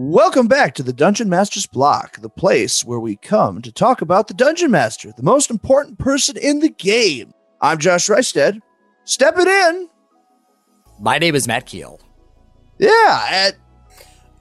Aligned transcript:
Welcome 0.00 0.46
back 0.46 0.76
to 0.76 0.84
the 0.84 0.92
Dungeon 0.92 1.28
Master's 1.28 1.66
Block, 1.66 2.20
the 2.20 2.28
place 2.28 2.84
where 2.84 3.00
we 3.00 3.16
come 3.16 3.60
to 3.62 3.72
talk 3.72 4.00
about 4.00 4.28
the 4.28 4.34
Dungeon 4.34 4.70
Master, 4.70 5.10
the 5.10 5.24
most 5.24 5.50
important 5.50 5.98
person 5.98 6.36
in 6.36 6.60
the 6.60 6.68
game. 6.68 7.32
I'm 7.60 7.78
Josh 7.78 8.08
Reisted. 8.08 8.60
Step 9.02 9.34
it 9.38 9.48
in. 9.48 9.88
My 11.00 11.18
name 11.18 11.34
is 11.34 11.48
Matt 11.48 11.66
Keel. 11.66 11.98
Yeah, 12.78 13.26
at, 13.28 13.56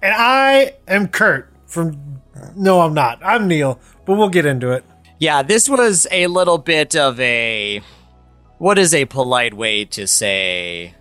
And 0.03 0.13
I 0.15 0.75
am 0.87 1.07
Kurt 1.07 1.51
from. 1.65 2.21
No, 2.55 2.81
I'm 2.81 2.93
not. 2.93 3.17
I'm 3.25 3.47
Neil, 3.47 3.79
but 4.05 4.15
we'll 4.15 4.29
get 4.29 4.45
into 4.45 4.69
it. 4.69 4.85
Yeah, 5.17 5.41
this 5.41 5.67
was 5.67 6.05
a 6.11 6.27
little 6.27 6.59
bit 6.59 6.95
of 6.95 7.19
a. 7.19 7.81
What 8.59 8.77
is 8.77 8.93
a 8.93 9.05
polite 9.05 9.55
way 9.55 9.85
to 9.85 10.05
say 10.05 10.93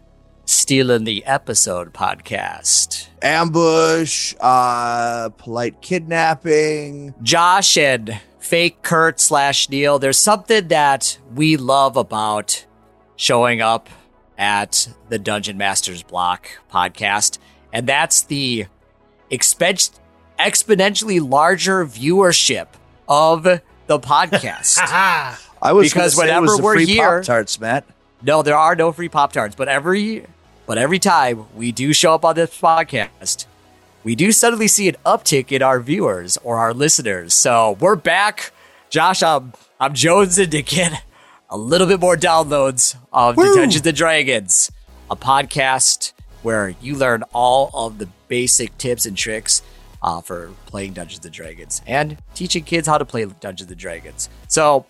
stealing 0.46 1.04
the 1.04 1.24
episode 1.26 1.92
podcast? 1.92 3.08
ambush, 3.22 4.34
uh, 4.40 5.28
polite 5.30 5.80
kidnapping. 5.82 7.12
Josh 7.22 7.76
and 7.76 8.20
fake 8.38 8.82
Kurt 8.82 9.18
slash 9.20 9.68
Neil, 9.68 9.98
there's 9.98 10.18
something 10.18 10.68
that 10.68 11.18
we 11.34 11.56
love 11.56 11.96
about 11.96 12.64
showing 13.16 13.60
up 13.60 13.88
at 14.38 14.88
the 15.08 15.18
Dungeon 15.18 15.56
Masters 15.58 16.02
Block 16.04 16.48
podcast, 16.72 17.38
and 17.72 17.86
that's 17.88 18.22
the 18.22 18.66
expen- 19.32 19.98
exponentially 20.38 21.26
larger 21.28 21.84
viewership 21.84 22.68
of 23.08 23.42
the 23.42 23.60
podcast. 23.98 24.78
Ah, 24.82 25.40
I 25.62 25.72
was 25.72 25.88
Because 25.92 26.14
gonna 26.14 26.28
say 26.28 26.36
it 26.36 26.40
was 26.40 26.50
whenever 26.50 26.56
the 26.58 26.62
we're 26.62 26.74
free 26.74 26.86
here- 26.86 27.16
Pop-Tarts, 27.18 27.58
Matt. 27.58 27.84
No, 28.22 28.42
there 28.42 28.56
are 28.56 28.76
no 28.76 28.92
free 28.92 29.08
Pop 29.08 29.32
Tarts, 29.32 29.54
but 29.56 29.68
every 29.68 30.24
but 30.66 30.78
every 30.78 30.98
time 30.98 31.46
we 31.54 31.72
do 31.72 31.92
show 31.92 32.14
up 32.14 32.24
on 32.24 32.34
this 32.34 32.60
podcast, 32.60 33.46
we 34.04 34.14
do 34.14 34.32
suddenly 34.32 34.68
see 34.68 34.88
an 34.88 34.96
uptick 35.04 35.52
in 35.52 35.62
our 35.62 35.80
viewers 35.80 36.36
or 36.38 36.58
our 36.58 36.74
listeners. 36.74 37.34
So 37.34 37.76
we're 37.80 37.96
back. 37.96 38.52
Josh, 38.90 39.22
I'm 39.22 39.52
I'm 39.80 39.94
jonesing 39.94 40.50
to 40.50 40.62
get 40.62 41.02
a 41.50 41.56
little 41.56 41.86
bit 41.86 42.00
more 42.00 42.16
downloads 42.16 42.96
of 43.12 43.36
Woo! 43.36 43.54
Dungeons 43.54 43.86
and 43.86 43.96
Dragons, 43.96 44.70
a 45.10 45.16
podcast 45.16 46.12
where 46.42 46.74
you 46.80 46.94
learn 46.96 47.22
all 47.32 47.70
of 47.74 47.98
the 47.98 48.08
basic 48.28 48.76
tips 48.78 49.06
and 49.06 49.16
tricks 49.16 49.62
uh, 50.02 50.20
for 50.20 50.52
playing 50.66 50.92
Dungeons 50.92 51.24
and 51.24 51.34
Dragons 51.34 51.82
and 51.86 52.18
teaching 52.34 52.62
kids 52.64 52.86
how 52.86 52.98
to 52.98 53.04
play 53.04 53.24
Dungeons 53.24 53.70
and 53.70 53.78
Dragons. 53.80 54.28
So, 54.48 54.86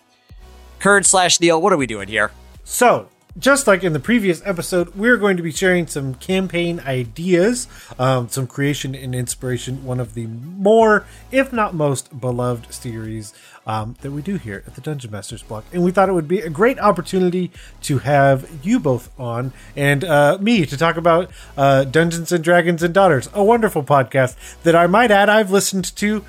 Kurt 0.79 1.05
slash 1.05 1.39
Neil, 1.39 1.59
what 1.61 1.73
are 1.73 1.77
we 1.77 1.87
doing 1.87 2.07
here? 2.07 2.31
so, 2.63 3.09
just 3.37 3.67
like 3.67 3.83
in 3.83 3.93
the 3.93 3.99
previous 3.99 4.41
episode, 4.45 4.95
we're 4.95 5.17
going 5.17 5.37
to 5.37 5.43
be 5.43 5.51
sharing 5.51 5.87
some 5.87 6.15
campaign 6.15 6.79
ideas, 6.81 7.67
um, 7.99 8.29
some 8.29 8.47
creation 8.47 8.95
and 8.95 9.13
inspiration. 9.13 9.83
One 9.83 9.99
of 9.99 10.13
the 10.13 10.27
more, 10.27 11.05
if 11.31 11.53
not 11.53 11.73
most, 11.73 12.19
beloved 12.19 12.73
series 12.73 13.33
um, 13.67 13.95
that 14.01 14.11
we 14.11 14.21
do 14.21 14.37
here 14.37 14.63
at 14.65 14.75
the 14.75 14.81
Dungeon 14.81 15.11
Masters 15.11 15.43
Block. 15.43 15.65
And 15.71 15.83
we 15.83 15.91
thought 15.91 16.09
it 16.09 16.13
would 16.13 16.27
be 16.27 16.39
a 16.39 16.49
great 16.49 16.79
opportunity 16.79 17.51
to 17.83 17.99
have 17.99 18.49
you 18.63 18.79
both 18.79 19.11
on 19.19 19.51
and 19.75 20.03
uh, 20.03 20.37
me 20.39 20.65
to 20.65 20.77
talk 20.77 20.97
about 20.97 21.29
uh, 21.57 21.83
Dungeons 21.83 22.31
and 22.31 22.43
Dragons 22.43 22.81
and 22.81 22.93
Daughters, 22.93 23.29
a 23.33 23.43
wonderful 23.43 23.83
podcast 23.83 24.35
that 24.63 24.75
I 24.75 24.87
might 24.87 25.11
add 25.11 25.29
I've 25.29 25.51
listened 25.51 25.95
to 25.97 26.23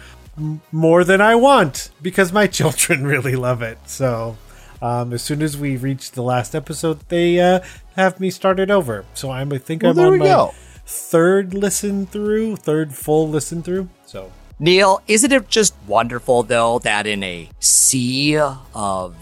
more 0.70 1.04
than 1.04 1.20
I 1.20 1.36
want 1.36 1.90
because 2.02 2.32
my 2.32 2.46
children 2.48 3.06
really 3.06 3.36
love 3.36 3.62
it. 3.62 3.78
So 3.86 4.36
um, 4.80 5.12
as 5.12 5.22
soon 5.22 5.42
as 5.42 5.56
we 5.56 5.76
reach 5.76 6.12
the 6.12 6.22
last 6.22 6.54
episode, 6.54 7.00
they 7.08 7.40
uh, 7.40 7.60
have 7.96 8.20
me 8.20 8.30
started 8.30 8.70
over. 8.70 9.04
So 9.14 9.30
I'm, 9.30 9.52
I 9.52 9.58
think 9.58 9.82
Well, 9.82 9.92
I'm 9.92 10.12
on 10.12 10.18
my 10.18 10.24
go. 10.26 10.54
third 10.86 11.54
listen 11.54 12.06
through, 12.06 12.56
third 12.56 12.94
full 12.94 13.28
listen 13.28 13.62
through. 13.62 13.88
So 14.06 14.32
Neil, 14.58 15.00
isn't 15.06 15.32
it 15.32 15.48
just 15.48 15.74
wonderful 15.86 16.42
though 16.42 16.78
that 16.80 17.06
in 17.06 17.22
a 17.22 17.48
sea 17.60 18.36
of 18.36 19.16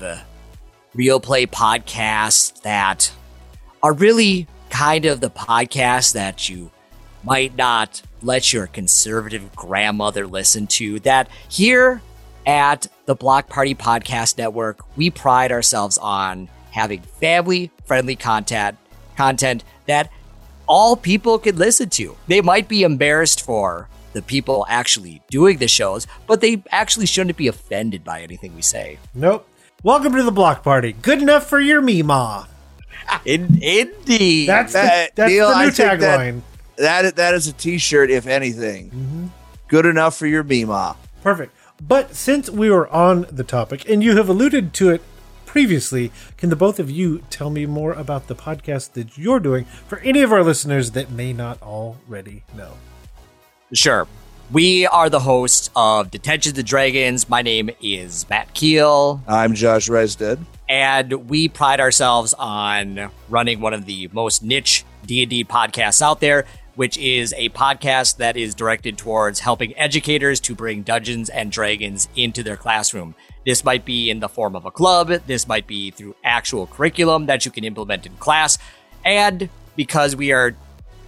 real 0.95 1.21
play 1.21 1.47
podcasts 1.47 2.62
that 2.62 3.12
are 3.83 3.93
really 3.93 4.47
kind 4.71 5.05
of 5.05 5.21
the 5.21 5.31
podcasts 5.31 6.12
that 6.15 6.49
you 6.49 6.71
might 7.22 7.56
not 7.56 8.03
let 8.22 8.53
your 8.53 8.66
conservative 8.66 9.55
grandmother 9.55 10.27
listen 10.27 10.66
to, 10.66 11.00
that 11.00 11.28
here 11.49 12.00
at 12.47 12.87
the 13.07 13.15
Block 13.15 13.49
Party 13.49 13.75
Podcast 13.75 14.39
Network, 14.39 14.81
we 14.97 15.11
pride 15.11 15.53
ourselves 15.53 15.99
on 15.99 16.49
having 16.71 17.01
family 17.03 17.71
friendly 17.84 18.17
content 18.17 18.77
content 19.17 19.65
that 19.87 20.11
all 20.67 20.97
people 20.97 21.39
can 21.39 21.57
listen 21.57 21.89
to. 21.91 22.17
They 22.27 22.41
might 22.41 22.69
be 22.69 22.83
embarrassed 22.83 23.41
for 23.45 23.89
the 24.12 24.21
people 24.23 24.67
actually 24.69 25.23
doing 25.31 25.59
the 25.59 25.69
shows, 25.69 26.07
but 26.27 26.41
they 26.41 26.62
actually 26.71 27.07
shouldn't 27.07 27.37
be 27.37 27.49
offended 27.49 28.05
by 28.05 28.23
anything 28.23 28.55
we 28.55 28.63
say. 28.63 28.99
nope. 29.15 29.49
Welcome 29.83 30.15
to 30.17 30.23
the 30.23 30.33
block 30.33 30.65
party. 30.65 30.93
Good 31.03 31.21
enough 31.23 31.47
for 31.49 31.61
your 31.61 31.81
Meemaw. 31.83 32.47
In, 33.25 33.59
indeed. 33.63 34.49
That's 34.49 34.73
the, 34.73 34.78
That- 34.78 35.15
that's 35.15 35.31
Neil, 35.31 35.49
the 35.51 35.55
I 35.55 35.65
new 35.67 35.71
think 35.71 36.01
that- 36.01 36.21
tagline. 36.21 36.41
That 36.78 37.17
that 37.17 37.34
is 37.34 37.47
a 37.47 37.53
T-shirt, 37.55 38.11
if 38.11 38.27
anything. 38.27 38.91
Mm-hmm. 38.91 39.27
Good 39.69 39.87
enough 39.87 40.15
for 40.17 40.27
your 40.27 40.43
Mima. 40.43 40.95
Perfect. 41.23 41.56
But 41.81 42.15
since 42.15 42.49
we 42.51 42.71
were 42.71 42.89
on 42.89 43.27
the 43.31 43.45
topic, 43.45 43.89
and 43.89 44.03
you 44.03 44.17
have 44.17 44.29
alluded 44.29 44.73
to 44.75 44.91
it 44.91 45.03
previously, 45.45 46.11
can 46.37 46.49
the 46.51 46.57
both 46.57 46.79
of 46.79 46.91
you 46.91 47.19
tell 47.31 47.51
me 47.51 47.67
more 47.67 47.93
about 47.93 48.29
the 48.29 48.35
podcast 48.35 48.93
that 48.93 49.17
you're 49.19 49.41
doing 49.41 49.65
for 49.87 49.99
any 50.01 50.23
of 50.23 50.33
our 50.33 50.43
listeners 50.43 50.93
that 50.93 51.11
may 51.11 51.33
not 51.33 51.61
already 51.63 52.43
know? 52.57 52.73
Sure. 53.73 54.07
We 54.53 54.87
are 54.87 55.11
the 55.11 55.21
host 55.21 55.71
of 55.75 56.11
Detentions 56.11 56.57
and 56.57 56.67
Dragons. 56.67 57.29
My 57.29 57.43
name 57.43 57.69
is 57.83 58.29
Matt 58.31 58.55
Keel. 58.55 59.21
I'm 59.27 59.55
Josh 59.55 59.89
Resdead. 59.89 60.39
and 60.69 61.29
we 61.29 61.49
pride 61.49 61.79
ourselves 61.81 62.33
on 62.35 63.11
running 63.29 63.61
one 63.61 63.73
of 63.75 63.87
the 63.87 64.09
most 64.13 64.43
niche 64.43 64.85
D&D 65.05 65.45
podcasts 65.45 66.01
out 66.03 66.21
there 66.21 66.45
which 66.77 66.97
is 66.97 67.35
a 67.37 67.49
podcast 67.51 68.19
that 68.19 68.37
is 68.37 68.55
directed 68.55 68.97
towards 68.97 69.41
helping 69.41 69.77
educators 69.77 70.39
to 70.41 70.55
bring 70.55 70.83
Dungeons 70.83 71.29
and 71.29 71.51
Dragons 71.51 72.09
into 72.15 72.43
their 72.43 72.57
classroom. 72.57 73.15
This 73.45 73.65
might 73.65 73.85
be 73.85 74.09
in 74.11 74.21
the 74.21 74.29
form 74.29 74.55
of 74.55 74.65
a 74.65 74.71
club, 74.71 75.09
this 75.27 75.49
might 75.49 75.67
be 75.67 75.91
through 75.91 76.15
actual 76.23 76.67
curriculum 76.67 77.27
that 77.27 77.45
you 77.45 77.51
can 77.51 77.65
implement 77.65 78.07
in 78.07 78.17
class, 78.17 78.59
and 79.05 79.49
because 79.75 80.15
we 80.15 80.33
are 80.33 80.55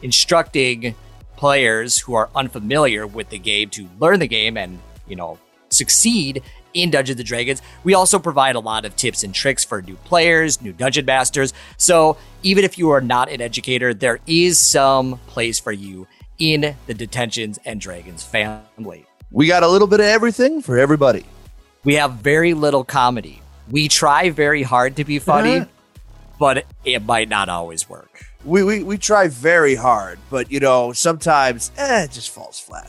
instructing 0.02 0.94
players 1.36 1.98
who 1.98 2.14
are 2.14 2.30
unfamiliar 2.34 3.06
with 3.06 3.28
the 3.28 3.38
game 3.38 3.70
to 3.70 3.88
learn 4.00 4.18
the 4.18 4.28
game 4.28 4.56
and, 4.56 4.78
you 5.06 5.16
know, 5.16 5.38
succeed 5.70 6.42
in 6.74 6.90
Dungeons 6.90 7.18
and 7.18 7.26
Dragons. 7.26 7.62
We 7.84 7.94
also 7.94 8.18
provide 8.18 8.56
a 8.56 8.60
lot 8.60 8.84
of 8.84 8.96
tips 8.96 9.22
and 9.22 9.34
tricks 9.34 9.64
for 9.64 9.82
new 9.82 9.96
players, 9.96 10.60
new 10.60 10.72
dungeon 10.72 11.04
masters. 11.04 11.52
So 11.76 12.16
even 12.42 12.64
if 12.64 12.78
you 12.78 12.90
are 12.90 13.00
not 13.00 13.30
an 13.30 13.40
educator, 13.40 13.94
there 13.94 14.20
is 14.26 14.58
some 14.58 15.18
place 15.26 15.58
for 15.58 15.72
you 15.72 16.06
in 16.38 16.76
the 16.86 16.94
Detentions 16.94 17.58
and 17.64 17.80
Dragons 17.80 18.22
family. 18.22 19.06
We 19.30 19.46
got 19.46 19.62
a 19.62 19.68
little 19.68 19.88
bit 19.88 20.00
of 20.00 20.06
everything 20.06 20.62
for 20.62 20.78
everybody. 20.78 21.24
We 21.84 21.94
have 21.94 22.14
very 22.14 22.54
little 22.54 22.84
comedy. 22.84 23.42
We 23.70 23.88
try 23.88 24.30
very 24.30 24.62
hard 24.62 24.96
to 24.96 25.04
be 25.04 25.18
funny, 25.18 25.66
but 26.38 26.64
it 26.84 27.02
might 27.02 27.28
not 27.28 27.48
always 27.48 27.88
work. 27.88 28.24
We, 28.44 28.62
we 28.62 28.82
we 28.82 28.98
try 28.98 29.28
very 29.28 29.74
hard, 29.74 30.18
but 30.30 30.50
you 30.50 30.60
know 30.60 30.92
sometimes 30.92 31.70
eh, 31.76 32.04
it 32.04 32.12
just 32.12 32.30
falls 32.30 32.58
flat. 32.58 32.88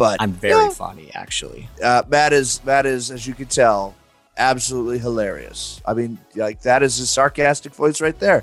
But 0.00 0.16
I'm 0.18 0.32
very 0.32 0.64
yeah, 0.64 0.70
funny, 0.70 1.10
actually. 1.14 1.68
uh, 1.84 2.04
Matt 2.08 2.32
is 2.32 2.64
Matt 2.64 2.86
is 2.86 3.10
as 3.10 3.26
you 3.26 3.34
can 3.34 3.48
tell 3.48 3.94
absolutely 4.38 4.98
hilarious. 4.98 5.82
I 5.84 5.92
mean, 5.92 6.18
like 6.34 6.62
that 6.62 6.82
is 6.82 6.98
a 7.00 7.06
sarcastic 7.06 7.74
voice 7.74 8.00
right 8.00 8.18
there. 8.18 8.42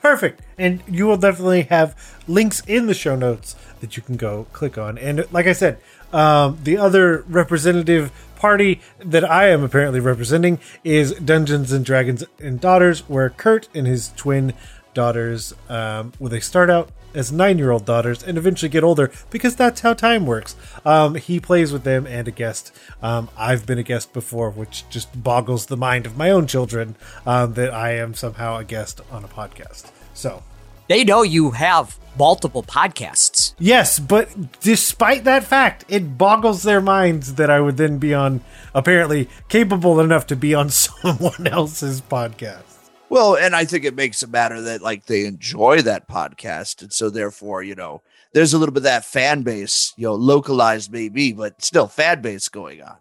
Perfect. 0.00 0.42
And 0.56 0.84
you 0.86 1.06
will 1.06 1.16
definitely 1.16 1.62
have 1.62 1.96
links 2.28 2.62
in 2.68 2.86
the 2.86 2.94
show 2.94 3.16
notes 3.16 3.56
that 3.80 3.96
you 3.96 4.02
can 4.04 4.16
go 4.16 4.46
click 4.52 4.78
on. 4.78 4.96
And 4.96 5.26
like 5.32 5.48
I 5.48 5.54
said, 5.54 5.80
um, 6.12 6.60
the 6.62 6.76
other 6.78 7.24
representative 7.28 8.12
party 8.36 8.80
that 9.04 9.28
I 9.28 9.48
am 9.48 9.64
apparently 9.64 9.98
representing 9.98 10.60
is 10.84 11.14
Dungeons 11.14 11.72
and 11.72 11.84
Dragons 11.84 12.22
and 12.38 12.60
Daughters, 12.60 13.00
where 13.08 13.28
Kurt 13.30 13.68
and 13.74 13.88
his 13.88 14.12
twin 14.14 14.52
daughters, 14.94 15.52
um, 15.68 16.12
well, 16.20 16.30
they 16.30 16.38
start 16.38 16.70
out 16.70 16.90
as 17.16 17.32
nine 17.32 17.58
year 17.58 17.70
old 17.70 17.84
daughters 17.84 18.22
and 18.22 18.38
eventually 18.38 18.68
get 18.68 18.84
older 18.84 19.10
because 19.30 19.56
that's 19.56 19.80
how 19.80 19.94
time 19.94 20.26
works. 20.26 20.54
Um, 20.84 21.14
he 21.16 21.40
plays 21.40 21.72
with 21.72 21.82
them 21.84 22.06
and 22.06 22.28
a 22.28 22.30
guest. 22.30 22.70
Um, 23.02 23.28
I've 23.36 23.66
been 23.66 23.78
a 23.78 23.82
guest 23.82 24.12
before, 24.12 24.50
which 24.50 24.84
just 24.90 25.22
boggles 25.22 25.66
the 25.66 25.76
mind 25.76 26.06
of 26.06 26.16
my 26.16 26.30
own 26.30 26.46
children 26.46 26.94
um, 27.26 27.54
that 27.54 27.72
I 27.74 27.92
am 27.96 28.14
somehow 28.14 28.56
a 28.58 28.64
guest 28.64 29.00
on 29.10 29.24
a 29.24 29.28
podcast. 29.28 29.90
So, 30.14 30.42
They 30.88 31.02
know 31.04 31.22
you 31.22 31.50
have 31.52 31.98
multiple 32.18 32.62
podcasts. 32.62 33.54
yes, 33.58 33.98
but 33.98 34.60
despite 34.60 35.24
that 35.24 35.44
fact, 35.44 35.84
it 35.88 36.16
boggles 36.16 36.62
their 36.62 36.80
minds 36.80 37.34
that 37.34 37.50
I 37.50 37.60
would 37.60 37.76
then 37.76 37.98
be 37.98 38.14
on, 38.14 38.40
apparently 38.74 39.28
capable 39.48 40.00
enough 40.00 40.26
to 40.28 40.36
be 40.36 40.54
on 40.54 40.70
someone 40.84 41.46
else's 41.46 42.00
podcast. 42.00 42.62
Well, 43.08 43.36
and 43.36 43.54
I 43.54 43.64
think 43.64 43.84
it 43.84 43.94
makes 43.94 44.22
it 44.22 44.30
matter 44.30 44.60
that 44.62 44.82
like 44.82 45.06
they 45.06 45.24
enjoy 45.26 45.82
that 45.82 46.08
podcast, 46.08 46.82
and 46.82 46.92
so 46.92 47.08
therefore, 47.08 47.62
you 47.62 47.74
know, 47.74 48.02
there's 48.32 48.52
a 48.52 48.58
little 48.58 48.72
bit 48.72 48.80
of 48.80 48.84
that 48.84 49.04
fan 49.04 49.42
base, 49.42 49.94
you 49.96 50.06
know, 50.06 50.14
localized 50.14 50.92
maybe, 50.92 51.32
but 51.32 51.64
still 51.64 51.86
fan 51.86 52.20
base 52.20 52.48
going 52.48 52.82
on. 52.82 52.96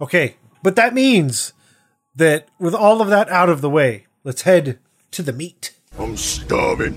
Okay, 0.00 0.36
but 0.62 0.76
that 0.76 0.94
means 0.94 1.52
that 2.14 2.48
with 2.58 2.74
all 2.74 3.00
of 3.00 3.08
that 3.08 3.28
out 3.30 3.48
of 3.48 3.60
the 3.62 3.70
way, 3.70 4.06
let's 4.24 4.42
head 4.42 4.78
to 5.12 5.22
the 5.22 5.32
meat. 5.32 5.72
I'm 5.98 6.16
starving. 6.16 6.94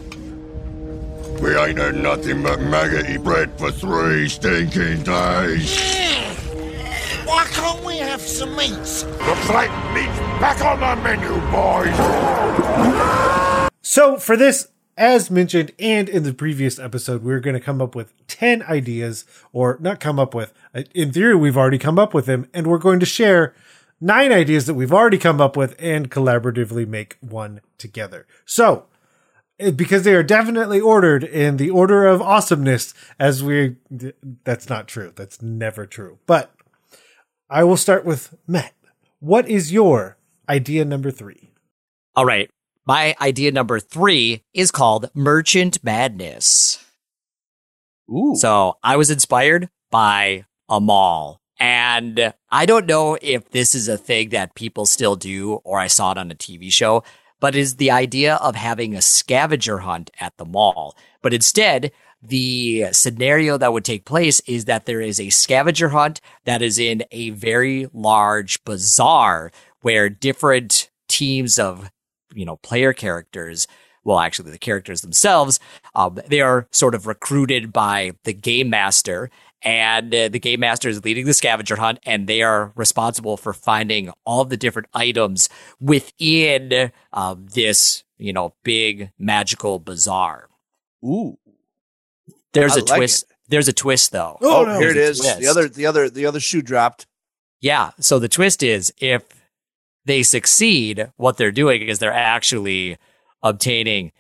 We 1.42 1.56
ain't 1.56 1.78
had 1.78 1.96
nothing 1.96 2.44
but 2.44 2.60
maggoty 2.60 3.18
bread 3.18 3.58
for 3.58 3.72
three 3.72 4.28
stinking 4.28 5.04
days. 5.04 6.09
Why 7.30 7.46
can't 7.46 7.86
we 7.86 7.98
have 7.98 8.22
some 8.22 8.56
meats? 8.56 9.04
Looks 9.04 9.50
like 9.50 9.70
meat's 9.94 10.18
back 10.42 10.66
on 10.66 10.80
the 10.80 10.96
menu, 11.04 11.30
boys. 11.52 11.96
So, 13.84 14.18
for 14.18 14.36
this, 14.36 14.70
as 14.98 15.30
mentioned 15.30 15.72
and 15.78 16.10
in 16.10 16.24
the 16.24 16.34
previous 16.34 16.80
episode, 16.80 17.22
we're 17.22 17.40
going 17.40 17.54
to 17.54 17.60
come 17.60 17.84
up 17.84 17.94
with 17.94 18.14
10 18.26 18.64
ideas, 18.64 19.26
or 19.54 19.78
not 19.80 20.00
come 20.00 20.18
up 20.18 20.34
with. 20.34 20.54
In 20.96 21.14
theory, 21.14 21.36
we've 21.36 21.56
already 21.56 21.78
come 21.78 22.00
up 22.00 22.16
with 22.16 22.26
them, 22.26 22.50
and 22.52 22.66
we're 22.66 22.80
going 22.80 23.00
to 23.00 23.06
share 23.06 23.54
nine 24.02 24.32
ideas 24.32 24.66
that 24.66 24.74
we've 24.74 24.92
already 24.92 25.20
come 25.20 25.40
up 25.40 25.56
with 25.56 25.76
and 25.78 26.10
collaboratively 26.10 26.88
make 26.88 27.16
one 27.22 27.62
together. 27.78 28.26
So, 28.44 28.88
eh, 29.60 29.70
because 29.70 30.02
they 30.02 30.16
are 30.16 30.24
definitely 30.24 30.82
ordered 30.82 31.24
in 31.24 31.58
the 31.58 31.70
order 31.70 32.08
of 32.08 32.24
awesomeness, 32.24 32.96
as 33.20 33.44
we. 33.44 33.76
That's 34.46 34.68
not 34.68 34.88
true. 34.88 35.14
That's 35.16 35.44
never 35.44 35.86
true. 35.86 36.18
But 36.26 36.56
I 37.50 37.64
will 37.64 37.78
start 37.78 38.06
with 38.06 38.36
Matt. 38.46 38.76
What 39.20 39.50
is 39.50 39.72
your 39.72 40.18
idea 40.48 40.86
number 40.86 41.10
three? 41.10 41.52
All 42.16 42.26
right. 42.26 42.50
My 42.86 43.16
idea 43.20 43.52
number 43.52 43.80
three 43.80 44.44
is 44.54 44.70
called 44.70 45.10
Merchant 45.16 45.84
Madness. 45.84 46.84
Ooh. 48.10 48.36
So 48.36 48.78
I 48.84 48.98
was 48.98 49.10
inspired 49.10 49.70
by 49.90 50.46
a 50.70 50.80
mall. 50.80 51.42
And 51.60 52.34
I 52.52 52.66
don't 52.68 52.86
know 52.86 53.18
if 53.20 53.50
this 53.50 53.74
is 53.74 53.88
a 53.88 53.98
thing 53.98 54.30
that 54.30 54.56
people 54.56 54.86
still 54.86 55.16
do 55.16 55.56
or 55.64 55.80
I 55.80 55.88
saw 55.88 56.12
it 56.12 56.18
on 56.18 56.32
a 56.32 56.36
TV 56.36 56.72
show, 56.72 57.04
but 57.40 57.56
is 57.56 57.76
the 57.76 57.92
idea 57.92 58.36
of 58.36 58.56
having 58.56 58.96
a 58.96 59.02
scavenger 59.02 59.80
hunt 59.80 60.12
at 60.20 60.38
the 60.38 60.46
mall. 60.46 60.96
But 61.22 61.34
instead, 61.34 61.92
the 62.22 62.88
scenario 62.92 63.58
that 63.58 63.74
would 63.74 63.86
take 63.86 64.06
place 64.06 64.40
is 64.42 64.66
that 64.66 64.86
there 64.86 65.02
is 65.02 65.20
a 65.20 65.30
scavenger 65.30 65.90
hunt 65.90 66.22
that 66.46 66.62
is 66.62 66.78
in 66.78 67.04
a 67.12 67.30
very 67.32 67.88
large 67.94 68.64
bazaar 68.66 69.52
where 69.82 70.10
different 70.10 70.90
teams 71.08 71.58
of, 71.58 71.90
you 72.34 72.46
know, 72.46 72.58
player 72.58 72.94
characters 72.94 73.68
well, 74.06 74.20
actually 74.20 74.52
the 74.52 74.58
characters 74.58 75.02
themselves, 75.02 75.60
um, 75.94 76.20
they 76.28 76.42
are 76.42 76.68
sort 76.72 76.96
of 76.96 77.06
recruited 77.06 77.74
by 77.74 78.14
the 78.24 78.34
game 78.34 78.70
master 78.70 79.30
and 79.62 80.14
uh, 80.14 80.30
the 80.30 80.40
game 80.40 80.62
master 80.62 80.90
is 80.90 81.04
leading 81.04 81.26
the 81.26 81.34
scavenger 81.34 81.76
hunt 81.76 82.00
and 82.06 82.28
they 82.28 82.42
are 82.42 82.72
responsible 82.76 83.38
for 83.38 83.54
finding 83.54 84.12
all 84.26 84.46
the 84.46 84.58
different 84.58 84.88
items 84.94 85.50
within 85.80 86.92
um, 87.14 87.46
this 87.54 88.04
you 88.18 88.32
know 88.32 88.54
big 88.64 89.12
magical 89.18 89.80
bazaar 89.80 90.48
Ooh. 91.04 91.38
There's 92.54 92.76
I 92.78 92.80
a 92.82 92.84
like 92.84 92.98
twist 92.98 93.26
there's 93.48 93.68
a 93.68 93.74
twist 93.74 94.12
though 94.12 94.38
Oh, 94.42 94.62
oh 94.62 94.66
no. 94.66 94.80
here 94.80 94.90
it 94.92 94.94
There's 94.96 95.20
is. 95.20 95.36
a 95.38 95.40
The 95.40 95.48
other, 95.48 95.68
the 95.68 95.86
other, 95.86 96.10
the 96.10 96.26
other 96.26 96.40
shoe 96.40 96.62
dropped. 96.62 97.08
yeah 97.62 97.92
so 98.00 98.20
the 98.20 98.30
twist 98.30 98.64
is 98.64 98.94
if 99.00 99.24
they 100.06 100.24
succeed 100.24 101.12
what 101.18 101.38
they're 101.38 101.52
doing 101.52 101.82
is 101.82 102.00
they're 102.00 102.14
actually 102.14 102.98
obtaining 103.44 104.12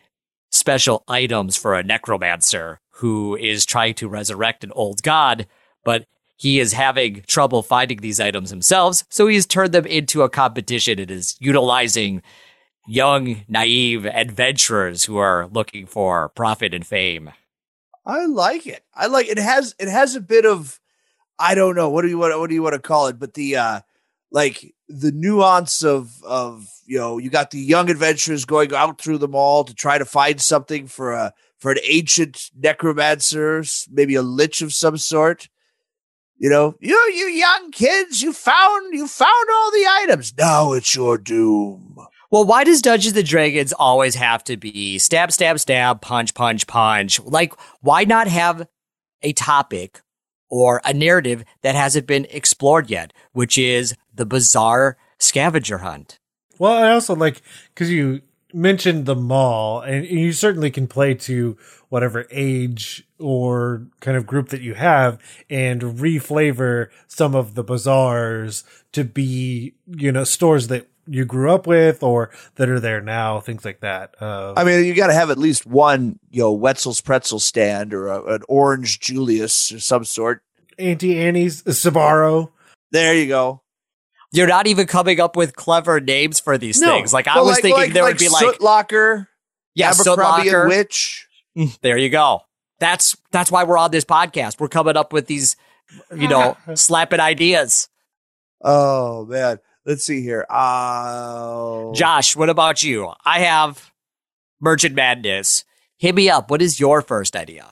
special 0.52 1.04
items 1.08 1.56
for 1.56 1.76
a 1.76 1.84
necromancer 1.84 2.80
who 2.96 3.36
is 3.38 3.66
trying 3.66 3.94
to 3.96 4.10
resurrect 4.10 4.64
an 4.64 4.72
old 4.74 5.02
god, 5.04 5.48
but 5.86 6.06
he 6.36 6.60
is 6.60 6.74
having 6.74 7.22
trouble 7.28 7.62
finding 7.64 8.00
these 8.00 8.20
items 8.20 8.50
himself. 8.50 9.04
So 9.10 9.28
he's 9.28 9.46
turned 9.46 9.74
them 9.74 9.86
into 9.86 10.22
a 10.22 10.30
competition 10.30 11.00
and 11.00 11.10
is 11.12 11.36
utilizing 11.40 12.22
young, 12.88 13.44
naive 13.48 14.06
adventurers 14.06 15.04
who 15.06 15.18
are 15.18 15.48
looking 15.52 15.86
for 15.86 16.30
profit 16.30 16.74
and 16.74 16.86
fame. 16.86 17.32
I 18.10 18.26
like 18.26 18.66
it. 18.66 18.84
I 18.94 19.06
like 19.08 19.28
it 19.28 19.38
has 19.38 19.76
it 19.80 19.88
has 19.88 20.16
a 20.16 20.22
bit 20.22 20.46
of 20.46 20.80
I 21.38 21.54
don't 21.56 21.76
know 21.76 21.90
what 21.90 22.02
do 22.02 22.08
you 22.08 22.18
want 22.18 22.38
what 22.40 22.50
do 22.50 22.56
you 22.56 22.64
want 22.64 22.74
to 22.74 22.80
call 22.80 23.08
it, 23.08 23.20
but 23.20 23.36
the 23.36 23.56
uh 23.56 23.82
like 24.32 24.74
the 24.88 25.12
nuance 25.12 25.84
of 25.84 26.12
of 26.24 26.68
you 26.86 26.98
know 26.98 27.20
you 27.20 27.30
got 27.30 27.52
the 27.52 27.60
young 27.60 27.90
adventurers 27.90 28.46
going 28.46 28.74
out 28.74 29.00
through 29.00 29.20
the 29.20 29.28
mall 29.28 29.64
to 29.64 29.76
try 29.76 29.98
to 29.98 30.06
find 30.06 30.42
something 30.42 30.88
for 30.88 31.14
a 31.14 31.34
for 31.60 31.72
an 31.72 31.78
ancient 31.88 32.50
necromancer, 32.58 33.64
maybe 33.92 34.16
a 34.16 34.22
lich 34.22 34.62
of 34.62 34.74
some 34.74 34.98
sort. 34.98 35.50
You 36.38 36.50
know, 36.50 36.76
you 36.80 36.96
you 37.14 37.28
young 37.28 37.72
kids, 37.72 38.22
you 38.22 38.34
found 38.34 38.94
you 38.94 39.08
found 39.08 39.48
all 39.54 39.72
the 39.72 39.86
items. 40.04 40.34
Now 40.38 40.74
it's 40.74 40.96
your 40.96 41.18
doom. 41.18 41.98
Well, 42.32 42.46
why 42.46 42.64
does 42.64 42.82
Dungeons 42.82 43.18
and 43.18 43.26
Dragons 43.26 43.74
always 43.74 44.14
have 44.16 44.44
to 44.44 44.56
be 44.56 45.00
stab, 45.00 45.32
stab, 45.32 45.60
stab, 45.60 46.02
punch, 46.02 46.36
punch, 46.36 46.68
punch? 46.68 47.20
Like, 47.22 47.54
why 47.82 48.04
not 48.04 48.28
have 48.28 48.68
a 49.24 49.34
topic 49.34 50.02
or 50.48 50.80
a 50.86 50.94
narrative 50.94 51.44
that 51.64 51.74
hasn't 51.74 52.06
been 52.06 52.28
explored 52.30 52.90
yet, 52.90 53.14
which 53.32 53.58
is 53.58 53.96
the 54.14 54.28
bizarre 54.28 54.98
scavenger 55.18 55.80
hunt? 55.80 56.20
Well, 56.60 56.74
I 56.74 56.92
also 56.92 57.16
like 57.16 57.42
because 57.74 57.90
you 57.90 58.22
mentioned 58.54 59.06
the 59.06 59.16
mall, 59.16 59.82
and 59.82 60.06
you 60.06 60.32
certainly 60.32 60.70
can 60.70 60.88
play 60.88 61.14
to 61.14 61.58
whatever 61.90 62.28
age 62.32 63.08
or 63.18 63.88
kind 64.02 64.18
of 64.18 64.28
group 64.28 64.50
that 64.50 64.62
you 64.62 64.76
have 64.76 65.20
and 65.50 65.82
reflavor 65.82 66.90
some 67.08 67.36
of 67.36 67.56
the 67.56 67.64
bazaars 67.64 68.64
to 68.92 69.04
be, 69.04 69.74
you 69.88 70.12
know, 70.12 70.24
stores 70.24 70.68
that 70.68 70.88
you 71.10 71.26
grew 71.26 71.52
up 71.52 71.66
with 71.68 72.04
or 72.04 72.30
that 72.56 72.70
are 72.70 72.80
there 72.80 73.02
now, 73.02 73.40
things 73.40 73.66
like 73.66 73.80
that. 73.82 74.16
Uh, 74.22 74.54
I 74.56 74.64
mean, 74.64 74.86
you 74.86 74.94
got 74.94 75.08
to 75.08 75.14
have 75.14 75.30
at 75.30 75.38
least 75.38 75.66
one, 75.66 76.20
you 76.30 76.42
know, 76.42 76.54
Wetzel's 76.54 77.02
pretzel 77.02 77.40
stand 77.40 77.94
or 77.94 78.08
a, 78.08 78.24
an 78.36 78.42
orange 78.48 79.00
Julius 79.00 79.72
or 79.72 79.80
some 79.80 80.04
sort. 80.06 80.42
Auntie 80.78 81.20
Annie's 81.20 81.64
Sbarro. 81.64 82.52
There 82.92 83.14
you 83.16 83.28
go. 83.28 83.62
You're 84.32 84.48
not 84.48 84.68
even 84.68 84.86
coming 84.88 85.20
up 85.20 85.36
with 85.36 85.56
clever 85.56 86.00
names 86.00 86.40
for 86.40 86.58
these 86.58 86.80
No. 86.80 86.92
things. 86.96 87.12
Like, 87.14 87.28
I 87.28 87.36
Well, 87.36 87.46
was 87.46 87.54
like- 87.56 87.62
thinking 87.64 87.82
like- 87.82 87.94
there 87.94 88.04
like 88.04 88.12
would 88.14 88.20
be 88.20 88.30
like, 88.30 88.42
Soot 88.46 88.62
Locker, 88.62 89.28
yeah, 89.76 89.92
Soot 89.92 90.08
Abercrombie 90.08 90.50
Locker. 90.52 90.62
and 90.62 90.70
Witch. 90.70 91.28
There 91.82 91.98
you 91.98 92.10
go. 92.10 92.42
That's 92.80 93.18
that's 93.32 93.52
why 93.52 93.64
we're 93.66 93.78
on 93.78 93.92
this 93.92 94.06
podcast. 94.06 94.60
We're 94.60 94.68
coming 94.70 94.96
up 94.96 95.12
with 95.12 95.26
these, 95.28 95.56
you 96.16 96.28
know, 96.30 96.56
slapping 96.76 97.20
ideas. 97.20 97.90
Oh 98.64 99.26
man, 99.26 99.60
let's 99.90 100.04
see 100.04 100.22
here. 100.22 100.46
Uh, 100.50 101.92
Josh, 101.94 102.36
what 102.36 102.50
about 102.50 102.84
you? 102.84 103.12
I 103.26 103.40
have 103.40 103.92
Merchant 104.62 104.96
Madness. 104.96 105.66
Hit 105.98 106.16
me 106.16 106.30
up. 106.30 106.50
What 106.50 106.62
is 106.62 106.80
your 106.80 107.02
first 107.02 107.36
idea? 107.36 107.66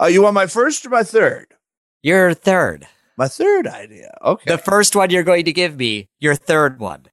uh, 0.00 0.06
you 0.06 0.22
want 0.22 0.34
my 0.34 0.46
first 0.46 0.84
or 0.84 0.90
my 0.90 1.04
third? 1.04 1.54
Your 2.02 2.34
third. 2.34 2.88
My 3.16 3.28
third 3.28 3.68
idea. 3.68 4.12
Okay. 4.22 4.50
The 4.50 4.58
first 4.58 4.96
one 4.96 5.10
you're 5.10 5.22
going 5.22 5.44
to 5.44 5.52
give 5.52 5.76
me, 5.76 6.08
your 6.18 6.34
third 6.34 6.80
one. 6.80 7.06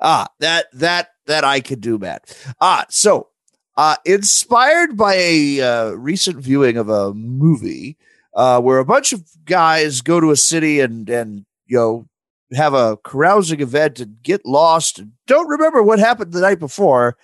Ah, 0.00 0.28
that 0.40 0.66
that 0.72 1.10
that 1.26 1.44
I 1.44 1.60
could 1.60 1.80
do, 1.82 1.98
Matt. 1.98 2.34
Ah, 2.60 2.86
so 2.88 3.28
uh, 3.76 3.96
inspired 4.06 4.96
by 4.96 5.14
a 5.14 5.60
uh, 5.60 5.90
recent 5.90 6.38
viewing 6.38 6.78
of 6.78 6.88
a 6.88 7.12
movie 7.12 7.98
uh, 8.34 8.60
where 8.60 8.78
a 8.78 8.84
bunch 8.84 9.12
of 9.12 9.22
guys 9.44 10.00
go 10.00 10.18
to 10.18 10.30
a 10.30 10.36
city 10.36 10.80
and 10.80 11.08
and 11.10 11.44
you 11.66 11.76
know 11.76 12.08
have 12.54 12.74
a 12.74 12.96
carousing 13.04 13.60
event 13.60 14.00
and 14.00 14.16
get 14.22 14.44
lost 14.46 14.98
and 14.98 15.12
don't 15.26 15.48
remember 15.48 15.82
what 15.82 15.98
happened 15.98 16.32
the 16.32 16.40
night 16.40 16.58
before. 16.58 17.16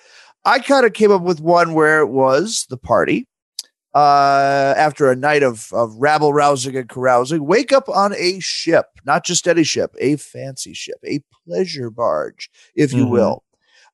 I 0.45 0.59
kind 0.61 0.87
of 0.87 0.93
came 0.93 1.11
up 1.11 1.23
with 1.23 1.41
one 1.41 1.75
where 1.75 2.01
it 2.01 2.09
was 2.09 2.67
the 2.71 2.77
party 2.77 3.27
uh, 3.95 4.75
after 4.77 5.11
a 5.11 5.17
night 5.17 5.43
of 5.43 5.69
of 5.73 5.95
rabble 5.97 6.33
rousing 6.33 6.77
and 6.77 6.89
carousing. 6.89 7.45
Wake 7.47 7.73
up 7.73 7.89
on 7.89 8.15
a 8.17 8.39
ship, 8.41 8.87
not 9.05 9.25
just 9.25 9.49
any 9.49 9.65
ship, 9.65 9.95
a 9.99 10.17
fancy 10.17 10.75
ship, 10.75 10.99
a 11.07 11.21
pleasure 11.47 11.91
barge, 11.91 12.51
if 12.75 12.93
you 12.93 13.07
Mhm. 13.07 13.11
will. 13.11 13.45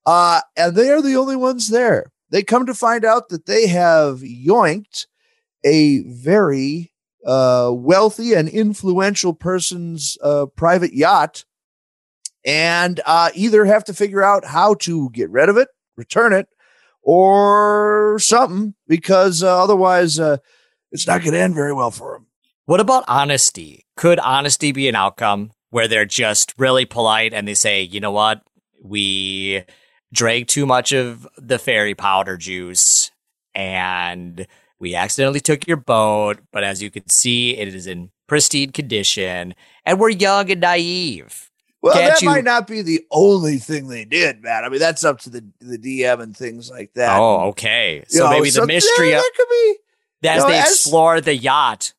Uh, 0.06 0.40
and 0.56 0.76
they 0.76 0.90
are 0.90 1.00
the 1.02 1.16
only 1.16 1.36
ones 1.36 1.68
there. 1.70 2.12
They 2.30 2.42
come 2.42 2.66
to 2.66 2.74
find 2.74 3.04
out 3.04 3.28
that 3.30 3.46
they 3.46 3.66
have 3.68 4.18
yoinked 4.20 5.06
a 5.64 6.00
very 6.02 6.92
uh, 7.24 7.70
wealthy 7.72 8.34
and 8.34 8.48
influential 8.48 9.32
person's 9.32 10.18
uh, 10.22 10.46
private 10.56 10.92
yacht 10.92 11.44
and 12.44 13.00
uh, 13.06 13.30
either 13.34 13.64
have 13.64 13.84
to 13.84 13.94
figure 13.94 14.22
out 14.22 14.44
how 14.44 14.74
to 14.74 15.10
get 15.10 15.30
rid 15.30 15.48
of 15.48 15.56
it, 15.56 15.68
return 15.96 16.32
it, 16.32 16.48
or 17.02 18.18
something 18.18 18.74
because 18.86 19.42
uh, 19.42 19.62
otherwise 19.62 20.18
uh, 20.18 20.36
it's 20.92 21.06
not 21.06 21.22
going 21.22 21.32
to 21.32 21.40
end 21.40 21.54
very 21.54 21.72
well 21.72 21.90
for 21.90 22.14
them. 22.14 22.26
What 22.66 22.80
about 22.80 23.04
honesty? 23.08 23.86
Could 23.96 24.18
honesty 24.18 24.72
be 24.72 24.88
an 24.88 24.94
outcome 24.94 25.52
where 25.70 25.88
they're 25.88 26.06
just 26.06 26.54
really 26.58 26.84
polite 26.86 27.34
and 27.34 27.46
they 27.46 27.54
say, 27.54 27.82
you 27.82 28.00
know 28.00 28.12
what? 28.12 28.42
We 28.82 29.64
drank 30.12 30.48
too 30.48 30.66
much 30.66 30.92
of 30.92 31.26
the 31.36 31.58
fairy 31.58 31.94
powder 31.94 32.36
juice 32.36 33.10
and 33.54 34.46
We 34.84 34.94
accidentally 34.94 35.40
took 35.40 35.66
your 35.66 35.78
boat, 35.78 36.40
but 36.52 36.62
as 36.62 36.82
you 36.82 36.90
can 36.90 37.08
see, 37.08 37.56
it 37.56 37.68
is 37.74 37.86
in 37.86 38.10
pristine 38.26 38.70
condition, 38.70 39.54
and 39.86 39.98
we're 39.98 40.10
young 40.10 40.50
and 40.50 40.60
naive. 40.60 41.50
Well, 41.80 41.94
Can't 41.94 42.12
that 42.12 42.20
you- 42.20 42.28
might 42.28 42.44
not 42.44 42.66
be 42.66 42.82
the 42.82 43.00
only 43.10 43.56
thing 43.56 43.88
they 43.88 44.04
did, 44.04 44.42
man. 44.42 44.62
I 44.62 44.68
mean, 44.68 44.80
that's 44.80 45.02
up 45.02 45.20
to 45.20 45.30
the 45.30 45.42
the 45.62 45.78
DM 45.78 46.20
and 46.20 46.36
things 46.36 46.68
like 46.70 46.92
that. 46.96 47.18
Oh, 47.18 47.48
okay. 47.48 48.04
You 48.10 48.18
So 48.18 48.24
know, 48.24 48.30
maybe 48.32 48.50
the 48.50 48.56
so 48.56 48.66
mystery 48.66 49.12
of 49.14 49.22
there 49.22 49.30
could 49.34 49.48
be. 49.48 49.76
as 50.28 50.42
know, 50.42 50.48
they 50.50 50.58
as- 50.58 50.68
explore 50.72 51.22
the 51.22 51.34
yacht, 51.34 51.94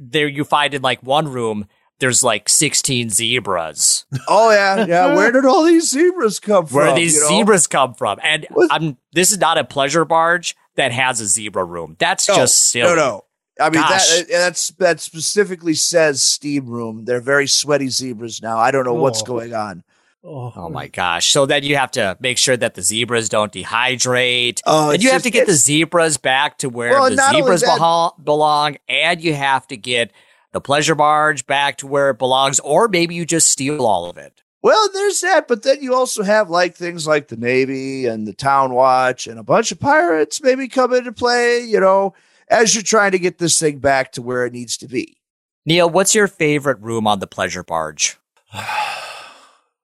there 0.00 0.26
you 0.26 0.44
find 0.44 0.72
in 0.72 0.80
like 0.80 1.02
one 1.02 1.28
room 1.28 1.66
there's 1.98 2.22
like 2.22 2.48
16 2.48 3.10
zebras. 3.10 4.06
Oh 4.26 4.50
yeah, 4.50 4.86
yeah. 4.86 5.14
Where 5.14 5.32
did 5.32 5.44
all 5.44 5.64
these 5.64 5.90
zebras 5.90 6.40
come 6.40 6.64
from? 6.64 6.76
Where 6.76 6.94
these 6.94 7.14
you 7.14 7.20
know? 7.20 7.28
zebras 7.28 7.66
come 7.66 7.92
from? 7.92 8.18
And? 8.22 8.46
I'm 8.70 8.96
this 9.12 9.32
is 9.32 9.38
not 9.38 9.58
a 9.58 9.64
pleasure 9.64 10.06
barge 10.06 10.56
that 10.76 10.92
has 10.92 11.20
a 11.20 11.26
zebra 11.26 11.64
room. 11.64 11.96
That's 11.98 12.28
No, 12.28 12.34
just 12.36 12.70
silly. 12.70 12.88
No, 12.88 12.94
no. 12.94 13.24
I 13.58 13.70
mean 13.70 13.80
Gosh. 13.80 14.12
Uh, 14.12 14.16
that 14.16 14.28
that's 14.28 14.68
that 14.72 15.00
specifically 15.00 15.74
says 15.74 16.22
steam 16.22 16.66
room. 16.66 17.04
They're 17.06 17.20
very 17.20 17.46
sweaty 17.46 17.88
zebras 17.88 18.42
now. 18.42 18.58
I 18.58 18.70
don't 18.70 18.84
know 18.84 18.94
what's 18.94 19.22
Oh. 19.22 19.26
going 19.26 19.54
on. 19.54 19.82
Oh, 20.22 20.52
Oh 20.56 20.68
my 20.68 20.88
gosh. 20.88 21.28
So 21.28 21.46
then 21.46 21.62
you 21.62 21.76
have 21.76 21.92
to 21.92 22.16
make 22.20 22.36
sure 22.36 22.56
that 22.56 22.74
the 22.74 22.82
zebras 22.82 23.28
don't 23.28 23.52
dehydrate. 23.52 24.60
Oh, 24.66 24.86
and 24.90 24.96
it's 24.96 25.04
you 25.04 25.10
have 25.10 25.22
just- 25.22 25.24
to 25.24 25.30
get 25.30 25.46
the 25.46 25.54
zebras 25.54 26.16
back 26.18 26.58
to 26.58 26.68
where 26.68 26.90
Well, 26.90 27.10
the 27.10 27.16
zebras 27.32 27.62
that- 27.62 27.78
beho- 27.78 28.12
belong. 28.22 28.76
And 28.88 29.22
you 29.22 29.34
have 29.34 29.66
to 29.68 29.76
get 29.76 30.10
the 30.52 30.60
pleasure 30.60 30.94
barge 30.94 31.46
back 31.46 31.78
to 31.78 31.86
where 31.86 32.10
it 32.10 32.18
belongs. 32.18 32.60
Or 32.60 32.88
maybe 32.88 33.14
you 33.14 33.24
just 33.24 33.48
steal 33.48 33.86
all 33.86 34.10
of 34.10 34.18
it. 34.18 34.42
Well, 34.66 34.88
there's 34.92 35.20
that, 35.20 35.46
but 35.46 35.62
then 35.62 35.80
you 35.80 35.94
also 35.94 36.24
have 36.24 36.50
like 36.50 36.74
things 36.74 37.06
like 37.06 37.28
the 37.28 37.36
Navy 37.36 38.06
and 38.06 38.26
the 38.26 38.32
Town 38.32 38.74
Watch 38.74 39.28
and 39.28 39.38
a 39.38 39.44
bunch 39.44 39.70
of 39.70 39.78
pirates 39.78 40.42
maybe 40.42 40.66
come 40.66 40.92
into 40.92 41.12
play, 41.12 41.60
you 41.60 41.78
know, 41.78 42.14
as 42.48 42.74
you're 42.74 42.82
trying 42.82 43.12
to 43.12 43.20
get 43.20 43.38
this 43.38 43.56
thing 43.60 43.78
back 43.78 44.10
to 44.12 44.22
where 44.22 44.44
it 44.44 44.52
needs 44.52 44.76
to 44.78 44.88
be. 44.88 45.18
Neil, 45.66 45.88
what's 45.88 46.16
your 46.16 46.26
favorite 46.26 46.80
room 46.80 47.06
on 47.06 47.20
the 47.20 47.28
pleasure 47.28 47.62
barge? 47.62 48.18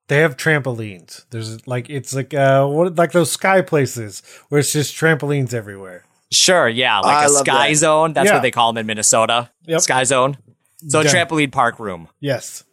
They 0.09 0.19
have 0.19 0.37
trampolines. 0.37 1.27
There's 1.31 1.65
like 1.67 1.89
it's 1.89 2.13
like 2.13 2.35
uh 2.35 2.67
what 2.67 2.97
like 2.97 3.13
those 3.13 3.31
sky 3.31 3.63
places 3.63 4.21
where 4.49 4.59
it's 4.59 4.73
just 4.73 4.95
trampolines 4.97 5.55
everywhere. 5.55 6.05
Sure, 6.33 6.69
yeah, 6.69 6.99
like 6.99 7.17
I 7.19 7.25
a 7.27 7.29
sky 7.29 7.69
that. 7.69 7.77
zone. 7.77 8.13
That's 8.15 8.27
Yeah. 8.27 8.35
what 8.35 8.43
they 8.43 8.51
call 8.51 8.73
them 8.73 8.81
in 8.81 8.87
Minnesota. 8.87 9.51
Yep. 9.67 9.81
Sky 9.83 10.03
zone. 10.05 10.39
So 10.89 11.01
a 11.01 11.05
Yeah. 11.05 11.13
trampoline 11.15 11.53
park 11.53 11.79
room. 11.79 12.09
Yes. 12.21 12.65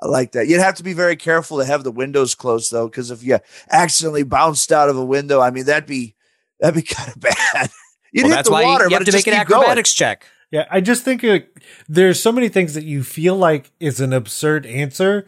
I 0.00 0.06
like 0.06 0.32
that. 0.32 0.46
You'd 0.46 0.60
have 0.60 0.76
to 0.76 0.84
be 0.84 0.92
very 0.92 1.16
careful 1.16 1.58
to 1.58 1.64
have 1.64 1.82
the 1.84 1.90
windows 1.90 2.34
closed 2.34 2.70
though, 2.70 2.88
because 2.88 3.10
if 3.10 3.22
you 3.22 3.38
accidentally 3.70 4.22
bounced 4.22 4.70
out 4.70 4.88
of 4.88 4.96
a 4.96 5.04
window, 5.04 5.40
I 5.40 5.50
mean 5.50 5.64
that'd 5.64 5.88
be 5.88 6.14
that'd 6.60 6.74
be 6.74 6.82
kind 6.94 7.08
of 7.08 7.20
bad. 7.20 7.70
You'd 8.12 8.22
well, 8.22 8.30
hit 8.30 8.36
that's 8.36 8.48
the 8.48 8.52
why 8.52 8.64
water, 8.64 8.84
you 8.84 8.90
but 8.90 8.94
have 8.94 9.02
it 9.02 9.04
to 9.06 9.12
just 9.12 9.26
make 9.26 9.34
an 9.34 9.40
keep 9.40 9.48
going. 9.48 9.62
acrobatics 9.62 9.92
check. 9.92 10.26
Yeah, 10.50 10.66
I 10.70 10.80
just 10.80 11.02
think 11.02 11.22
uh, 11.24 11.40
there's 11.88 12.22
so 12.22 12.32
many 12.32 12.48
things 12.48 12.74
that 12.74 12.84
you 12.84 13.02
feel 13.02 13.36
like 13.36 13.70
is 13.80 14.00
an 14.00 14.12
absurd 14.14 14.64
answer. 14.64 15.26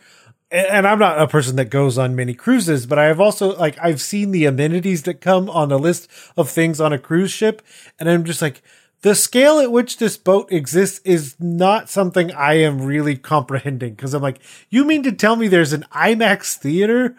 And, 0.51 0.67
and 0.67 0.87
I'm 0.87 0.99
not 0.99 1.21
a 1.21 1.29
person 1.29 1.57
that 1.57 1.67
goes 1.67 1.99
on 1.99 2.17
many 2.17 2.33
cruises, 2.33 2.87
but 2.87 2.99
I 2.99 3.05
have 3.05 3.21
also 3.21 3.55
like 3.57 3.77
I've 3.83 4.01
seen 4.01 4.31
the 4.31 4.47
amenities 4.47 5.03
that 5.03 5.21
come 5.21 5.51
on 5.51 5.69
the 5.69 5.79
list 5.79 6.09
of 6.37 6.49
things 6.49 6.81
on 6.81 6.93
a 6.93 6.99
cruise 6.99 7.31
ship, 7.31 7.61
and 7.99 8.09
I'm 8.09 8.25
just 8.25 8.41
like 8.41 8.63
the 9.03 9.15
scale 9.15 9.59
at 9.61 9.73
which 9.73 9.97
this 9.99 10.17
boat 10.17 10.53
exists 10.53 11.01
is 11.05 11.35
not 11.41 11.89
something 11.89 12.33
I 12.33 12.55
am 12.55 12.83
really 12.83 13.17
comprehending 13.17 13.95
because 13.95 14.13
I'm 14.15 14.23
like, 14.23 14.41
you 14.69 14.85
mean 14.85 15.03
to 15.05 15.13
tell 15.13 15.37
me 15.37 15.49
there's 15.49 15.73
an 15.73 15.85
IMAX 15.95 16.57
theater 16.57 17.17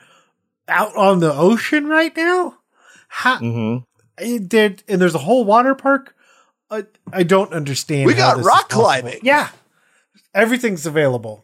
out 0.67 0.95
on 0.95 1.19
the 1.19 1.33
ocean 1.33 1.87
right 1.87 2.15
now? 2.15 2.57
How, 3.07 3.39
Mm-hmm. 3.39 3.83
it 4.23 4.47
did, 4.47 4.83
and 4.87 5.01
there's 5.01 5.15
a 5.15 5.19
whole 5.19 5.43
water 5.43 5.75
park. 5.75 6.15
I, 6.69 6.85
I 7.11 7.23
don't 7.23 7.51
understand. 7.51 8.05
We 8.05 8.13
how 8.13 8.19
got 8.31 8.37
this 8.37 8.45
rock 8.45 8.69
possible. 8.69 8.83
climbing. 8.83 9.19
Yeah, 9.23 9.49
everything's 10.33 10.85
available. 10.85 11.43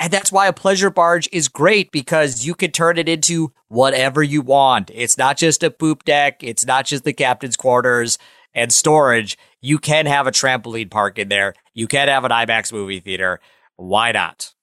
And 0.00 0.12
that's 0.12 0.30
why 0.30 0.46
a 0.46 0.52
pleasure 0.52 0.90
barge 0.90 1.28
is 1.32 1.48
great 1.48 1.90
because 1.90 2.46
you 2.46 2.54
can 2.54 2.70
turn 2.70 2.98
it 2.98 3.08
into 3.08 3.52
whatever 3.66 4.22
you 4.22 4.42
want. 4.42 4.90
It's 4.94 5.18
not 5.18 5.36
just 5.36 5.62
a 5.64 5.70
poop 5.72 6.04
deck. 6.04 6.42
It's 6.44 6.64
not 6.64 6.84
just 6.86 7.02
the 7.02 7.12
captain's 7.12 7.56
quarters 7.56 8.16
and 8.54 8.72
storage. 8.72 9.36
You 9.60 9.78
can 9.78 10.06
have 10.06 10.26
a 10.26 10.30
trampoline 10.30 10.90
park 10.90 11.18
in 11.18 11.28
there. 11.28 11.54
You 11.74 11.86
can 11.86 12.08
have 12.08 12.24
an 12.24 12.30
IMAX 12.30 12.72
movie 12.72 13.00
theater. 13.00 13.40
Why 13.76 14.12
not? 14.12 14.54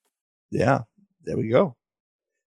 Yeah, 0.50 0.80
there 1.24 1.36
we 1.36 1.48
go. 1.48 1.76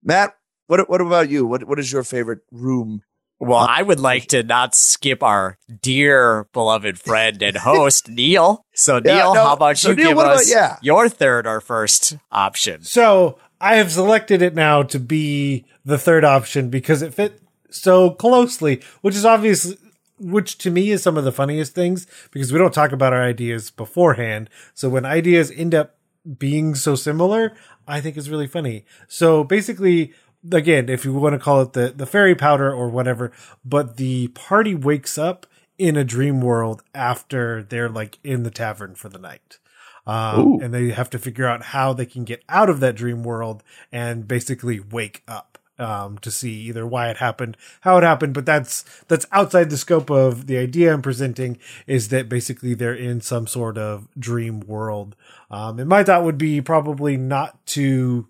Matt, 0.04 0.36
what 0.68 0.90
what 0.90 1.02
about 1.02 1.30
you? 1.30 1.46
What 1.46 1.66
what 1.68 1.80
is 1.80 1.92
your 1.92 2.04
favorite 2.04 2.40
room? 2.52 3.02
Well, 3.40 3.60
I 3.70 3.82
would 3.82 4.00
like 4.00 4.28
to 4.28 4.42
not 4.44 4.74
skip 4.74 5.22
our 5.22 5.58
dear 5.82 6.46
beloved 6.54 6.98
friend 7.00 7.42
and 7.44 7.58
host, 7.58 8.08
Neil. 8.10 8.66
So, 8.74 9.02
Yeah, 9.04 9.16
Neil, 9.16 9.34
no, 9.34 9.44
how 9.44 9.54
about 9.54 9.78
so 9.78 9.90
you 9.90 9.96
Neil, 9.96 10.08
give 10.10 10.18
what 10.18 10.26
about- 10.28 10.38
us 10.38 10.50
yeah. 10.52 10.78
your 10.82 11.10
third 11.10 11.46
or 11.46 11.60
first 11.60 12.16
option? 12.32 12.84
So 12.84 13.38
I 13.60 13.76
have 13.76 13.92
selected 13.92 14.42
it 14.42 14.56
now 14.56 14.84
to 14.84 15.00
be 15.00 15.66
the 15.84 15.98
third 15.98 16.24
option 16.24 16.70
because 16.70 17.02
it 17.02 17.14
fit 17.14 17.42
so 17.70 18.12
closely, 18.12 18.82
which 19.02 19.16
is 19.16 19.26
obviously, 19.26 19.78
which 20.20 20.58
to 20.60 20.72
me 20.72 20.92
is 20.92 21.04
some 21.04 21.18
of 21.18 21.24
the 21.24 21.32
funniest 21.32 21.74
things 21.74 22.08
because 22.32 22.52
we 22.52 22.60
don't 22.60 22.74
talk 22.74 22.92
about 22.92 23.14
our 23.14 23.24
ideas 23.24 23.72
beforehand. 23.72 24.50
So 24.74 24.90
when 24.90 25.06
ideas 25.06 25.52
end 25.52 25.74
up 25.76 25.96
being 26.38 26.76
so 26.76 26.96
similar, 26.96 27.54
I 27.88 28.02
think 28.02 28.18
is 28.18 28.30
really 28.30 28.48
funny. 28.48 28.86
So 29.08 29.44
basically, 29.44 30.14
again, 30.52 30.90
if 30.90 31.06
you 31.06 31.14
want 31.14 31.34
to 31.34 31.40
call 31.40 31.62
it 31.62 31.74
the, 31.74 31.94
the 31.96 32.06
fairy 32.06 32.36
powder 32.36 32.72
or 32.74 32.90
whatever, 32.90 33.32
but 33.66 33.98
the 33.98 34.30
party 34.30 34.76
wakes 34.76 35.18
up 35.18 35.46
in 35.78 35.98
a 35.98 36.04
dream 36.04 36.42
world 36.42 36.84
after 36.94 37.64
they're 37.64 37.90
like 37.90 38.20
in 38.24 38.44
the 38.44 38.52
tavern 38.52 38.96
for 38.96 39.10
the 39.10 39.20
night. 39.20 39.60
Um, 40.06 40.60
and 40.62 40.74
they 40.74 40.90
have 40.90 41.10
to 41.12 41.20
figure 41.20 41.48
out 41.48 41.64
how 41.64 41.94
they 41.94 42.06
can 42.06 42.26
get 42.26 42.44
out 42.50 42.70
of 42.70 42.82
that 42.82 42.96
dream 42.96 43.24
world 43.24 43.64
and 43.90 44.28
basically 44.28 44.82
wake 44.82 45.24
up 45.30 45.53
um, 45.80 46.18
to 46.20 46.32
see 46.32 46.54
either 46.62 46.86
why 46.86 47.10
it 47.10 47.18
happened, 47.18 47.58
how 47.82 47.98
it 47.98 48.04
happened. 48.04 48.34
But 48.34 48.46
that's 48.46 48.84
that's 49.08 49.26
outside 49.32 49.70
the 49.70 49.78
scope 49.78 50.10
of 50.10 50.48
the 50.48 50.58
idea 50.58 50.94
I'm 50.94 51.02
presenting. 51.02 51.58
Is 51.88 52.10
that 52.10 52.30
basically 52.30 52.74
they're 52.74 52.94
in 52.94 53.22
some 53.22 53.48
sort 53.48 53.78
of 53.78 54.08
dream 54.18 54.62
world? 54.62 55.16
Um, 55.50 55.80
and 55.80 55.90
my 55.90 56.04
thought 56.04 56.24
would 56.24 56.38
be 56.38 56.62
probably 56.62 57.18
not 57.18 57.66
to 57.68 58.28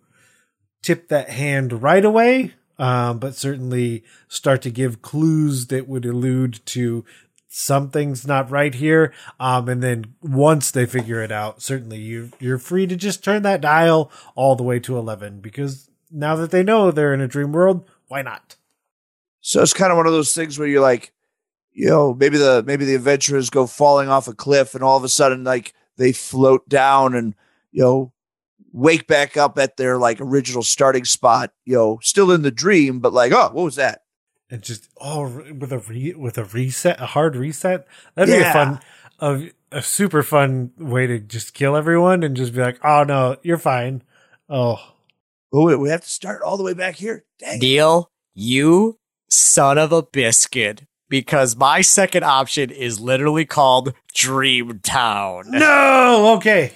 tip 0.81 1.07
that 1.07 1.29
hand 1.29 1.81
right 1.81 2.03
away, 2.03 2.53
um, 2.77 3.19
but 3.19 3.35
certainly 3.35 4.03
start 4.27 4.61
to 4.63 4.69
give 4.69 5.01
clues 5.01 5.67
that 5.67 5.87
would 5.87 6.05
allude 6.05 6.59
to 6.65 7.05
something's 7.47 8.25
not 8.25 8.49
right 8.49 8.73
here. 8.73 9.13
Um, 9.39 9.69
and 9.69 9.83
then 9.83 10.15
once 10.21 10.71
they 10.71 10.85
figure 10.87 11.21
it 11.21 11.31
out, 11.31 11.61
certainly 11.61 11.99
you 11.99 12.31
you're 12.39 12.57
free 12.57 12.87
to 12.87 12.95
just 12.95 13.23
turn 13.23 13.43
that 13.43 13.61
dial 13.61 14.11
all 14.35 14.55
the 14.55 14.63
way 14.63 14.79
to 14.79 14.97
eleven 14.97 15.39
because 15.39 15.89
now 16.13 16.35
that 16.35 16.51
they 16.51 16.63
know 16.63 16.91
they're 16.91 17.13
in 17.13 17.21
a 17.21 17.27
dream 17.27 17.51
world, 17.51 17.89
why 18.07 18.21
not? 18.21 18.55
So 19.41 19.61
it's 19.61 19.73
kind 19.73 19.91
of 19.91 19.97
one 19.97 20.07
of 20.07 20.13
those 20.13 20.33
things 20.33 20.57
where 20.57 20.67
you're 20.67 20.81
like, 20.81 21.11
you 21.73 21.89
know, 21.89 22.13
maybe 22.13 22.37
the 22.37 22.63
maybe 22.65 22.85
the 22.85 22.95
adventurers 22.95 23.49
go 23.49 23.67
falling 23.67 24.07
off 24.07 24.27
a 24.27 24.33
cliff 24.33 24.75
and 24.75 24.83
all 24.83 24.95
of 24.95 25.03
a 25.03 25.09
sudden 25.09 25.43
like 25.43 25.73
they 25.97 26.11
float 26.11 26.69
down 26.69 27.15
and 27.15 27.35
you 27.71 27.81
know 27.81 28.13
wake 28.71 29.07
back 29.07 29.37
up 29.37 29.57
at 29.57 29.77
their 29.77 29.97
like 29.97 30.19
original 30.19 30.63
starting 30.63 31.05
spot, 31.05 31.51
you 31.65 31.75
know, 31.75 31.99
still 32.01 32.31
in 32.31 32.41
the 32.41 32.51
dream, 32.51 32.99
but 32.99 33.13
like, 33.13 33.31
oh, 33.31 33.49
what 33.53 33.63
was 33.63 33.75
that? 33.75 34.01
And 34.49 34.61
just 34.61 34.89
oh, 35.01 35.43
with 35.57 35.71
a 35.71 35.79
re- 35.79 36.13
with 36.13 36.37
a 36.37 36.45
reset, 36.45 37.01
a 37.01 37.07
hard 37.07 37.35
reset. 37.35 37.87
That'd 38.15 38.33
be 38.35 38.41
a 38.41 38.53
fun, 38.53 38.79
a, 39.19 39.51
a 39.71 39.81
super 39.81 40.21
fun 40.21 40.71
way 40.77 41.07
to 41.07 41.19
just 41.19 41.53
kill 41.53 41.75
everyone 41.75 42.23
and 42.23 42.35
just 42.35 42.53
be 42.53 42.61
like, 42.61 42.79
oh 42.83 43.03
no, 43.03 43.37
you're 43.41 43.57
fine. 43.57 44.03
Oh, 44.47 44.92
Oh, 45.53 45.67
wait, 45.67 45.75
we 45.75 45.89
have 45.89 46.01
to 46.01 46.09
start 46.09 46.41
all 46.41 46.57
the 46.57 46.63
way 46.63 46.73
back 46.73 46.95
here. 46.95 47.25
Dang. 47.39 47.59
Neil, 47.59 48.09
you 48.33 48.97
son 49.29 49.77
of 49.77 49.91
a 49.91 50.01
biscuit. 50.01 50.83
Because 51.09 51.55
my 51.55 51.81
second 51.81 52.23
option 52.23 52.71
is 52.71 52.99
literally 52.99 53.45
called 53.45 53.93
Dream 54.15 54.79
Town. 54.79 55.43
no, 55.47 56.33
okay. 56.37 56.71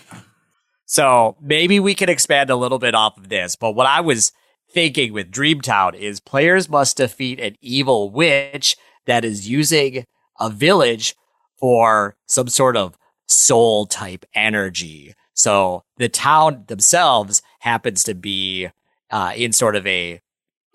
So 0.86 1.36
maybe 1.42 1.80
we 1.80 1.96
can 1.96 2.08
expand 2.08 2.52
a 2.52 2.56
little 2.56 2.78
bit 2.78 2.94
off 2.94 3.18
of 3.18 3.30
this. 3.30 3.56
But 3.56 3.72
what 3.72 3.88
I 3.88 4.02
was 4.02 4.32
thinking 4.72 5.12
with 5.12 5.32
Dreamtown 5.32 5.96
is 5.96 6.20
players 6.20 6.70
must 6.70 6.98
defeat 6.98 7.40
an 7.40 7.56
evil 7.62 8.12
witch 8.12 8.78
that 9.08 9.26
is 9.26 9.50
using 9.50 10.06
a 10.40 10.52
village 10.52 11.16
for 11.60 12.16
some 12.28 12.48
sort 12.48 12.78
of 12.78 12.96
soul 13.28 13.88
type 13.88 14.24
energy. 14.36 15.16
So 15.34 15.84
the 15.98 16.10
town 16.10 16.66
themselves 16.68 17.42
happens 17.68 18.04
to 18.04 18.16
be 18.16 18.70
uh, 19.12 19.34
in 19.36 19.52
sort 19.52 19.76
of 19.76 19.86
a, 19.86 20.22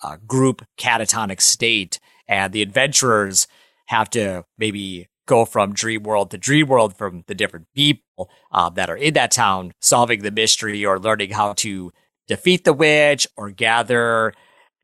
uh 0.03 0.17
group 0.27 0.67
catatonic 0.77 1.41
state, 1.41 2.01
and 2.27 2.53
the 2.53 2.63
adventurers 2.63 3.47
have 3.87 4.09
to 4.11 4.45
maybe 4.59 5.09
go 5.27 5.45
from 5.45 5.73
dream 5.73 6.03
world 6.03 6.31
to 6.31 6.39
dream 6.39 6.67
world 6.67 6.97
from 6.97 7.25
the 7.27 7.35
different 7.35 7.67
people 7.75 8.29
uh, 8.51 8.69
that 8.71 8.91
are 8.91 8.97
in 8.97 9.15
that 9.15 9.31
town, 9.31 9.73
solving 9.81 10.23
the 10.23 10.31
mystery 10.31 10.85
or 10.85 10.99
learning 10.99 11.31
how 11.31 11.53
to 11.55 11.93
defeat 12.27 12.65
the 12.65 12.73
witch 12.73 13.27
or 13.37 13.51
gather 13.51 14.33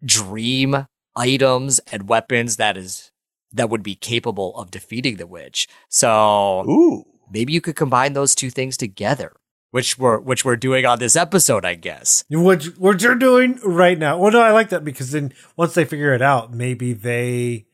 dream 0.04 0.86
items 1.16 1.80
and 1.90 2.08
weapons 2.08 2.56
that 2.56 2.76
is 2.76 3.10
that 3.52 3.70
would 3.70 3.82
be 3.82 3.94
capable 3.94 4.56
of 4.56 4.70
defeating 4.70 5.16
the 5.16 5.26
witch. 5.26 5.66
So 5.88 6.64
Ooh. 6.68 7.04
maybe 7.30 7.52
you 7.52 7.60
could 7.60 7.76
combine 7.76 8.12
those 8.12 8.34
two 8.34 8.50
things 8.50 8.76
together, 8.76 9.32
which 9.70 9.98
we're 9.98 10.18
which 10.18 10.44
we're 10.44 10.56
doing 10.56 10.84
on 10.86 10.98
this 10.98 11.16
episode, 11.16 11.64
I 11.64 11.74
guess. 11.74 12.24
What 12.28 12.64
what 12.78 13.02
you're 13.02 13.14
doing 13.14 13.58
right 13.64 13.98
now? 13.98 14.18
Well, 14.18 14.32
no, 14.32 14.40
I 14.40 14.50
like 14.50 14.70
that 14.70 14.84
because 14.84 15.12
then 15.12 15.32
once 15.56 15.74
they 15.74 15.84
figure 15.84 16.14
it 16.14 16.22
out, 16.22 16.52
maybe 16.52 16.92
they 16.92 17.67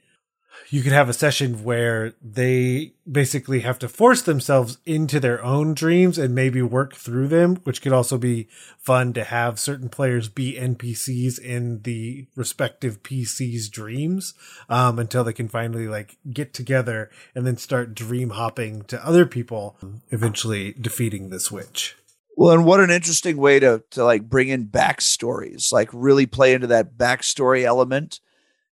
you 0.70 0.82
could 0.82 0.92
have 0.92 1.08
a 1.08 1.14
session 1.14 1.62
where 1.64 2.14
they 2.22 2.94
basically 3.10 3.60
have 3.60 3.78
to 3.80 3.88
force 3.88 4.22
themselves 4.22 4.78
into 4.86 5.20
their 5.20 5.42
own 5.44 5.74
dreams 5.74 6.18
and 6.18 6.34
maybe 6.34 6.62
work 6.62 6.94
through 6.94 7.28
them, 7.28 7.56
which 7.64 7.82
could 7.82 7.92
also 7.92 8.18
be 8.18 8.48
fun 8.78 9.12
to 9.12 9.24
have 9.24 9.58
certain 9.58 9.88
players 9.88 10.28
be 10.28 10.54
NPCs 10.54 11.38
in 11.38 11.82
the 11.82 12.26
respective 12.34 13.02
PC's 13.02 13.68
dreams 13.68 14.34
um, 14.68 14.98
until 14.98 15.24
they 15.24 15.32
can 15.32 15.48
finally 15.48 15.86
like 15.86 16.16
get 16.30 16.54
together 16.54 17.10
and 17.34 17.46
then 17.46 17.56
start 17.56 17.94
dream 17.94 18.30
hopping 18.30 18.82
to 18.84 19.06
other 19.06 19.26
people, 19.26 19.76
eventually 20.10 20.72
defeating 20.72 21.30
this 21.30 21.52
witch. 21.52 21.96
Well, 22.36 22.52
and 22.52 22.64
what 22.64 22.80
an 22.80 22.90
interesting 22.90 23.36
way 23.36 23.60
to 23.60 23.84
to 23.90 24.04
like 24.04 24.28
bring 24.28 24.48
in 24.48 24.66
backstories, 24.66 25.72
like 25.72 25.88
really 25.92 26.26
play 26.26 26.52
into 26.52 26.66
that 26.68 26.96
backstory 26.96 27.62
element. 27.62 28.20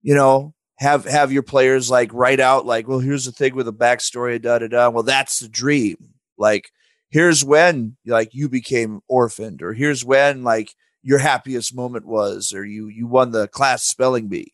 You 0.02 0.16
know, 0.16 0.56
have 0.82 1.06
have 1.06 1.32
your 1.32 1.44
players 1.44 1.90
like 1.90 2.12
write 2.14 2.40
out 2.40 2.66
like, 2.66 2.88
well, 2.88 3.00
here's 3.00 3.26
the 3.26 3.32
thing 3.32 3.56
with 3.56 3.68
a 3.68 3.72
backstory, 3.74 4.42
da 4.42 4.60
da 4.60 4.68
da. 4.68 4.90
Well, 4.90 5.04
that's 5.04 5.40
the 5.40 5.48
dream. 5.48 5.96
Like, 6.38 6.72
here's 7.10 7.46
when 7.46 7.96
like 8.06 8.34
you 8.34 8.50
became 8.50 9.02
orphaned, 9.08 9.62
or 9.62 9.74
here's 9.74 10.04
when 10.04 10.44
like 10.44 10.74
your 11.04 11.20
happiest 11.20 11.76
moment 11.76 12.06
was, 12.06 12.52
or 12.52 12.66
you 12.66 12.88
you 12.88 13.06
won 13.08 13.32
the 13.32 13.48
class 13.48 13.84
spelling 13.84 14.28
bee. 14.28 14.54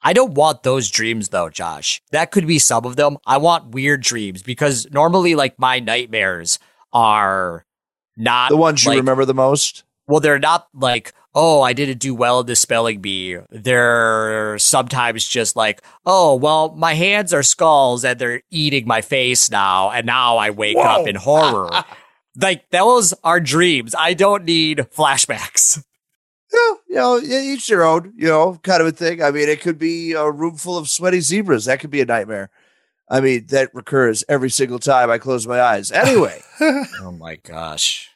I 0.00 0.12
don't 0.12 0.34
want 0.34 0.62
those 0.62 0.90
dreams 0.90 1.30
though, 1.30 1.48
Josh. 1.50 2.00
That 2.12 2.30
could 2.30 2.46
be 2.46 2.60
some 2.60 2.84
of 2.84 2.94
them. 2.94 3.18
I 3.26 3.38
want 3.38 3.74
weird 3.74 4.00
dreams 4.02 4.44
because 4.44 4.86
normally 4.92 5.34
like 5.34 5.58
my 5.58 5.80
nightmares 5.80 6.60
are 6.92 7.66
not 8.16 8.50
The 8.50 8.56
ones 8.56 8.84
you 8.84 8.90
like- 8.90 8.98
remember 8.98 9.24
the 9.24 9.34
most. 9.34 9.82
Well, 10.08 10.20
they're 10.20 10.38
not 10.38 10.66
like, 10.74 11.12
oh, 11.34 11.60
I 11.60 11.72
didn't 11.74 11.98
do 11.98 12.14
well 12.14 12.40
in 12.40 12.46
the 12.46 12.56
spelling 12.56 13.00
bee. 13.00 13.36
They're 13.50 14.58
sometimes 14.58 15.28
just 15.28 15.54
like, 15.54 15.82
oh, 16.04 16.34
well, 16.34 16.74
my 16.74 16.94
hands 16.94 17.32
are 17.32 17.42
skulls 17.42 18.04
and 18.04 18.18
they're 18.18 18.42
eating 18.50 18.86
my 18.86 19.02
face 19.02 19.50
now. 19.50 19.90
And 19.90 20.06
now 20.06 20.38
I 20.38 20.50
wake 20.50 20.78
up 20.78 21.06
in 21.06 21.14
horror. 21.14 21.70
like, 22.40 22.70
those 22.70 23.14
are 23.22 23.38
dreams. 23.38 23.94
I 23.96 24.14
don't 24.14 24.44
need 24.44 24.78
flashbacks. 24.78 25.84
Yeah, 26.50 26.74
you 26.88 26.94
know, 26.94 27.16
yeah, 27.18 27.40
each 27.42 27.66
their 27.66 27.84
own, 27.84 28.14
you 28.16 28.26
know, 28.28 28.58
kind 28.62 28.80
of 28.80 28.86
a 28.86 28.92
thing. 28.92 29.22
I 29.22 29.30
mean, 29.30 29.50
it 29.50 29.60
could 29.60 29.78
be 29.78 30.12
a 30.12 30.30
room 30.30 30.56
full 30.56 30.78
of 30.78 30.88
sweaty 30.88 31.20
zebras. 31.20 31.66
That 31.66 31.78
could 31.78 31.90
be 31.90 32.00
a 32.00 32.06
nightmare. 32.06 32.48
I 33.10 33.20
mean, 33.20 33.46
that 33.48 33.74
recurs 33.74 34.24
every 34.30 34.48
single 34.48 34.78
time 34.78 35.10
I 35.10 35.18
close 35.18 35.46
my 35.46 35.60
eyes. 35.60 35.92
Anyway, 35.92 36.42
Oh 36.60 37.14
my 37.18 37.36
gosh. 37.36 38.10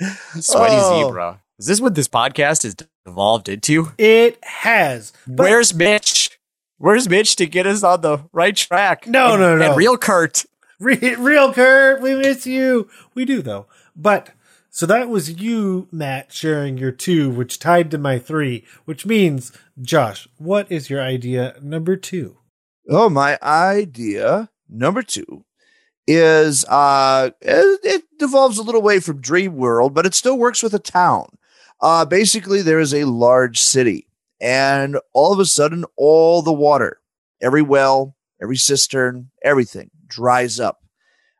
Sweaty 0.40 0.74
Oh. 0.76 1.06
zebra. 1.08 1.40
Is 1.58 1.66
this 1.66 1.80
what 1.80 1.94
this 1.94 2.08
podcast 2.08 2.64
has 2.64 2.76
evolved 3.06 3.48
into? 3.48 3.92
It 3.98 4.38
has. 4.44 5.12
But 5.26 5.44
Where's 5.44 5.74
Mitch? 5.74 6.38
Where's 6.78 7.08
Mitch 7.08 7.36
to 7.36 7.46
get 7.46 7.66
us 7.66 7.82
on 7.84 8.00
the 8.00 8.24
right 8.32 8.56
track? 8.56 9.06
No, 9.06 9.32
And- 9.32 9.40
no, 9.40 9.56
no. 9.56 9.64
And 9.70 9.76
real 9.76 9.96
Kurt. 9.96 10.44
Re- 10.80 11.14
real 11.14 11.52
Kurt, 11.54 12.00
we 12.02 12.14
miss 12.16 12.46
you. 12.46 12.88
We 13.14 13.24
do 13.24 13.40
though. 13.42 13.66
But 13.94 14.30
so 14.70 14.86
that 14.86 15.08
was 15.08 15.40
you, 15.40 15.86
Matt, 15.92 16.32
sharing 16.32 16.76
your 16.76 16.90
two, 16.90 17.30
which 17.30 17.60
tied 17.60 17.92
to 17.92 17.98
my 17.98 18.18
three, 18.18 18.64
which 18.86 19.06
means, 19.06 19.52
Josh, 19.80 20.26
what 20.36 20.70
is 20.70 20.90
your 20.90 21.00
idea 21.00 21.54
number 21.62 21.96
two? 21.96 22.38
oh, 22.90 23.08
my 23.08 23.38
idea 23.42 24.50
number 24.68 25.02
two 25.02 25.44
is 26.06 26.64
uh, 26.66 27.30
it, 27.40 27.80
it 27.82 28.04
devolves 28.18 28.58
a 28.58 28.62
little 28.62 28.82
way 28.82 29.00
from 29.00 29.20
Dream 29.20 29.56
World, 29.56 29.94
but 29.94 30.06
it 30.06 30.14
still 30.14 30.38
works 30.38 30.62
with 30.62 30.74
a 30.74 30.78
town. 30.78 31.26
Uh, 31.80 32.04
basically, 32.04 32.62
there 32.62 32.80
is 32.80 32.94
a 32.94 33.04
large 33.04 33.58
city, 33.58 34.06
and 34.40 34.98
all 35.12 35.32
of 35.32 35.38
a 35.38 35.44
sudden, 35.44 35.84
all 35.96 36.42
the 36.42 36.52
water, 36.52 37.00
every 37.40 37.62
well, 37.62 38.16
every 38.40 38.56
cistern, 38.56 39.30
everything 39.42 39.90
dries 40.06 40.60
up. 40.60 40.82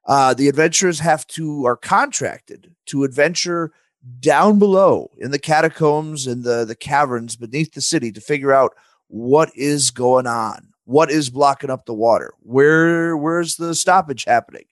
Uh, 0.07 0.35
the 0.35 0.49
adventurers 0.49 1.01
have 1.01 1.27
to 1.27 1.65
are 1.65 1.77
contracted 1.77 2.75
to 2.87 3.05
adventure 3.05 3.73
down 4.21 4.59
below 4.59 5.11
in 5.17 5.31
the 5.31 5.39
catacombs 5.39 6.27
and 6.27 6.45
the 6.45 6.65
the 6.65 6.75
caverns 6.75 7.37
beneath 7.37 7.73
the 7.73 7.81
city 7.81 8.13
to 8.13 8.21
figure 8.21 8.53
out 8.53 8.75
what 9.09 9.51
is 9.55 9.91
going 9.91 10.27
on, 10.27 10.74
what 10.85 11.11
is 11.11 11.31
blocking 11.31 11.71
up 11.71 11.87
the 11.87 11.95
water, 11.95 12.33
where 12.41 13.17
where's 13.17 13.57
the 13.57 13.75
stoppage 13.75 14.25
happening. 14.25 14.65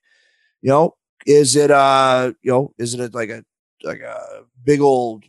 You 0.61 0.71
know, 0.71 0.97
is 1.27 1.57
it 1.57 1.71
uh 1.71 2.33
you 2.43 2.51
know 2.53 2.73
is 2.79 2.95
it 2.95 3.15
like 3.15 3.31
a 3.31 3.45
like 3.83 4.01
a 4.01 4.43
big 4.65 4.81
old 4.81 5.25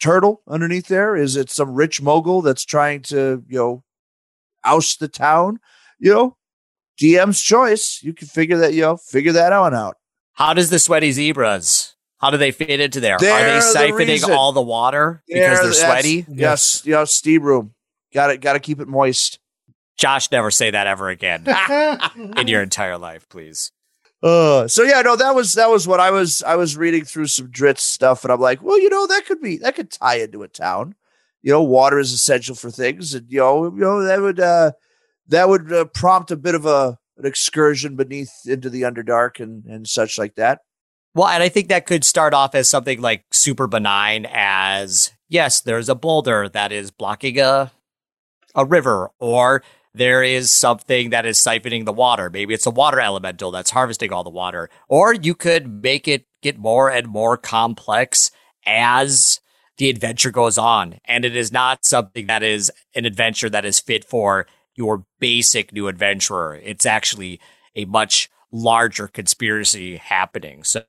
turtle 0.00 0.42
underneath 0.48 0.88
there? 0.88 1.16
Is 1.16 1.36
it 1.36 1.50
some 1.50 1.74
rich 1.74 2.00
mogul 2.00 2.42
that's 2.42 2.64
trying 2.64 3.02
to 3.02 3.42
you 3.48 3.58
know 3.58 3.84
oust 4.64 5.00
the 5.00 5.08
town? 5.08 5.58
You 5.98 6.14
know, 6.14 6.36
DM's 7.00 7.40
choice. 7.40 8.00
You 8.02 8.12
can 8.12 8.28
figure 8.28 8.58
that 8.58 8.74
you 8.74 8.82
know 8.82 8.96
figure 8.96 9.32
that 9.32 9.52
on 9.52 9.74
out. 9.74 9.96
How 10.34 10.52
does 10.54 10.70
the 10.70 10.78
sweaty 10.78 11.12
zebras? 11.12 11.94
How 12.18 12.30
do 12.30 12.38
they 12.38 12.50
fit 12.50 12.80
into 12.80 13.00
there? 13.00 13.16
Are 13.16 13.18
They're 13.18 13.60
they 13.60 13.66
siphoning 13.90 14.08
reason. 14.08 14.32
all 14.32 14.52
the 14.52 14.62
water 14.62 15.22
because 15.26 15.58
There, 15.58 15.62
they're 15.64 15.72
sweaty? 15.72 16.26
Yes, 16.30 16.84
you 16.86 16.92
know, 16.92 17.04
steam 17.04 17.42
room. 17.42 17.74
Got 18.14 18.30
it. 18.30 18.40
Got 18.40 18.54
to 18.54 18.60
keep 18.60 18.80
it 18.80 18.88
moist. 18.88 19.38
Josh, 19.96 20.30
never 20.30 20.50
say 20.50 20.70
that 20.70 20.86
ever 20.86 21.08
again 21.08 21.46
in 22.36 22.48
your 22.48 22.62
entire 22.62 22.98
life, 22.98 23.28
please. 23.28 23.72
Uh, 24.22 24.66
so 24.66 24.82
yeah, 24.82 25.02
no, 25.02 25.16
that 25.16 25.34
was 25.34 25.52
that 25.54 25.70
was 25.70 25.86
what 25.86 26.00
I 26.00 26.10
was 26.10 26.42
I 26.42 26.56
was 26.56 26.76
reading 26.76 27.04
through 27.04 27.26
some 27.26 27.48
Drizzt 27.48 27.80
stuff, 27.80 28.24
and 28.24 28.32
I'm 28.32 28.40
like, 28.40 28.62
well, 28.62 28.80
you 28.80 28.88
know, 28.88 29.06
that 29.06 29.26
could 29.26 29.40
be 29.40 29.56
that 29.58 29.76
could 29.76 29.90
tie 29.90 30.16
into 30.16 30.42
a 30.42 30.48
town. 30.48 30.94
You 31.42 31.52
know, 31.52 31.62
water 31.62 31.98
is 31.98 32.12
essential 32.12 32.54
for 32.54 32.70
things, 32.70 33.14
and 33.14 33.30
you 33.30 33.38
know, 33.38 33.66
you 33.66 33.80
know 33.80 34.02
that 34.02 34.20
would 34.20 34.40
uh, 34.40 34.72
that 35.28 35.48
would 35.48 35.72
uh, 35.72 35.84
prompt 35.86 36.30
a 36.30 36.36
bit 36.36 36.54
of 36.54 36.66
a 36.66 36.98
an 37.18 37.26
excursion 37.26 37.94
beneath 37.96 38.32
into 38.46 38.70
the 38.70 38.82
underdark 38.82 39.38
and 39.38 39.64
and 39.66 39.86
such 39.86 40.18
like 40.18 40.34
that. 40.36 40.60
Well, 41.14 41.28
and 41.28 41.42
I 41.42 41.48
think 41.48 41.68
that 41.68 41.86
could 41.86 42.04
start 42.04 42.34
off 42.34 42.54
as 42.54 42.68
something 42.68 43.00
like 43.00 43.24
super 43.32 43.66
benign 43.66 44.26
as 44.30 45.12
yes, 45.28 45.60
there's 45.60 45.88
a 45.88 45.94
boulder 45.94 46.48
that 46.48 46.72
is 46.72 46.90
blocking 46.90 47.38
a 47.38 47.70
a 48.54 48.64
river 48.64 49.10
or 49.20 49.62
there 49.96 50.22
is 50.22 50.50
something 50.50 51.10
that 51.10 51.26
is 51.26 51.38
siphoning 51.38 51.84
the 51.84 51.92
water. 51.92 52.30
Maybe 52.30 52.54
it's 52.54 52.66
a 52.66 52.70
water 52.70 53.00
elemental 53.00 53.50
that's 53.50 53.70
harvesting 53.70 54.12
all 54.12 54.24
the 54.24 54.30
water. 54.30 54.68
Or 54.88 55.14
you 55.14 55.34
could 55.34 55.82
make 55.82 56.06
it 56.06 56.26
get 56.42 56.58
more 56.58 56.90
and 56.90 57.06
more 57.06 57.36
complex 57.36 58.30
as 58.66 59.40
the 59.78 59.90
adventure 59.90 60.30
goes 60.30 60.58
on. 60.58 60.98
And 61.04 61.24
it 61.24 61.34
is 61.34 61.52
not 61.52 61.84
something 61.84 62.26
that 62.26 62.42
is 62.42 62.70
an 62.94 63.04
adventure 63.04 63.50
that 63.50 63.64
is 63.64 63.80
fit 63.80 64.04
for 64.04 64.46
your 64.74 65.04
basic 65.18 65.72
new 65.72 65.88
adventurer. 65.88 66.60
It's 66.62 66.86
actually 66.86 67.40
a 67.74 67.84
much 67.86 68.30
larger 68.52 69.08
conspiracy 69.08 69.96
happening. 69.96 70.62
So 70.62 70.82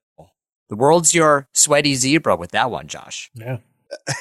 the 0.70 0.76
world's 0.76 1.16
your 1.16 1.48
sweaty 1.54 1.96
zebra 1.96 2.36
with 2.36 2.52
that 2.52 2.70
one, 2.70 2.88
Josh. 2.88 3.32
Yeah. 3.34 3.58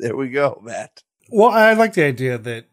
There 0.00 0.16
we 0.16 0.30
go, 0.30 0.60
Matt. 0.64 1.02
Well, 1.28 1.50
I 1.50 1.74
like 1.74 1.92
the 1.92 2.04
idea 2.04 2.38
that, 2.38 2.64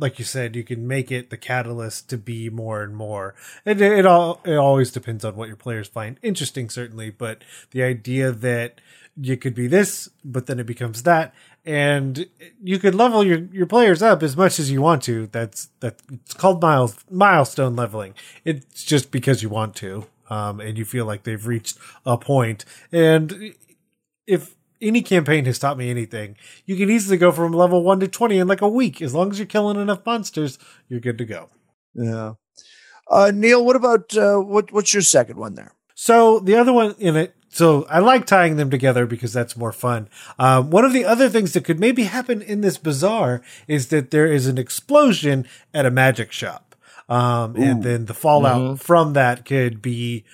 like 0.00 0.18
you 0.18 0.24
said, 0.24 0.56
you 0.56 0.64
can 0.64 0.88
make 0.88 1.12
it 1.12 1.30
the 1.30 1.36
catalyst 1.36 2.08
to 2.10 2.18
be 2.18 2.48
more 2.48 2.82
and 2.82 2.96
more. 2.96 3.34
It, 3.64 3.80
it 3.80 4.06
all 4.06 4.40
it 4.44 4.56
always 4.56 4.90
depends 4.90 5.24
on 5.24 5.36
what 5.36 5.48
your 5.48 5.56
players 5.56 5.88
find 5.88 6.18
interesting, 6.22 6.70
certainly. 6.70 7.10
But 7.10 7.42
the 7.70 7.82
idea 7.82 8.32
that 8.32 8.80
you 9.16 9.36
could 9.36 9.54
be 9.54 9.66
this, 9.66 10.08
but 10.24 10.46
then 10.46 10.58
it 10.58 10.66
becomes 10.66 11.02
that, 11.02 11.34
and 11.64 12.26
you 12.62 12.78
could 12.78 12.94
level 12.94 13.24
your, 13.24 13.40
your 13.52 13.66
players 13.66 14.02
up 14.02 14.22
as 14.22 14.36
much 14.36 14.58
as 14.58 14.70
you 14.70 14.80
want 14.80 15.02
to. 15.02 15.26
That's 15.26 15.68
that 15.80 16.00
it's 16.10 16.34
called 16.34 16.62
miles 16.62 16.96
milestone 17.10 17.76
leveling. 17.76 18.14
It's 18.44 18.82
just 18.84 19.10
because 19.10 19.42
you 19.42 19.50
want 19.50 19.76
to, 19.76 20.06
um, 20.30 20.60
and 20.60 20.78
you 20.78 20.84
feel 20.84 21.04
like 21.04 21.24
they've 21.24 21.46
reached 21.46 21.78
a 22.06 22.16
point. 22.16 22.64
And 22.90 23.54
if 24.26 24.54
any 24.80 25.02
campaign 25.02 25.44
has 25.44 25.58
taught 25.58 25.78
me 25.78 25.90
anything, 25.90 26.36
you 26.66 26.76
can 26.76 26.90
easily 26.90 27.16
go 27.16 27.32
from 27.32 27.52
level 27.52 27.82
one 27.82 28.00
to 28.00 28.08
twenty 28.08 28.38
in 28.38 28.48
like 28.48 28.62
a 28.62 28.68
week. 28.68 29.02
As 29.02 29.14
long 29.14 29.30
as 29.30 29.38
you're 29.38 29.46
killing 29.46 29.80
enough 29.80 30.04
monsters, 30.04 30.58
you're 30.88 31.00
good 31.00 31.18
to 31.18 31.24
go. 31.24 31.48
Yeah. 31.94 32.34
Uh, 33.10 33.32
Neil, 33.34 33.64
what 33.64 33.76
about 33.76 34.16
uh, 34.16 34.36
what? 34.36 34.72
What's 34.72 34.94
your 34.94 35.02
second 35.02 35.38
one 35.38 35.54
there? 35.54 35.72
So 35.94 36.38
the 36.38 36.56
other 36.56 36.72
one 36.72 36.94
in 36.98 37.16
it, 37.16 37.34
so 37.48 37.84
I 37.90 37.98
like 37.98 38.24
tying 38.24 38.56
them 38.56 38.70
together 38.70 39.04
because 39.04 39.32
that's 39.32 39.56
more 39.56 39.72
fun. 39.72 40.08
Um, 40.38 40.70
one 40.70 40.84
of 40.84 40.92
the 40.92 41.04
other 41.04 41.28
things 41.28 41.52
that 41.52 41.64
could 41.64 41.80
maybe 41.80 42.04
happen 42.04 42.40
in 42.40 42.60
this 42.60 42.78
bazaar 42.78 43.42
is 43.68 43.88
that 43.88 44.10
there 44.10 44.26
is 44.26 44.46
an 44.46 44.56
explosion 44.56 45.46
at 45.74 45.84
a 45.84 45.90
magic 45.90 46.32
shop. 46.32 46.74
Um, 47.08 47.56
and 47.56 47.82
then 47.82 48.06
the 48.06 48.14
fallout 48.14 48.78
from 48.78 49.14
that 49.14 49.44
could 49.44 49.82
be 49.82 50.24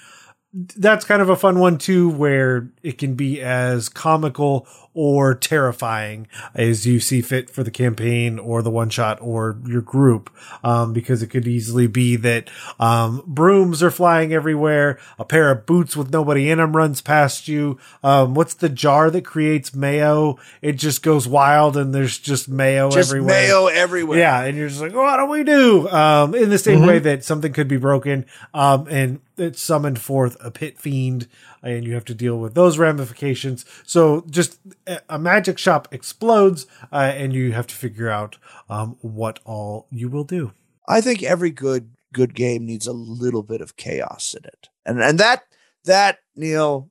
that's 0.52 1.04
kind 1.04 1.20
of 1.20 1.28
a 1.28 1.36
fun 1.36 1.58
one 1.58 1.78
too, 1.78 2.08
where 2.08 2.70
it 2.82 2.98
can 2.98 3.14
be 3.14 3.40
as 3.42 3.88
comical 3.88 4.66
or 4.98 5.34
terrifying 5.34 6.26
as 6.54 6.86
you 6.86 6.98
see 6.98 7.20
fit 7.20 7.50
for 7.50 7.62
the 7.62 7.70
campaign 7.70 8.38
or 8.38 8.62
the 8.62 8.70
one 8.70 8.88
shot 8.88 9.18
or 9.20 9.58
your 9.66 9.82
group. 9.82 10.30
Um, 10.64 10.94
because 10.94 11.22
it 11.22 11.26
could 11.26 11.46
easily 11.46 11.86
be 11.86 12.16
that, 12.16 12.48
um, 12.80 13.22
brooms 13.26 13.82
are 13.82 13.90
flying 13.90 14.32
everywhere. 14.32 14.98
A 15.18 15.24
pair 15.24 15.50
of 15.50 15.66
boots 15.66 15.96
with 15.96 16.10
nobody 16.10 16.50
in 16.50 16.56
them 16.58 16.74
runs 16.74 17.02
past 17.02 17.46
you. 17.46 17.78
Um, 18.02 18.32
what's 18.32 18.54
the 18.54 18.70
jar 18.70 19.10
that 19.10 19.26
creates 19.26 19.74
mayo? 19.74 20.38
It 20.62 20.72
just 20.72 21.02
goes 21.02 21.28
wild 21.28 21.76
and 21.76 21.94
there's 21.94 22.18
just 22.18 22.48
mayo 22.48 22.90
Just 22.90 23.10
everywhere. 23.10 23.42
mayo 23.42 23.66
everywhere. 23.66 24.18
Yeah, 24.18 24.44
and 24.44 24.56
you're 24.56 24.68
just 24.68 24.80
like, 24.80 24.94
what 24.94 25.18
do 25.18 25.26
we 25.26 25.44
do? 25.44 25.88
Um, 25.90 26.34
in 26.34 26.48
the 26.48 26.58
same 26.58 26.86
way 26.86 26.98
that 27.00 27.22
something 27.22 27.52
could 27.52 27.68
be 27.68 27.76
broken, 27.76 28.24
um, 28.54 28.86
and 28.88 29.20
it 29.36 29.58
summoned 29.58 29.98
forth 30.00 30.36
a 30.40 30.50
pit 30.50 30.78
fiend, 30.78 31.28
and 31.66 31.84
you 31.84 31.94
have 31.94 32.04
to 32.06 32.14
deal 32.14 32.38
with 32.38 32.54
those 32.54 32.78
ramifications. 32.78 33.64
So 33.84 34.24
just 34.30 34.58
a- 34.86 35.00
a 35.08 35.18
magic 35.18 35.58
shop 35.58 35.88
explodes, 35.90 36.66
uh, 36.92 37.12
and 37.14 37.32
you 37.32 37.52
have 37.52 37.66
to 37.66 37.74
figure 37.74 38.08
out 38.08 38.38
um, 38.68 38.96
what 39.02 39.40
all 39.44 39.86
you 39.90 40.08
will 40.08 40.24
do. 40.24 40.52
I 40.88 41.00
think 41.00 41.22
every 41.22 41.50
good 41.50 41.90
good 42.12 42.34
game 42.34 42.64
needs 42.64 42.86
a 42.86 42.92
little 42.92 43.42
bit 43.42 43.60
of 43.60 43.76
chaos 43.76 44.34
in 44.38 44.44
it, 44.44 44.68
and 44.86 45.00
and 45.02 45.18
that 45.18 45.42
that 45.84 46.18
Neil 46.34 46.90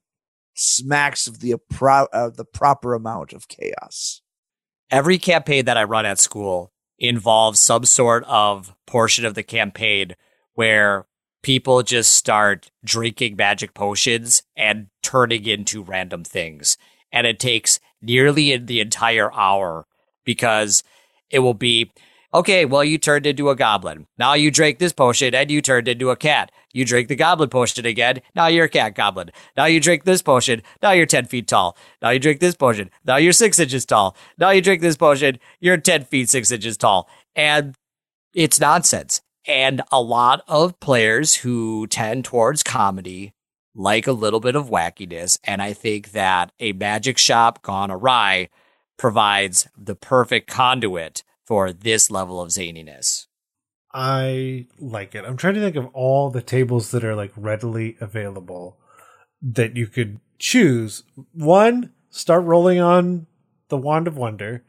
smacks 0.56 1.28
of 1.28 1.40
the 1.40 1.54
appro- 1.54 2.08
uh, 2.14 2.30
the 2.30 2.46
proper 2.46 2.94
amount 2.94 3.34
of 3.34 3.48
chaos. 3.48 4.22
every 4.92 5.18
campaign 5.18 5.66
that 5.66 5.78
I 5.78 5.84
run 5.84 6.06
at 6.06 6.20
school 6.20 6.72
involves 7.00 7.60
some 7.60 7.84
sort 7.86 8.24
of 8.26 8.76
portion 8.86 9.26
of 9.26 9.34
the 9.34 9.44
campaign 9.44 10.16
where 10.54 11.08
people 11.46 11.84
just 11.84 12.12
start 12.12 12.72
drinking 12.84 13.36
magic 13.36 13.76
potions 13.76 14.42
and 14.58 14.88
turning 15.04 15.46
into 15.46 15.84
random 15.84 16.24
things. 16.24 16.76
And 17.12 17.28
it 17.28 17.40
takes 17.40 17.80
nearly 18.02 18.58
the 18.58 18.80
entire 18.80 19.32
hour 19.32 19.86
because 20.26 20.84
it 21.30 21.40
will 21.40 21.54
be 21.54 21.92
okay, 22.34 22.66
well, 22.66 22.84
you 22.84 22.98
turned 22.98 23.28
into 23.28 23.52
a 23.52 23.56
goblin. 23.56 24.08
Now 24.18 24.34
you 24.34 24.50
drink 24.50 24.80
this 24.80 24.92
potion 24.92 25.36
and 25.36 25.52
you 25.52 25.62
turned 25.62 25.88
into 25.88 26.10
a 26.10 26.16
cat. 26.16 26.52
You 26.74 26.84
drink 26.84 27.10
the 27.10 27.16
goblin 27.16 27.50
potion 27.50 27.86
again. 27.86 28.22
Now 28.34 28.48
you're 28.48 28.66
a 28.66 28.70
cat 28.70 28.96
goblin. 28.96 29.30
Now 29.56 29.66
you 29.66 29.80
drink 29.80 30.04
this 30.04 30.24
potion. 30.24 30.64
Now 30.82 30.94
you're 30.94 31.06
10 31.06 31.26
feet 31.26 31.48
tall. 31.48 31.78
Now 32.02 32.10
you 32.10 32.18
drink 32.18 32.40
this 32.40 32.56
potion. 32.56 32.90
Now 33.06 33.18
you're 33.18 33.34
six 33.34 33.60
inches 33.60 33.86
tall. 33.86 34.18
Now 34.40 34.50
you 34.50 34.62
drink 34.62 34.82
this 34.82 34.98
potion. 34.98 35.38
You're 35.60 35.78
10 35.78 36.06
feet, 36.06 36.28
six 36.28 36.50
inches 36.50 36.76
tall. 36.76 37.08
And 37.36 37.76
it's 38.34 38.60
nonsense. 38.60 39.22
And 39.48 39.82
a 39.92 40.02
lot 40.02 40.44
of 40.48 40.80
players 40.80 41.36
who 41.36 41.88
tend 41.88 42.26
towards 42.26 42.64
comedy 42.64 43.34
like 43.76 44.08
a 44.08 44.14
little 44.14 44.40
bit 44.40 44.56
of 44.56 44.70
wackiness. 44.70 45.38
And 45.44 45.62
I 45.62 45.74
think 45.74 46.12
that 46.12 46.52
a 46.60 46.72
magic 46.74 47.18
shop 47.18 47.62
gone 47.62 47.92
awry 47.92 48.50
provides 48.98 49.68
the 49.78 49.96
perfect 49.96 50.50
conduit 50.50 51.24
for 51.46 51.72
this 51.72 52.10
level 52.10 52.42
of 52.42 52.50
zaniness. 52.50 53.28
I 53.94 54.68
like 54.80 55.16
it. 55.16 55.24
I'm 55.26 55.38
trying 55.38 55.54
to 55.54 55.62
think 55.62 55.76
of 55.76 55.88
all 55.94 56.30
the 56.30 56.42
tables 56.42 56.92
that 56.92 57.04
are 57.04 57.16
like 57.16 57.32
readily 57.36 57.98
available 58.02 58.78
that 59.42 59.78
you 59.78 59.88
could 59.88 60.20
choose. 60.40 61.04
One, 61.34 61.94
start 62.10 62.44
rolling 62.44 62.80
on 62.80 63.28
the 63.70 63.78
Wand 63.78 64.08
of 64.08 64.18
Wonder. 64.18 64.64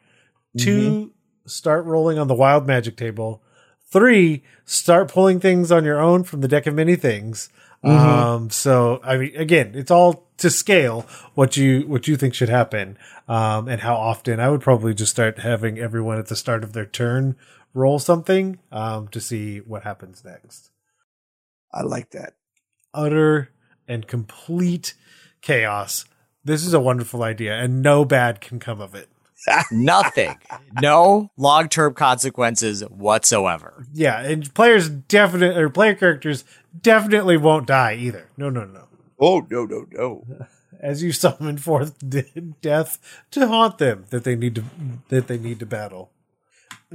2 0.58 0.80
mm-hmm. 0.80 1.08
start 1.46 1.84
rolling 1.84 2.18
on 2.18 2.28
the 2.28 2.34
Wild 2.34 2.66
Magic 2.66 2.96
table. 2.96 3.42
Three, 3.86 4.42
start 4.64 5.08
pulling 5.08 5.40
things 5.40 5.70
on 5.70 5.84
your 5.84 6.00
own 6.00 6.24
from 6.24 6.40
the 6.40 6.48
deck 6.48 6.66
of 6.66 6.74
many 6.74 6.96
things. 6.96 7.48
Um, 7.84 8.50
so 8.50 9.00
I 9.04 9.16
mean, 9.16 9.36
again, 9.36 9.72
it's 9.74 9.90
all 9.90 10.26
to 10.38 10.50
scale 10.50 11.06
what 11.34 11.56
you 11.56 11.82
what 11.82 12.08
you 12.08 12.16
think 12.16 12.34
should 12.34 12.48
happen, 12.48 12.98
um, 13.28 13.68
and 13.68 13.80
how 13.80 13.94
often. 13.94 14.40
I 14.40 14.48
would 14.48 14.60
probably 14.60 14.92
just 14.92 15.12
start 15.12 15.38
having 15.38 15.78
everyone 15.78 16.18
at 16.18 16.26
the 16.26 16.36
start 16.36 16.64
of 16.64 16.72
their 16.72 16.86
turn 16.86 17.36
roll 17.74 17.98
something 17.98 18.58
um, 18.72 19.06
to 19.08 19.20
see 19.20 19.58
what 19.58 19.84
happens 19.84 20.24
next. 20.24 20.70
I 21.72 21.82
like 21.82 22.10
that. 22.10 22.34
Utter 22.92 23.50
and 23.86 24.06
complete 24.06 24.94
chaos. 25.42 26.06
This 26.44 26.64
is 26.66 26.74
a 26.74 26.80
wonderful 26.80 27.22
idea, 27.22 27.54
and 27.54 27.82
no 27.82 28.04
bad 28.04 28.40
can 28.40 28.58
come 28.58 28.80
of 28.80 28.94
it. 28.94 29.08
Nothing. 29.70 30.36
no 30.80 31.30
long 31.36 31.68
term 31.68 31.94
consequences 31.94 32.82
whatsoever. 32.82 33.86
Yeah, 33.92 34.20
and 34.20 34.52
players 34.54 34.88
definitely 34.88 35.60
or 35.60 35.70
player 35.70 35.94
characters 35.94 36.44
definitely 36.80 37.36
won't 37.36 37.66
die 37.66 37.94
either. 37.94 38.28
No, 38.36 38.50
no, 38.50 38.64
no. 38.64 38.84
Oh 39.18 39.46
no 39.50 39.64
no 39.64 39.86
no! 39.90 40.24
As 40.80 41.02
you 41.02 41.12
summon 41.12 41.56
forth 41.58 41.96
death 42.60 42.98
to 43.30 43.46
haunt 43.46 43.78
them 43.78 44.04
that 44.10 44.24
they 44.24 44.36
need 44.36 44.54
to 44.56 44.64
that 45.08 45.26
they 45.26 45.38
need 45.38 45.58
to 45.60 45.66
battle. 45.66 46.10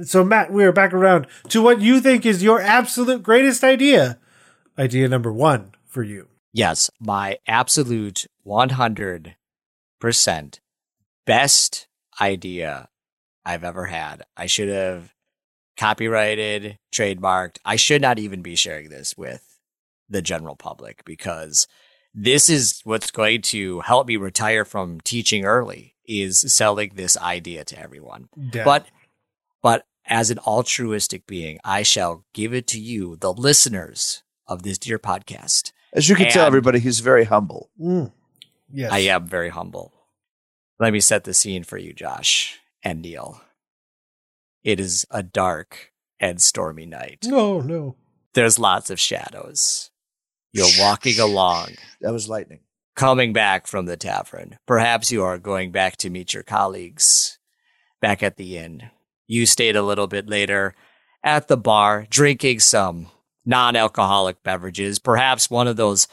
So 0.02 0.24
Matt, 0.24 0.52
we 0.52 0.64
are 0.64 0.72
back 0.72 0.92
around 0.92 1.26
to 1.48 1.60
what 1.60 1.80
you 1.80 2.00
think 2.00 2.24
is 2.24 2.42
your 2.42 2.60
absolute 2.60 3.22
greatest 3.22 3.62
idea. 3.62 4.18
Idea 4.78 5.08
number 5.08 5.32
one 5.32 5.72
for 5.86 6.02
you. 6.02 6.28
Yes, 6.52 6.90
my 6.98 7.38
absolute 7.46 8.26
100% 8.46 9.34
best 11.26 11.88
idea 12.22 12.88
I've 13.44 13.64
ever 13.64 13.86
had. 13.86 14.22
I 14.36 14.46
should 14.46 14.68
have 14.68 15.12
copyrighted, 15.76 16.78
trademarked. 16.94 17.58
I 17.64 17.76
should 17.76 18.00
not 18.00 18.18
even 18.18 18.42
be 18.42 18.54
sharing 18.54 18.88
this 18.88 19.16
with 19.16 19.58
the 20.08 20.22
general 20.22 20.56
public 20.56 21.04
because 21.04 21.66
this 22.14 22.48
is 22.48 22.80
what's 22.84 23.10
going 23.10 23.42
to 23.42 23.80
help 23.80 24.06
me 24.06 24.16
retire 24.16 24.64
from 24.64 25.00
teaching 25.00 25.44
early 25.44 25.96
is 26.06 26.40
selling 26.54 26.92
this 26.94 27.16
idea 27.16 27.64
to 27.64 27.78
everyone. 27.78 28.28
Death. 28.50 28.64
But 28.64 28.86
but 29.62 29.86
as 30.06 30.30
an 30.30 30.38
altruistic 30.40 31.26
being, 31.26 31.58
I 31.64 31.82
shall 31.82 32.24
give 32.34 32.52
it 32.52 32.66
to 32.68 32.80
you, 32.80 33.16
the 33.16 33.32
listeners 33.32 34.22
of 34.46 34.62
this 34.62 34.78
dear 34.78 34.98
podcast. 34.98 35.72
As 35.92 36.08
you 36.08 36.16
can 36.16 36.28
tell, 36.28 36.46
everybody, 36.46 36.80
he's 36.80 37.00
very 37.00 37.24
humble. 37.24 37.70
Mm. 37.80 38.12
Yes. 38.72 38.90
I 38.92 38.98
am 39.00 39.26
very 39.26 39.50
humble. 39.50 39.92
Let 40.82 40.92
me 40.92 40.98
set 40.98 41.22
the 41.22 41.32
scene 41.32 41.62
for 41.62 41.78
you, 41.78 41.92
Josh 41.92 42.58
and 42.82 43.02
Neil. 43.02 43.40
It 44.64 44.80
is 44.80 45.06
a 45.12 45.22
dark 45.22 45.92
and 46.18 46.42
stormy 46.42 46.86
night. 46.86 47.20
No, 47.24 47.60
no. 47.60 47.94
There's 48.34 48.58
lots 48.58 48.90
of 48.90 48.98
shadows. 48.98 49.92
You're 50.52 50.66
walking 50.80 51.20
along, 51.20 51.76
That 52.00 52.12
was 52.12 52.28
lightning. 52.28 52.62
coming 52.96 53.32
back 53.32 53.68
from 53.68 53.86
the 53.86 53.96
tavern. 53.96 54.58
Perhaps 54.66 55.12
you 55.12 55.22
are 55.22 55.38
going 55.38 55.70
back 55.70 55.98
to 55.98 56.10
meet 56.10 56.34
your 56.34 56.42
colleagues 56.42 57.38
back 58.00 58.20
at 58.20 58.36
the 58.36 58.58
inn. 58.58 58.90
You 59.28 59.46
stayed 59.46 59.76
a 59.76 59.82
little 59.82 60.08
bit 60.08 60.28
later 60.28 60.74
at 61.22 61.46
the 61.46 61.56
bar, 61.56 62.08
drinking 62.10 62.58
some 62.58 63.06
non 63.46 63.76
alcoholic 63.76 64.42
beverages, 64.42 64.98
perhaps 64.98 65.48
one 65.48 65.68
of 65.68 65.76
those 65.76 66.08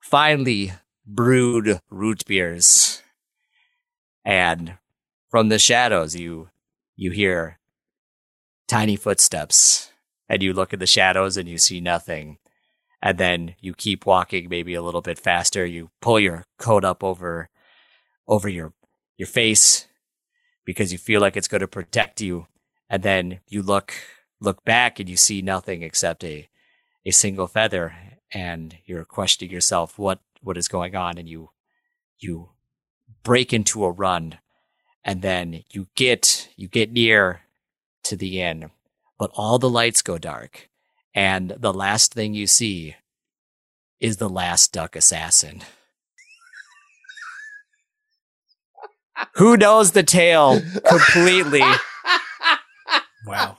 finely 0.00 0.72
brewed 1.06 1.80
root 1.88 2.24
beers. 2.26 3.00
And 4.24 4.78
from 5.28 5.48
the 5.48 5.58
shadows, 5.58 6.16
you, 6.16 6.50
you 6.96 7.10
hear 7.10 7.58
tiny 8.66 8.96
footsteps 8.96 9.92
and 10.28 10.42
you 10.42 10.52
look 10.52 10.72
at 10.72 10.78
the 10.78 10.86
shadows 10.86 11.36
and 11.36 11.48
you 11.48 11.58
see 11.58 11.80
nothing. 11.80 12.38
And 13.02 13.16
then 13.18 13.54
you 13.60 13.74
keep 13.74 14.06
walking 14.06 14.48
maybe 14.48 14.74
a 14.74 14.82
little 14.82 15.00
bit 15.00 15.18
faster. 15.18 15.64
You 15.64 15.90
pull 16.00 16.18
your 16.20 16.44
coat 16.58 16.84
up 16.84 17.02
over, 17.02 17.48
over 18.26 18.48
your, 18.48 18.72
your 19.16 19.28
face 19.28 19.86
because 20.64 20.92
you 20.92 20.98
feel 20.98 21.20
like 21.20 21.36
it's 21.36 21.48
going 21.48 21.60
to 21.60 21.68
protect 21.68 22.20
you. 22.20 22.46
And 22.90 23.02
then 23.02 23.40
you 23.48 23.62
look, 23.62 23.94
look 24.40 24.64
back 24.64 24.98
and 24.98 25.08
you 25.08 25.16
see 25.16 25.40
nothing 25.40 25.82
except 25.82 26.24
a, 26.24 26.48
a 27.06 27.10
single 27.10 27.46
feather 27.46 27.94
and 28.32 28.76
you're 28.84 29.04
questioning 29.04 29.52
yourself 29.52 29.98
what, 29.98 30.20
what 30.42 30.58
is 30.58 30.68
going 30.68 30.94
on. 30.94 31.16
And 31.18 31.28
you, 31.28 31.50
you 32.18 32.50
break 33.22 33.52
into 33.52 33.84
a 33.84 33.90
run 33.90 34.38
and 35.04 35.22
then 35.22 35.64
you 35.70 35.88
get, 35.94 36.48
you 36.56 36.68
get 36.68 36.92
near 36.92 37.42
to 38.04 38.16
the 38.16 38.40
inn, 38.40 38.70
but 39.18 39.30
all 39.34 39.58
the 39.58 39.70
lights 39.70 40.02
go 40.02 40.18
dark. 40.18 40.68
And 41.14 41.50
the 41.58 41.72
last 41.72 42.14
thing 42.14 42.34
you 42.34 42.46
see 42.46 42.96
is 44.00 44.18
the 44.18 44.28
last 44.28 44.72
duck 44.72 44.94
assassin. 44.94 45.62
Who 49.36 49.56
knows 49.56 49.92
the 49.92 50.02
tale 50.02 50.60
completely? 50.88 51.62
Wow. 53.26 53.58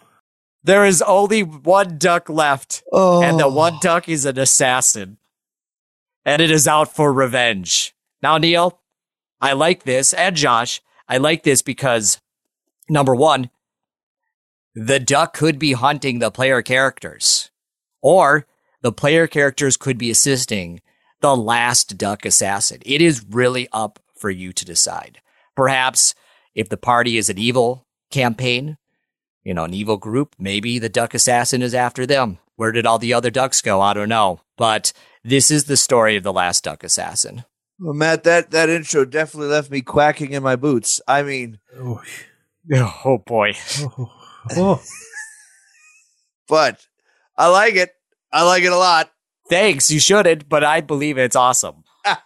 There 0.63 0.85
is 0.85 1.01
only 1.03 1.43
one 1.43 1.97
duck 1.97 2.27
left, 2.27 2.81
Oh, 2.91 3.21
and 3.21 3.39
the 3.39 3.47
one 3.47 3.75
oh. 3.75 3.79
duck 3.81 4.09
is 4.09 4.25
an 4.25 4.39
assassin. 4.39 5.17
And 6.25 6.41
it 6.41 6.49
is 6.49 6.67
out 6.67 6.93
for 6.93 7.13
revenge. 7.13 7.93
Now, 8.21 8.37
Neil, 8.37 8.78
I 9.41 9.53
like 9.53 9.83
this, 9.83 10.13
and 10.13 10.35
Josh, 10.35 10.81
I 11.07 11.17
like 11.17 11.43
this 11.43 11.61
because 11.61 12.19
number 12.89 13.15
one, 13.15 13.49
the 14.75 14.99
duck 14.99 15.33
could 15.33 15.57
be 15.57 15.73
hunting 15.73 16.19
the 16.19 16.31
player 16.31 16.61
characters, 16.61 17.49
or 18.01 18.45
the 18.81 18.91
player 18.91 19.27
characters 19.27 19.77
could 19.77 19.97
be 19.97 20.09
assisting 20.09 20.81
the 21.21 21.35
last 21.35 21.97
duck 21.97 22.25
assassin? 22.25 22.79
It 22.85 23.01
is 23.01 23.25
really 23.29 23.67
up 23.71 23.99
for 24.15 24.29
you 24.29 24.53
to 24.53 24.65
decide. 24.65 25.19
Perhaps 25.55 26.15
if 26.55 26.69
the 26.69 26.77
party 26.77 27.17
is 27.17 27.29
an 27.29 27.37
evil 27.37 27.85
campaign, 28.11 28.77
you 29.43 29.53
know, 29.53 29.63
an 29.63 29.73
evil 29.73 29.97
group, 29.97 30.35
maybe 30.37 30.79
the 30.79 30.89
duck 30.89 31.13
assassin 31.13 31.61
is 31.61 31.73
after 31.73 32.05
them. 32.05 32.39
Where 32.55 32.71
did 32.71 32.85
all 32.85 32.99
the 32.99 33.13
other 33.13 33.29
ducks 33.29 33.61
go? 33.61 33.81
I 33.81 33.93
don't 33.93 34.09
know. 34.09 34.41
But 34.57 34.91
this 35.23 35.49
is 35.49 35.65
the 35.65 35.77
story 35.77 36.15
of 36.17 36.23
the 36.23 36.33
last 36.33 36.63
duck 36.63 36.83
assassin. 36.83 37.45
Well, 37.79 37.93
Matt, 37.93 38.23
that 38.25 38.51
that 38.51 38.69
intro 38.69 39.05
definitely 39.05 39.49
left 39.49 39.71
me 39.71 39.81
quacking 39.81 40.31
in 40.31 40.43
my 40.43 40.55
boots. 40.55 40.99
I 41.07 41.23
mean, 41.23 41.59
Oh, 41.77 42.01
Oh 43.05 43.17
boy. 43.19 43.53
oh, 43.81 44.11
oh. 44.57 44.81
but 46.47 46.85
I 47.37 47.47
like 47.47 47.75
it. 47.75 47.91
I 48.31 48.43
like 48.43 48.63
it 48.63 48.71
a 48.71 48.77
lot. 48.77 49.11
Thanks. 49.49 49.89
You 49.89 49.99
shouldn't, 49.99 50.47
but 50.49 50.63
I 50.63 50.81
believe 50.81 51.17
it's 51.17 51.35
awesome. 51.35 51.83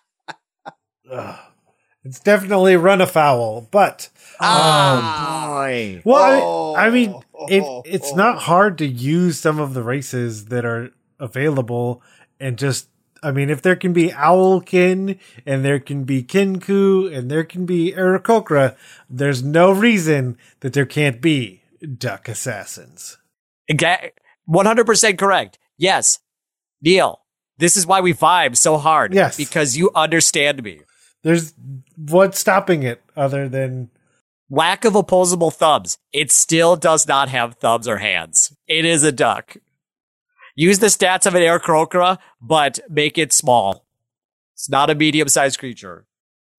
It's 2.05 2.19
definitely 2.19 2.75
run 2.75 2.99
afoul, 2.99 3.67
but 3.71 4.09
Oh 4.41 5.53
boy. 5.55 6.01
well, 6.03 6.21
I, 6.21 6.41
oh. 6.43 6.75
I 6.75 6.89
mean, 6.89 7.15
it 7.47 7.63
Oh. 7.63 7.81
it's 7.85 8.13
not 8.13 8.39
hard 8.39 8.77
to 8.79 8.85
use 8.85 9.39
some 9.39 9.57
of 9.59 9.73
the 9.73 9.83
races 9.83 10.45
that 10.45 10.65
are 10.65 10.91
available 11.19 12.01
and 12.41 12.57
just. 12.57 12.89
I 13.23 13.31
mean, 13.31 13.49
if 13.49 13.62
there 13.62 13.75
can 13.75 13.93
be 13.93 14.09
Owlkin 14.09 15.17
and 15.45 15.63
there 15.63 15.79
can 15.79 16.03
be 16.03 16.23
Kenku 16.23 17.15
and 17.15 17.31
there 17.31 17.43
can 17.43 17.65
be 17.65 17.93
Aarakocra, 17.93 18.75
there's 19.09 19.41
no 19.41 19.71
reason 19.71 20.38
that 20.59 20.73
there 20.73 20.86
can't 20.86 21.21
be 21.21 21.62
duck 21.97 22.27
assassins. 22.27 23.17
Okay. 23.71 24.12
100% 24.49 25.17
correct. 25.17 25.57
Yes. 25.77 26.19
Neil, 26.81 27.21
this 27.57 27.77
is 27.77 27.88
why 27.88 28.01
we 28.01 28.13
vibe 28.13 28.57
so 28.57 28.77
hard. 28.77 29.13
Yes. 29.13 29.38
Because 29.38 29.77
you 29.77 29.89
understand 29.95 30.62
me. 30.62 30.81
There's 31.23 31.53
what's 31.95 32.39
stopping 32.39 32.83
it 32.83 33.01
other 33.15 33.47
than 33.47 33.89
Lack 34.49 34.86
of 34.86 34.95
opposable 34.95 35.49
thumbs. 35.49 35.97
It 36.12 36.31
still 36.31 36.75
does 36.75 37.07
not 37.07 37.29
have 37.29 37.55
thumbs 37.55 37.88
or 37.88 37.97
hands. 37.97 38.55
It 38.67 38.86
is 38.86 39.01
a 39.01 39.12
duck. 39.12 39.57
Use 40.55 40.79
the 40.79 40.87
stats 40.87 41.25
of 41.25 41.35
an 41.35 41.41
Aarakocra, 41.41 42.19
but 42.41 42.79
make 42.89 43.17
it 43.17 43.33
small. 43.33 43.85
It's 44.53 44.69
not 44.69 44.89
a 44.89 44.95
medium 44.95 45.27
sized 45.27 45.59
creature. 45.59 46.05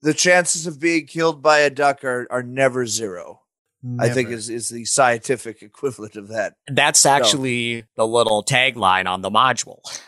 The 0.02 0.14
chances 0.14 0.66
of 0.66 0.80
being 0.80 1.07
killed 1.07 1.42
by 1.42 1.61
a 1.61 1.70
duck 1.70 2.04
are, 2.04 2.26
are 2.30 2.42
never 2.42 2.87
zero. 2.87 3.40
I 3.98 4.09
think 4.09 4.30
is 4.30 4.48
is 4.48 4.70
the 4.70 4.87
scientific 4.87 5.61
equivalent 5.62 6.16
of 6.16 6.28
that. 6.28 6.54
That's 6.66 7.04
actually 7.04 7.85
the 7.96 8.07
little 8.07 8.42
tagline 8.42 9.07
on 9.07 9.22
the 9.22 9.30
module. 9.30 9.80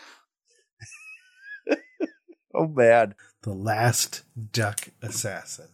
Oh 2.58 2.66
man. 2.66 3.14
the 3.42 3.52
last 3.52 4.22
duck 4.50 4.88
assassin. 5.02 5.66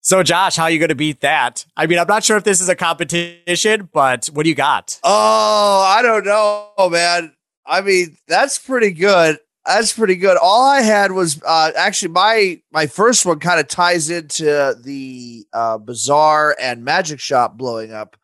So, 0.00 0.22
Josh, 0.22 0.56
how 0.56 0.62
are 0.64 0.70
you 0.70 0.78
going 0.78 0.88
to 0.88 0.94
beat 0.94 1.20
that? 1.20 1.66
I 1.76 1.86
mean, 1.86 1.98
I'm 1.98 2.06
not 2.06 2.24
sure 2.24 2.38
if 2.38 2.44
this 2.44 2.62
is 2.62 2.70
a 2.70 2.74
competition, 2.74 3.90
but 3.92 4.24
what 4.32 4.44
do 4.44 4.48
you 4.48 4.54
got? 4.54 4.98
Oh, 5.04 5.84
I 5.86 6.00
don't 6.00 6.24
know, 6.24 6.88
man. 6.88 7.34
I 7.66 7.80
mean, 7.82 8.16
that's 8.26 8.58
pretty 8.58 8.90
good. 8.92 9.38
That's 9.66 9.92
pretty 9.92 10.16
good. 10.16 10.36
All 10.40 10.66
I 10.66 10.80
had 10.80 11.12
was 11.12 11.40
uh, 11.46 11.70
actually 11.76 12.12
my 12.12 12.60
my 12.72 12.86
first 12.86 13.26
one 13.26 13.38
kind 13.38 13.60
of 13.60 13.68
ties 13.68 14.08
into 14.10 14.74
the 14.82 15.44
uh, 15.52 15.78
bazaar 15.78 16.56
and 16.60 16.84
magic 16.84 17.20
shop 17.20 17.56
blowing 17.58 17.92
up 17.92 18.16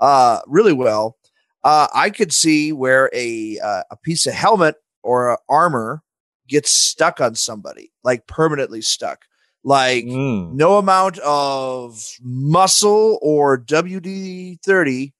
uh, 0.00 0.40
really 0.46 0.72
well. 0.72 1.16
Uh, 1.64 1.88
I 1.94 2.10
could 2.10 2.32
see 2.32 2.72
where 2.72 3.10
a 3.12 3.58
uh, 3.58 3.82
a 3.90 3.96
piece 3.96 4.26
of 4.26 4.34
helmet 4.34 4.76
or 5.02 5.38
armor 5.48 6.02
gets 6.48 6.70
stuck 6.70 7.20
on 7.20 7.34
somebody, 7.34 7.90
like 8.04 8.26
permanently 8.26 8.80
stuck. 8.82 9.24
Like 9.66 10.04
Mm. 10.04 10.52
no 10.52 10.76
amount 10.78 11.18
of 11.20 11.98
muscle 12.22 13.18
or 13.22 13.56
WD 13.58 14.58
30, 14.62 15.14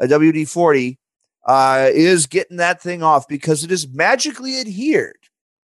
a 0.00 0.06
WD 0.06 0.48
40 0.48 0.98
uh, 1.44 1.88
is 1.92 2.26
getting 2.26 2.58
that 2.58 2.80
thing 2.80 3.02
off 3.02 3.28
because 3.28 3.64
it 3.64 3.72
is 3.72 3.88
magically 3.88 4.60
adhered 4.60 5.18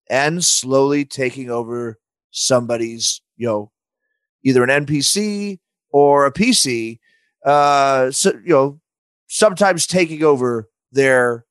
and 0.08 0.44
slowly 0.44 1.04
taking 1.04 1.50
over 1.50 1.98
somebody's, 2.30 3.20
you 3.36 3.46
know, 3.46 3.70
either 4.42 4.62
an 4.62 4.86
NPC 4.86 5.58
or 5.90 6.26
a 6.26 6.32
PC. 6.32 6.98
Uh, 7.44 8.10
so, 8.10 8.32
you 8.44 8.52
know, 8.52 8.80
sometimes 9.28 9.86
taking 9.86 10.22
over 10.22 10.68
their 10.92 11.44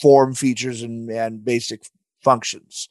form 0.00 0.34
features 0.34 0.82
and, 0.82 1.10
and 1.10 1.44
basic 1.44 1.86
functions 2.22 2.88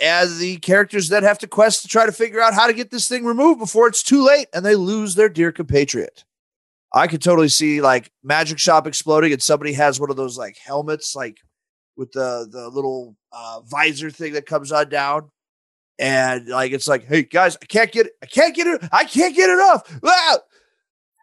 as 0.00 0.38
the 0.38 0.56
characters 0.58 1.08
that 1.08 1.22
have 1.22 1.38
to 1.38 1.46
quest 1.46 1.82
to 1.82 1.88
try 1.88 2.06
to 2.06 2.12
figure 2.12 2.40
out 2.40 2.54
how 2.54 2.66
to 2.66 2.72
get 2.72 2.90
this 2.90 3.08
thing 3.08 3.24
removed 3.24 3.58
before 3.58 3.88
it's 3.88 4.02
too 4.02 4.22
late 4.24 4.48
and 4.52 4.64
they 4.64 4.74
lose 4.74 5.14
their 5.14 5.28
dear 5.28 5.50
compatriot. 5.52 6.24
I 6.92 7.06
could 7.06 7.22
totally 7.22 7.48
see 7.48 7.80
like 7.80 8.10
magic 8.22 8.58
shop 8.58 8.86
exploding 8.86 9.32
and 9.32 9.42
somebody 9.42 9.72
has 9.74 10.00
one 10.00 10.10
of 10.10 10.16
those 10.16 10.38
like 10.38 10.56
helmets 10.64 11.14
like 11.14 11.38
with 11.96 12.12
the 12.12 12.48
the 12.50 12.68
little 12.68 13.16
uh, 13.32 13.60
visor 13.66 14.10
thing 14.10 14.34
that 14.34 14.46
comes 14.46 14.72
on 14.72 14.88
down 14.88 15.30
and 15.98 16.48
like 16.48 16.72
it's 16.72 16.88
like 16.88 17.06
hey 17.06 17.22
guys 17.22 17.56
I 17.60 17.66
can't 17.66 17.92
get 17.92 18.06
it 18.06 18.12
I 18.22 18.26
can't 18.26 18.54
get 18.54 18.66
it 18.66 18.88
I 18.92 19.04
can't 19.04 19.34
get 19.34 19.50
it 19.50 19.58
off 19.58 19.98
ah! 20.04 20.38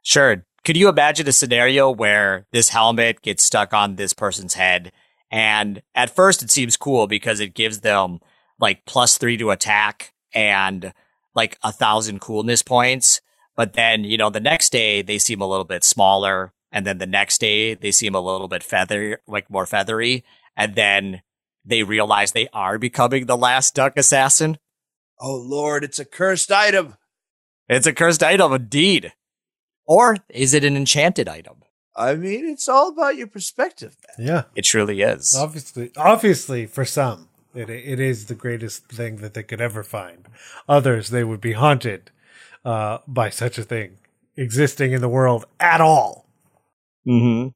Sure. 0.03 0.45
Could 0.65 0.77
you 0.77 0.89
imagine 0.89 1.27
a 1.27 1.31
scenario 1.31 1.89
where 1.91 2.45
this 2.51 2.69
helmet 2.69 3.21
gets 3.21 3.43
stuck 3.43 3.73
on 3.73 3.95
this 3.95 4.13
person's 4.13 4.53
head? 4.53 4.91
And 5.31 5.81
at 5.95 6.15
first 6.15 6.43
it 6.43 6.51
seems 6.51 6.77
cool 6.77 7.07
because 7.07 7.39
it 7.39 7.53
gives 7.53 7.79
them 7.79 8.19
like 8.59 8.85
plus 8.85 9.17
three 9.17 9.37
to 9.37 9.51
attack 9.51 10.13
and 10.33 10.93
like 11.35 11.57
a 11.63 11.71
thousand 11.71 12.21
coolness 12.21 12.61
points. 12.61 13.21
But 13.55 13.73
then, 13.73 14.03
you 14.03 14.17
know, 14.17 14.29
the 14.29 14.39
next 14.39 14.71
day 14.71 15.01
they 15.01 15.17
seem 15.17 15.41
a 15.41 15.47
little 15.47 15.65
bit 15.65 15.83
smaller. 15.83 16.53
And 16.71 16.87
then 16.87 16.97
the 16.97 17.05
next 17.05 17.39
day 17.39 17.75
they 17.75 17.91
seem 17.91 18.15
a 18.15 18.19
little 18.21 18.47
bit 18.47 18.63
feather, 18.63 19.19
like 19.27 19.49
more 19.49 19.65
feathery. 19.67 20.23
And 20.57 20.75
then 20.75 21.21
they 21.65 21.83
realize 21.83 22.31
they 22.31 22.47
are 22.53 22.77
becoming 22.79 23.25
the 23.25 23.37
last 23.37 23.75
duck 23.75 23.95
assassin. 23.97 24.57
oh 25.19 25.35
lord 25.37 25.83
it's 25.83 25.99
a 25.99 26.05
cursed 26.05 26.51
item 26.51 26.95
It's 27.69 27.87
a 27.87 27.93
cursed 27.93 28.23
item 28.23 28.51
indeed. 28.53 29.13
Or 29.85 30.17
is 30.29 30.53
it 30.53 30.63
an 30.65 30.75
enchanted 30.75 31.29
item? 31.29 31.57
I 31.95 32.15
mean 32.15 32.45
it's 32.45 32.67
all 32.67 32.89
about 32.89 33.15
your 33.17 33.27
perspective 33.27 33.95
man. 34.17 34.27
Yeah, 34.27 34.43
It 34.55 34.63
truly 34.63 35.01
is. 35.01 35.35
obviously, 35.37 35.91
obviously, 35.95 36.65
for 36.65 36.85
some, 36.85 37.29
it 37.53 37.69
it 37.69 37.99
is 37.99 38.25
the 38.25 38.35
greatest 38.35 38.87
thing 38.87 39.17
that 39.17 39.33
they 39.35 39.43
could 39.43 39.61
ever 39.61 39.83
find. 39.83 40.27
Others, 40.67 41.09
they 41.09 41.23
would 41.23 41.39
be 41.41 41.53
haunted 41.53 42.11
uh, 42.65 42.99
by 43.07 43.29
such 43.29 43.57
a 43.57 43.63
thing 43.63 43.97
existing 44.35 44.91
in 44.91 45.01
the 45.01 45.09
world 45.09 45.45
at 45.59 45.81
all. 45.81 46.25
Mm-hmm. 47.07 47.49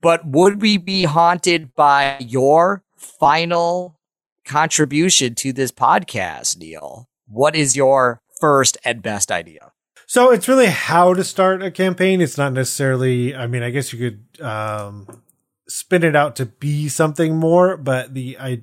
But 0.00 0.26
would 0.26 0.60
we 0.60 0.76
be 0.76 1.04
haunted 1.04 1.74
by 1.74 2.18
your 2.20 2.82
final 2.96 3.98
contribution 4.44 5.34
to 5.36 5.52
this 5.52 5.72
podcast, 5.72 6.58
Neil? 6.58 7.08
What 7.26 7.56
is 7.56 7.76
your 7.76 8.20
first 8.40 8.76
and 8.84 9.02
best 9.02 9.30
idea? 9.30 9.72
So 10.06 10.30
it's 10.30 10.48
really 10.48 10.66
how 10.66 11.14
to 11.14 11.24
start 11.24 11.62
a 11.62 11.70
campaign. 11.70 12.20
It's 12.20 12.36
not 12.36 12.52
necessarily. 12.52 13.34
I 13.34 13.46
mean, 13.46 13.62
I 13.62 13.70
guess 13.70 13.92
you 13.92 13.98
could 13.98 14.44
um, 14.44 15.22
spin 15.66 16.04
it 16.04 16.14
out 16.14 16.36
to 16.36 16.46
be 16.46 16.88
something 16.88 17.36
more, 17.36 17.76
but 17.76 18.12
the 18.12 18.36
I, 18.38 18.60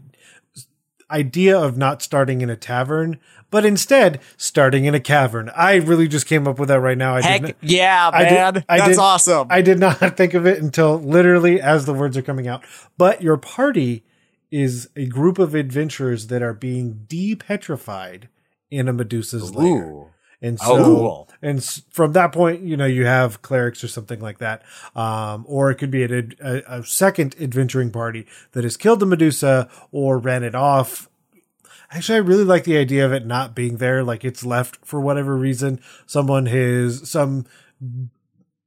idea 1.09 1.57
of 1.57 1.77
not 1.77 2.01
starting 2.01 2.41
in 2.41 2.49
a 2.49 2.55
tavern, 2.55 3.19
but 3.51 3.63
instead 3.65 4.19
starting 4.37 4.85
in 4.85 4.95
a 4.95 4.99
cavern. 4.99 5.51
I 5.55 5.75
really 5.75 6.07
just 6.07 6.25
came 6.25 6.47
up 6.47 6.57
with 6.57 6.69
that 6.69 6.79
right 6.79 6.97
now. 6.97 7.15
I 7.15 7.21
Heck 7.21 7.41
did 7.41 7.47
not, 7.61 7.71
yeah, 7.71 8.09
I 8.11 8.23
did- 8.23 8.31
man. 8.33 8.65
I 8.67 8.77
That's 8.79 8.89
did- 8.89 8.97
awesome. 8.99 9.47
I 9.51 9.61
did 9.61 9.77
not 9.77 9.97
think 10.17 10.33
of 10.33 10.47
it 10.47 10.59
until 10.61 10.97
literally 10.99 11.61
as 11.61 11.85
the 11.85 11.93
words 11.93 12.17
are 12.17 12.21
coming 12.23 12.47
out. 12.47 12.63
But 12.97 13.21
your 13.21 13.37
party 13.37 14.03
is 14.49 14.89
a 14.95 15.05
group 15.05 15.37
of 15.39 15.53
adventurers 15.55 16.27
that 16.27 16.41
are 16.41 16.53
being 16.53 17.05
depetrified 17.07 18.23
in 18.69 18.87
a 18.87 18.93
Medusa's 18.93 19.53
lair. 19.53 20.07
And 20.43 20.59
so, 20.59 20.65
Oh, 20.73 20.83
cool. 20.83 21.29
and 21.43 21.63
from 21.91 22.13
that 22.13 22.31
point, 22.31 22.63
you 22.63 22.75
know, 22.75 22.85
you 22.87 23.05
have 23.05 23.43
clerics 23.43 23.83
or 23.83 23.87
something 23.87 24.19
like 24.19 24.39
that. 24.39 24.63
Um, 24.95 25.45
or 25.47 25.69
it 25.69 25.75
could 25.75 25.91
be 25.91 26.01
an, 26.03 26.33
a, 26.43 26.63
a 26.79 26.83
second 26.83 27.35
adventuring 27.39 27.91
party 27.91 28.25
that 28.53 28.63
has 28.63 28.75
killed 28.75 29.01
the 29.01 29.05
Medusa 29.05 29.69
or 29.91 30.17
ran 30.17 30.43
it 30.43 30.55
off. 30.55 31.07
Actually, 31.93 32.15
I 32.15 32.21
really 32.21 32.45
like 32.45 32.63
the 32.63 32.77
idea 32.77 33.05
of 33.05 33.11
it 33.11 33.25
not 33.25 33.53
being 33.53 33.77
there. 33.77 34.03
Like 34.03 34.23
it's 34.23 34.45
left 34.45 34.79
for 34.85 35.01
whatever 35.01 35.35
reason. 35.35 35.81
Someone 36.05 36.45
has, 36.45 37.09
some 37.09 37.45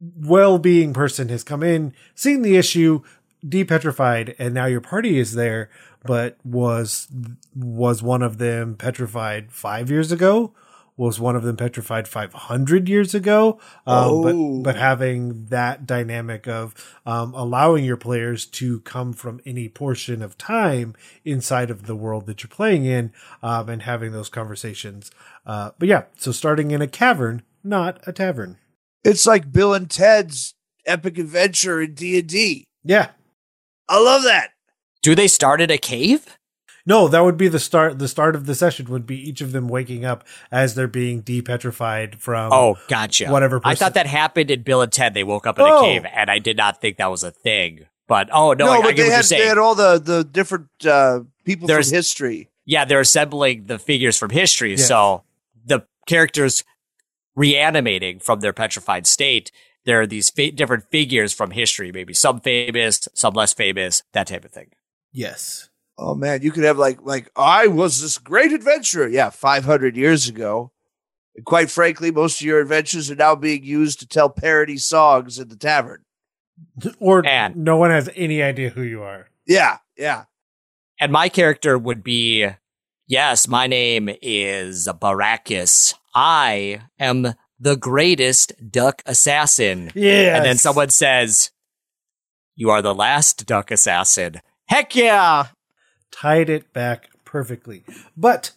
well-being 0.00 0.92
person 0.92 1.30
has 1.30 1.42
come 1.42 1.62
in, 1.62 1.94
seen 2.14 2.42
the 2.42 2.56
issue, 2.56 3.02
depetrified, 3.46 4.34
and 4.38 4.52
now 4.52 4.66
your 4.66 4.80
party 4.82 5.18
is 5.18 5.34
there, 5.34 5.70
but 6.04 6.36
was, 6.44 7.08
was 7.54 8.02
one 8.02 8.22
of 8.22 8.36
them 8.38 8.74
petrified 8.74 9.50
five 9.52 9.90
years 9.90 10.12
ago? 10.12 10.52
Was 10.96 11.18
one 11.18 11.34
of 11.34 11.42
them 11.42 11.56
petrified 11.56 12.06
500 12.06 12.88
years 12.88 13.14
ago. 13.14 13.58
Um, 13.86 14.04
Oh. 14.08 14.22
but, 14.62 14.72
but 14.74 14.80
having 14.80 15.46
that 15.46 15.86
dynamic 15.86 16.46
of 16.46 16.74
um, 17.04 17.34
allowing 17.34 17.84
your 17.84 17.96
players 17.96 18.46
to 18.46 18.80
come 18.80 19.12
from 19.12 19.40
any 19.44 19.68
portion 19.68 20.22
of 20.22 20.38
time 20.38 20.94
inside 21.24 21.70
of 21.70 21.86
the 21.86 21.96
world 21.96 22.26
that 22.26 22.42
you're 22.42 22.48
playing 22.48 22.84
in 22.84 23.12
um, 23.42 23.68
and 23.68 23.82
having 23.82 24.12
those 24.12 24.28
conversations. 24.28 25.10
Uh, 25.44 25.70
but 25.78 25.88
yeah, 25.88 26.04
so 26.16 26.30
starting 26.32 26.70
in 26.70 26.80
a 26.80 26.86
cavern, 26.86 27.42
not 27.64 27.98
a 28.06 28.12
tavern. 28.12 28.58
It's 29.02 29.26
like 29.26 29.52
Bill 29.52 29.74
and 29.74 29.90
Ted's 29.90 30.54
epic 30.86 31.18
adventure 31.18 31.80
in 31.82 31.94
D 31.94 32.18
and 32.20 32.28
D. 32.28 32.64
Yeah. 32.84 33.10
I 33.88 34.00
love 34.00 34.22
that. 34.22 34.50
Do 35.02 35.14
they 35.14 35.28
start 35.28 35.60
at 35.60 35.70
a 35.70 35.76
cave? 35.78 36.38
No, 36.86 37.08
that 37.08 37.20
would 37.24 37.36
be 37.38 37.48
the 37.48 37.58
start. 37.58 37.98
The 37.98 38.08
start 38.08 38.36
of 38.36 38.44
the 38.46 38.54
session 38.54 38.86
would 38.90 39.06
be 39.06 39.16
each 39.16 39.40
of 39.40 39.52
them 39.52 39.68
waking 39.68 40.04
up 40.04 40.22
as 40.52 40.74
they're 40.74 40.86
being 40.86 41.22
depetrified 41.22 42.16
from. 42.16 42.52
Oh, 42.52 42.76
gotcha. 42.88 43.30
Whatever 43.30 43.60
I 43.64 43.74
thought 43.74 43.94
that 43.94 44.06
happened 44.06 44.50
in 44.50 44.62
Bill 44.62 44.82
and 44.82 44.92
Ted. 44.92 45.14
They 45.14 45.24
woke 45.24 45.46
up 45.46 45.58
in 45.58 45.64
Oh. 45.66 45.78
a 45.78 45.80
cave, 45.82 46.04
and 46.12 46.30
I 46.30 46.38
did 46.38 46.56
not 46.58 46.80
think 46.82 46.98
that 46.98 47.10
was 47.10 47.22
a 47.22 47.30
thing. 47.30 47.86
But 48.06 48.28
oh 48.32 48.52
no, 48.52 48.66
No, 48.66 48.72
I, 48.72 48.76
I 48.76 48.82
but 48.82 48.96
get 48.96 49.04
they 49.04 49.10
had 49.14 49.24
they 49.24 49.46
had 49.46 49.56
all 49.58 49.74
the 49.74 49.98
the 49.98 50.24
different 50.24 50.68
uh, 50.84 51.20
people 51.44 51.66
There's- 51.68 51.88
from 51.88 51.96
history. 51.96 52.50
yeah, 52.66 52.84
they're 52.84 53.00
assembling 53.00 53.64
the 53.64 53.78
figures 53.78 54.18
from 54.18 54.28
history. 54.28 54.72
Yes. 54.72 54.86
So 54.86 55.24
the 55.64 55.86
characters 56.06 56.64
reanimating 57.34 58.20
from 58.20 58.40
their 58.40 58.52
petrified 58.52 59.06
state. 59.06 59.50
There 59.86 60.00
are 60.00 60.06
these 60.06 60.30
fa- 60.30 60.50
different 60.52 60.84
figures 60.90 61.32
from 61.32 61.50
history, 61.50 61.92
maybe 61.92 62.14
some 62.14 62.40
famous, 62.40 63.06
some 63.14 63.34
less 63.34 63.52
famous, 63.52 64.02
that 64.12 64.26
type 64.26 64.44
of 64.44 64.50
thing. 64.50 64.68
yes. 65.12 65.68
Oh 65.96 66.14
man, 66.14 66.42
you 66.42 66.50
could 66.50 66.64
have 66.64 66.78
like 66.78 66.98
like 67.02 67.30
I 67.36 67.66
was 67.68 68.00
this 68.00 68.18
great 68.18 68.52
adventurer. 68.52 69.08
Yeah, 69.08 69.30
five 69.30 69.64
hundred 69.64 69.96
years 69.96 70.28
ago. 70.28 70.72
And 71.36 71.44
quite 71.44 71.70
frankly, 71.70 72.10
most 72.10 72.40
of 72.40 72.46
your 72.46 72.60
adventures 72.60 73.10
are 73.10 73.16
now 73.16 73.34
being 73.34 73.64
used 73.64 74.00
to 74.00 74.06
tell 74.06 74.28
parody 74.30 74.76
songs 74.78 75.38
in 75.38 75.48
the 75.48 75.56
tavern. 75.56 76.02
Or 77.00 77.26
And- 77.26 77.56
no 77.56 77.76
one 77.76 77.90
has 77.90 78.08
any 78.14 78.42
idea 78.42 78.70
who 78.70 78.82
you 78.82 79.02
are. 79.02 79.28
Yeah, 79.46 79.78
yeah. 79.96 80.24
And 81.00 81.10
my 81.10 81.28
character 81.28 81.76
would 81.76 82.04
be, 82.04 82.48
yes, 83.08 83.48
my 83.48 83.66
name 83.66 84.08
is 84.22 84.88
Baracus. 85.00 85.94
I 86.14 86.82
am 87.00 87.34
the 87.58 87.76
greatest 87.76 88.52
duck 88.70 89.02
assassin. 89.04 89.90
Yeah. 89.96 90.36
And 90.36 90.44
then 90.44 90.56
someone 90.58 90.90
says, 90.90 91.50
You 92.54 92.70
are 92.70 92.80
the 92.82 92.94
last 92.94 93.44
duck 93.46 93.72
assassin. 93.72 94.40
Heck 94.66 94.94
yeah! 94.94 95.48
Tied 96.14 96.48
it 96.48 96.72
back 96.72 97.10
perfectly. 97.24 97.82
But 98.16 98.52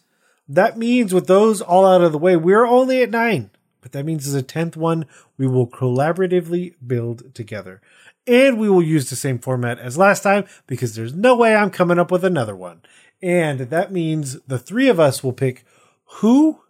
that 0.48 0.78
means 0.78 1.12
with 1.12 1.26
those 1.26 1.60
all 1.60 1.84
out 1.84 2.02
of 2.02 2.12
the 2.12 2.18
way, 2.18 2.36
we're 2.36 2.66
only 2.66 3.02
at 3.02 3.10
nine. 3.10 3.50
But 3.80 3.92
that 3.92 4.04
means 4.04 4.26
as 4.26 4.34
a 4.34 4.42
tenth 4.42 4.76
one, 4.76 5.06
we 5.36 5.46
will 5.46 5.66
collaboratively 5.66 6.74
build 6.86 7.34
together. 7.34 7.80
And 8.26 8.58
we 8.58 8.68
will 8.68 8.82
use 8.82 9.10
the 9.10 9.16
same 9.16 9.38
format 9.38 9.78
as 9.78 9.98
last 9.98 10.22
time 10.22 10.44
because 10.66 10.94
there's 10.94 11.14
no 11.14 11.34
way 11.36 11.54
I'm 11.54 11.70
coming 11.70 11.98
up 11.98 12.10
with 12.10 12.24
another 12.24 12.54
one. 12.54 12.82
And 13.20 13.60
that 13.60 13.92
means 13.92 14.40
the 14.42 14.58
three 14.58 14.88
of 14.88 15.00
us 15.00 15.24
will 15.24 15.32
pick 15.32 15.64
who, 16.04 16.60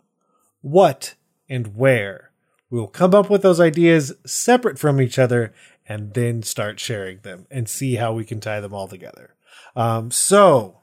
what, 0.60 1.14
and 1.48 1.76
where. 1.76 2.30
We'll 2.70 2.86
come 2.86 3.14
up 3.14 3.28
with 3.28 3.42
those 3.42 3.60
ideas 3.60 4.12
separate 4.24 4.78
from 4.78 5.00
each 5.00 5.18
other 5.18 5.52
and 5.88 6.14
then 6.14 6.42
start 6.42 6.80
sharing 6.80 7.20
them 7.20 7.46
and 7.50 7.68
see 7.68 7.96
how 7.96 8.12
we 8.12 8.24
can 8.24 8.40
tie 8.40 8.60
them 8.60 8.74
all 8.74 8.88
together. 8.88 9.34
Um, 9.74 10.10
so 10.10 10.77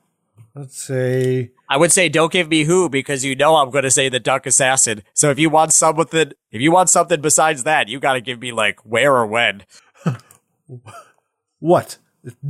let's 0.55 0.81
say 0.81 1.51
I 1.69 1.77
would 1.77 1.91
say 1.91 2.09
don't 2.09 2.31
give 2.31 2.47
me 2.47 2.63
who 2.63 2.89
because 2.89 3.25
you 3.25 3.35
know 3.35 3.55
I'm 3.55 3.71
going 3.71 3.83
to 3.83 3.91
say 3.91 4.09
the 4.09 4.19
duck 4.19 4.45
assassin. 4.45 5.03
So 5.13 5.29
if 5.29 5.39
you 5.39 5.49
want 5.49 5.73
something, 5.73 6.31
if 6.51 6.61
you 6.61 6.71
want 6.71 6.89
something 6.89 7.21
besides 7.21 7.63
that, 7.63 7.87
you 7.87 7.99
got 7.99 8.13
to 8.13 8.21
give 8.21 8.39
me 8.39 8.51
like 8.51 8.79
where 8.85 9.15
or 9.15 9.25
when. 9.25 9.63
what? 11.59 11.97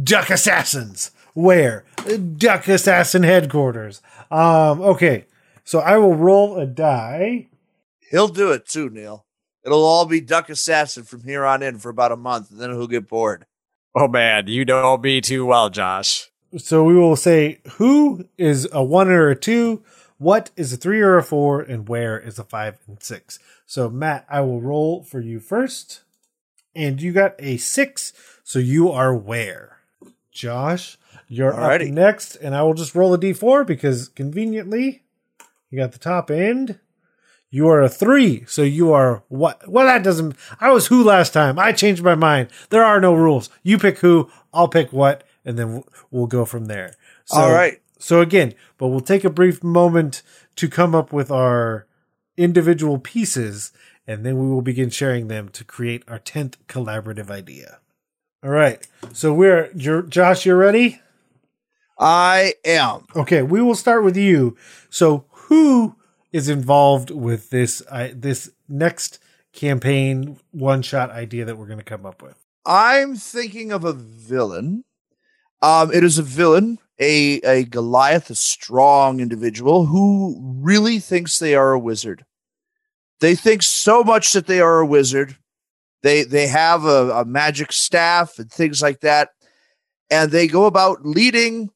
Duck 0.03 0.29
Assassins. 0.29 1.11
Where? 1.33 1.83
Duck 2.37 2.67
Assassin 2.67 3.23
headquarters. 3.23 4.01
Um, 4.31 4.81
okay. 4.81 5.25
So 5.63 5.79
I 5.79 5.97
will 5.97 6.15
roll 6.15 6.57
a 6.57 6.65
die. 6.65 7.47
He'll 8.11 8.27
do 8.27 8.51
it 8.51 8.67
too, 8.67 8.89
Neil. 8.89 9.25
It'll 9.63 9.83
all 9.83 10.05
be 10.05 10.21
Duck 10.21 10.49
Assassin 10.49 11.03
from 11.03 11.23
here 11.23 11.43
on 11.43 11.63
in 11.63 11.79
for 11.79 11.89
about 11.89 12.11
a 12.11 12.15
month, 12.17 12.51
and 12.51 12.59
then 12.59 12.69
he'll 12.69 12.87
get 12.87 13.07
bored. 13.07 13.45
Oh 13.95 14.07
man, 14.07 14.47
you 14.47 14.63
know 14.63 14.97
me 14.97 15.21
too 15.21 15.45
well, 15.45 15.69
Josh. 15.69 16.29
So 16.57 16.83
we 16.83 16.95
will 16.95 17.15
say 17.15 17.59
who 17.73 18.27
is 18.37 18.67
a 18.71 18.83
one 18.83 19.09
or 19.09 19.29
a 19.29 19.35
two, 19.35 19.83
what 20.17 20.51
is 20.55 20.71
a 20.71 20.77
three 20.77 21.01
or 21.01 21.17
a 21.17 21.23
four, 21.23 21.61
and 21.61 21.87
where 21.89 22.17
is 22.19 22.39
a 22.39 22.43
five 22.43 22.77
and 22.87 23.01
six. 23.01 23.39
So 23.65 23.89
Matt, 23.89 24.25
I 24.29 24.41
will 24.41 24.61
roll 24.61 25.03
for 25.03 25.19
you 25.19 25.39
first. 25.39 26.01
And 26.75 27.01
you 27.01 27.13
got 27.13 27.35
a 27.39 27.57
six, 27.57 28.11
so 28.43 28.59
you 28.59 28.91
are 28.91 29.15
where? 29.15 29.77
Josh, 30.31 30.97
you're 31.29 31.53
Alrighty. 31.53 31.87
up 31.87 31.93
next, 31.93 32.35
and 32.35 32.53
I 32.53 32.63
will 32.63 32.73
just 32.73 32.93
roll 32.93 33.13
a 33.13 33.17
d4 33.17 33.65
because 33.65 34.09
conveniently 34.09 35.03
you 35.69 35.79
got 35.79 35.93
the 35.93 35.99
top 35.99 36.29
end. 36.29 36.79
You 37.49 37.69
are 37.69 37.81
a 37.81 37.87
three, 37.87 38.43
so 38.47 38.63
you 38.63 38.91
are 38.91 39.23
what? 39.29 39.65
Well, 39.69 39.85
that 39.85 40.03
doesn't. 40.03 40.35
I 40.59 40.71
was 40.71 40.87
who 40.87 41.03
last 41.03 41.31
time. 41.31 41.57
I 41.57 41.71
changed 41.71 42.03
my 42.03 42.15
mind. 42.15 42.49
There 42.69 42.83
are 42.83 42.99
no 42.99 43.13
rules. 43.13 43.49
You 43.63 43.77
pick 43.77 43.99
who, 43.99 44.29
I'll 44.53 44.67
pick 44.67 44.91
what, 44.91 45.23
and 45.45 45.57
then 45.57 45.83
we'll, 46.11 46.27
go 46.27 46.43
from 46.43 46.65
there. 46.65 46.95
So, 47.25 47.37
All 47.37 47.51
right. 47.51 47.81
So 47.99 48.21
again, 48.21 48.53
but 48.77 48.87
we'll 48.87 48.99
take 48.99 49.23
a 49.23 49.29
brief 49.29 49.63
moment 49.63 50.21
to 50.57 50.67
come 50.67 50.93
up 50.93 51.13
with 51.13 51.31
our 51.31 51.87
individual 52.37 52.99
pieces, 52.99 53.71
and 54.05 54.25
then 54.25 54.37
we 54.37 54.47
will 54.47 54.61
begin 54.61 54.89
sharing 54.89 55.27
them 55.27 55.49
to 55.49 55.63
create 55.63 56.03
our 56.07 56.19
tenth 56.19 56.57
collaborative 56.67 57.29
idea. 57.29 57.79
All 58.43 58.51
right. 58.51 58.85
So 59.13 59.33
we're 59.33 59.71
you're, 59.75 60.01
Josh. 60.01 60.45
You're 60.45 60.57
ready. 60.57 61.01
I 61.97 62.55
am. 62.65 63.05
Okay, 63.15 63.41
we 63.41 63.61
will 63.61 63.75
start 63.75 64.03
with 64.03 64.17
you. 64.17 64.57
So, 64.89 65.25
who 65.29 65.95
is 66.31 66.49
involved 66.49 67.11
with 67.11 67.49
this 67.49 67.81
uh, 67.89 68.09
this 68.13 68.51
next 68.67 69.19
campaign 69.53 70.37
one 70.51 70.81
shot 70.81 71.09
idea 71.09 71.45
that 71.45 71.57
we're 71.57 71.67
going 71.67 71.79
to 71.79 71.85
come 71.85 72.05
up 72.05 72.21
with? 72.21 72.35
I'm 72.65 73.15
thinking 73.15 73.71
of 73.71 73.85
a 73.85 73.93
villain. 73.93 74.83
Um, 75.61 75.91
it 75.93 76.03
is 76.03 76.17
a 76.17 76.23
villain, 76.23 76.79
a 76.99 77.39
a 77.39 77.63
Goliath, 77.65 78.29
a 78.29 78.35
strong 78.35 79.19
individual 79.19 79.85
who 79.85 80.37
really 80.61 80.99
thinks 80.99 81.39
they 81.39 81.55
are 81.55 81.73
a 81.73 81.79
wizard. 81.79 82.25
They 83.19 83.35
think 83.35 83.63
so 83.63 84.03
much 84.03 84.33
that 84.33 84.47
they 84.47 84.59
are 84.59 84.79
a 84.79 84.85
wizard. 84.85 85.37
They 86.03 86.23
they 86.23 86.47
have 86.47 86.85
a, 86.85 87.09
a 87.11 87.25
magic 87.25 87.71
staff 87.71 88.37
and 88.37 88.51
things 88.51 88.81
like 88.81 88.99
that, 89.01 89.29
and 90.09 90.31
they 90.31 90.47
go 90.47 90.65
about 90.65 91.05
leading 91.05 91.71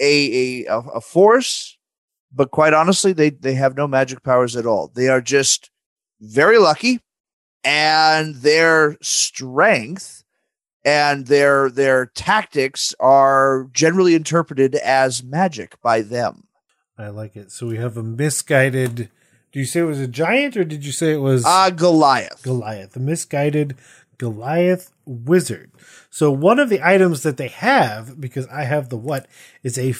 a 0.00 0.64
a, 0.66 0.80
a 0.94 1.00
force. 1.00 1.76
But 2.32 2.50
quite 2.50 2.74
honestly, 2.74 3.12
they 3.12 3.30
they 3.30 3.54
have 3.54 3.76
no 3.76 3.86
magic 3.86 4.22
powers 4.22 4.56
at 4.56 4.66
all. 4.66 4.90
They 4.94 5.08
are 5.08 5.20
just 5.20 5.70
very 6.20 6.58
lucky, 6.58 7.00
and 7.64 8.36
their 8.36 8.96
strength 9.02 10.17
and 10.88 11.26
their 11.26 11.68
their 11.70 12.06
tactics 12.06 12.94
are 12.98 13.68
generally 13.72 14.14
interpreted 14.14 14.74
as 14.76 15.22
magic 15.22 15.80
by 15.82 16.00
them. 16.00 16.44
I 16.96 17.08
like 17.08 17.36
it. 17.36 17.52
So 17.52 17.66
we 17.66 17.76
have 17.76 17.96
a 17.98 18.02
misguided. 18.02 19.10
Do 19.52 19.58
you 19.58 19.66
say 19.66 19.80
it 19.80 19.84
was 19.84 20.00
a 20.00 20.08
giant 20.08 20.56
or 20.56 20.64
did 20.64 20.84
you 20.84 20.92
say 20.92 21.12
it 21.12 21.18
was 21.18 21.44
Ah, 21.44 21.70
Goliath. 21.70 22.42
Goliath? 22.42 22.92
the 22.92 23.00
misguided 23.00 23.76
Goliath 24.16 24.90
wizard. 25.04 25.70
So 26.10 26.30
one 26.32 26.58
of 26.58 26.70
the 26.70 26.82
items 26.82 27.22
that 27.22 27.36
they 27.36 27.48
have, 27.48 28.20
because 28.20 28.46
I 28.48 28.64
have 28.64 28.88
the 28.88 28.96
what, 28.96 29.26
is 29.62 29.78
a 29.78 29.92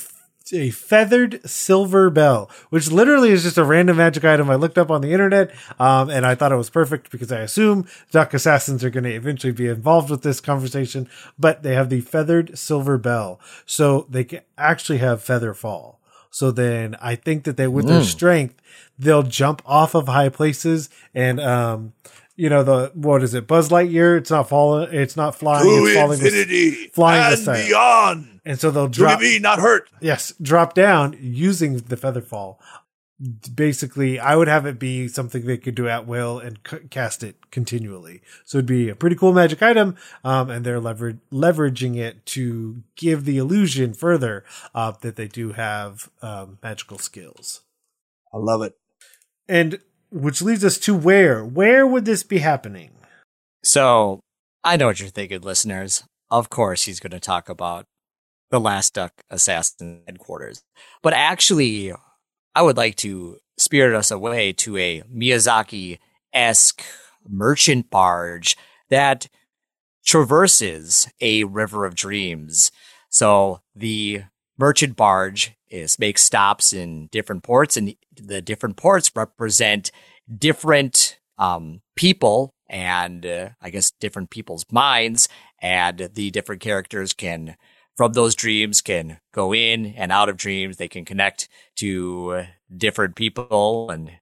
a 0.53 0.71
feathered 0.71 1.49
silver 1.49 2.11
bell, 2.11 2.51
which 2.71 2.91
literally 2.91 3.31
is 3.31 3.43
just 3.43 3.59
a 3.59 3.65
random 3.65 3.97
magic 3.99 4.25
item 4.25 4.51
I 4.51 4.55
looked 4.55 4.79
up 4.79 4.91
on 4.91 5.01
the 5.01 5.13
internet, 5.13 5.51
um, 5.79 6.11
and 6.11 6.27
I 6.27 6.35
thought 6.35 6.53
it 6.53 6.57
was 6.57 6.71
perfect 6.71 7.11
because 7.11 7.31
I 7.33 7.41
assume 7.41 7.87
duck 8.11 8.35
assassins 8.35 8.83
are 8.85 8.91
going 8.91 9.05
to 9.05 9.15
eventually 9.15 9.53
be 9.53 9.69
involved 9.69 10.11
with 10.11 10.23
this 10.23 10.41
conversation. 10.41 11.09
But 11.39 11.63
they 11.63 11.75
have 11.75 11.91
the 11.91 12.01
feathered 12.01 12.59
silver 12.59 12.99
bell, 12.99 13.41
so 13.67 14.07
they 14.09 14.25
can 14.25 14.41
actually 14.57 14.99
have 14.99 15.23
feather 15.23 15.55
fall. 15.55 16.01
So 16.31 16.51
then 16.51 16.95
I 17.01 17.15
think 17.15 17.45
that 17.45 17.57
they, 17.57 17.67
with 17.69 17.87
their 17.87 18.05
strength, 18.05 18.61
they'll 18.99 19.23
jump 19.23 19.63
off 19.65 19.95
of 19.95 20.09
high 20.09 20.29
places 20.29 20.91
and, 21.15 21.41
um, 21.41 21.95
you 22.37 22.49
know, 22.49 22.63
the, 22.63 22.93
what 22.95 23.23
is 23.25 23.35
it? 23.35 23.49
Buzz 23.49 23.71
Lightyear. 23.71 24.17
It's 24.17 24.31
not 24.31 24.49
falling. 24.49 24.89
It's 24.93 25.17
not 25.17 25.35
flying. 25.35 25.67
It's 25.67 25.95
falling. 25.97 26.23
with- 26.23 26.27
infinity 26.27 26.89
flying 26.89 27.33
and 27.33 27.47
with 27.47 27.67
beyond. 27.67 28.38
And 28.49 28.59
so 28.59 28.73
they'll 28.73 28.89
To 28.89 28.93
drop, 28.99 29.21
be 29.21 29.39
not 29.39 29.61
hurt. 29.61 29.89
yes, 30.01 30.33
drop 30.43 30.75
down 30.75 31.17
using 31.21 31.77
the 31.77 31.97
feather 31.97 32.21
fall. 32.23 32.61
Basically, 33.53 34.21
I 34.21 34.37
would 34.37 34.47
have 34.47 34.65
it 34.65 34.79
be 34.79 35.09
something 35.09 35.45
they 35.45 35.57
could 35.59 35.75
do 35.75 35.89
at 35.89 36.07
will 36.07 36.39
and 36.39 36.59
c- 36.69 36.79
cast 36.89 37.25
it 37.25 37.51
continually. 37.51 38.23
So 38.45 38.59
it'd 38.59 38.67
be 38.67 38.89
a 38.89 38.95
pretty 38.95 39.17
cool 39.17 39.33
magic 39.33 39.61
item, 39.61 39.97
um, 40.23 40.51
and 40.51 40.65
they're 40.65 40.79
lever- 40.79 41.19
leveraging 41.33 41.97
it 41.97 42.25
to 42.27 42.83
give 42.97 43.25
the 43.25 43.39
illusion 43.39 43.93
further 43.93 44.45
uh, 44.73 44.93
that 45.01 45.17
they 45.17 45.27
do 45.27 45.51
have 45.53 46.09
um, 46.23 46.59
magical 46.63 46.99
skills. 46.99 47.63
I 48.33 48.37
love 48.39 48.63
it. 48.63 48.77
And 49.49 49.81
which 50.13 50.41
leads 50.41 50.65
us 50.65 50.79
to 50.79 50.95
where? 50.95 51.45
Where 51.45 51.85
would 51.87 52.05
this 52.05 52.23
be 52.23 52.39
happening? 52.39 52.91
So 53.65 54.21
I 54.63 54.77
know 54.77 54.87
what 54.87 55.01
you're 55.01 55.09
thinking, 55.09 55.41
listeners. 55.41 56.05
Of 56.31 56.51
course, 56.51 56.85
he's 56.85 57.01
going 57.01 57.11
to 57.11 57.21
talk 57.21 57.49
about 57.49 57.85
the 58.51 58.61
Last 58.61 58.95
Duck 58.95 59.13
Assassin 59.31 60.03
headquarters. 60.07 60.63
But 61.03 61.13
actually, 61.13 61.93
I 62.55 62.63
would 62.63 62.77
like 62.77 62.97
to 62.97 63.39
spirit 63.59 63.97
us 63.97 64.11
away 64.11 64.53
to 64.53 64.77
a 64.77 65.03
Miyazaki 65.03 65.99
esque 66.33 66.83
merchant 67.29 67.91
barge 67.91 68.57
that 68.91 69.29
traverses 70.05 71.09
a 71.21 71.45
river 71.45 71.85
of 71.85 71.95
dreams. 71.95 72.71
So 73.11 73.61
the 73.75 74.23
merchant 74.57 74.97
barge 74.97 75.53
is 75.69 75.99
makes 75.99 76.23
stops 76.23 76.73
in 76.73 77.09
different 77.09 77.43
ports, 77.43 77.77
and 77.77 77.95
the 78.17 78.41
different 78.41 78.77
ports 78.77 79.11
represent 79.15 79.91
different 80.35 81.19
um, 81.37 81.83
people 81.95 82.55
and 82.69 83.25
uh, 83.25 83.49
I 83.61 83.71
guess 83.71 83.91
different 83.91 84.31
people's 84.31 84.65
minds, 84.71 85.29
and 85.61 86.11
the 86.15 86.31
different 86.31 86.61
characters 86.61 87.13
can 87.13 87.57
from 87.99 88.13
those 88.13 88.37
dreams 88.37 88.81
can 88.81 89.19
go 89.35 89.53
in 89.53 89.87
and 89.97 90.13
out 90.13 90.29
of 90.29 90.37
dreams. 90.37 90.77
They 90.77 90.87
can 90.87 91.05
connect 91.05 91.49
to 91.79 92.45
different 92.75 93.17
people 93.17 93.91
and 93.91 94.13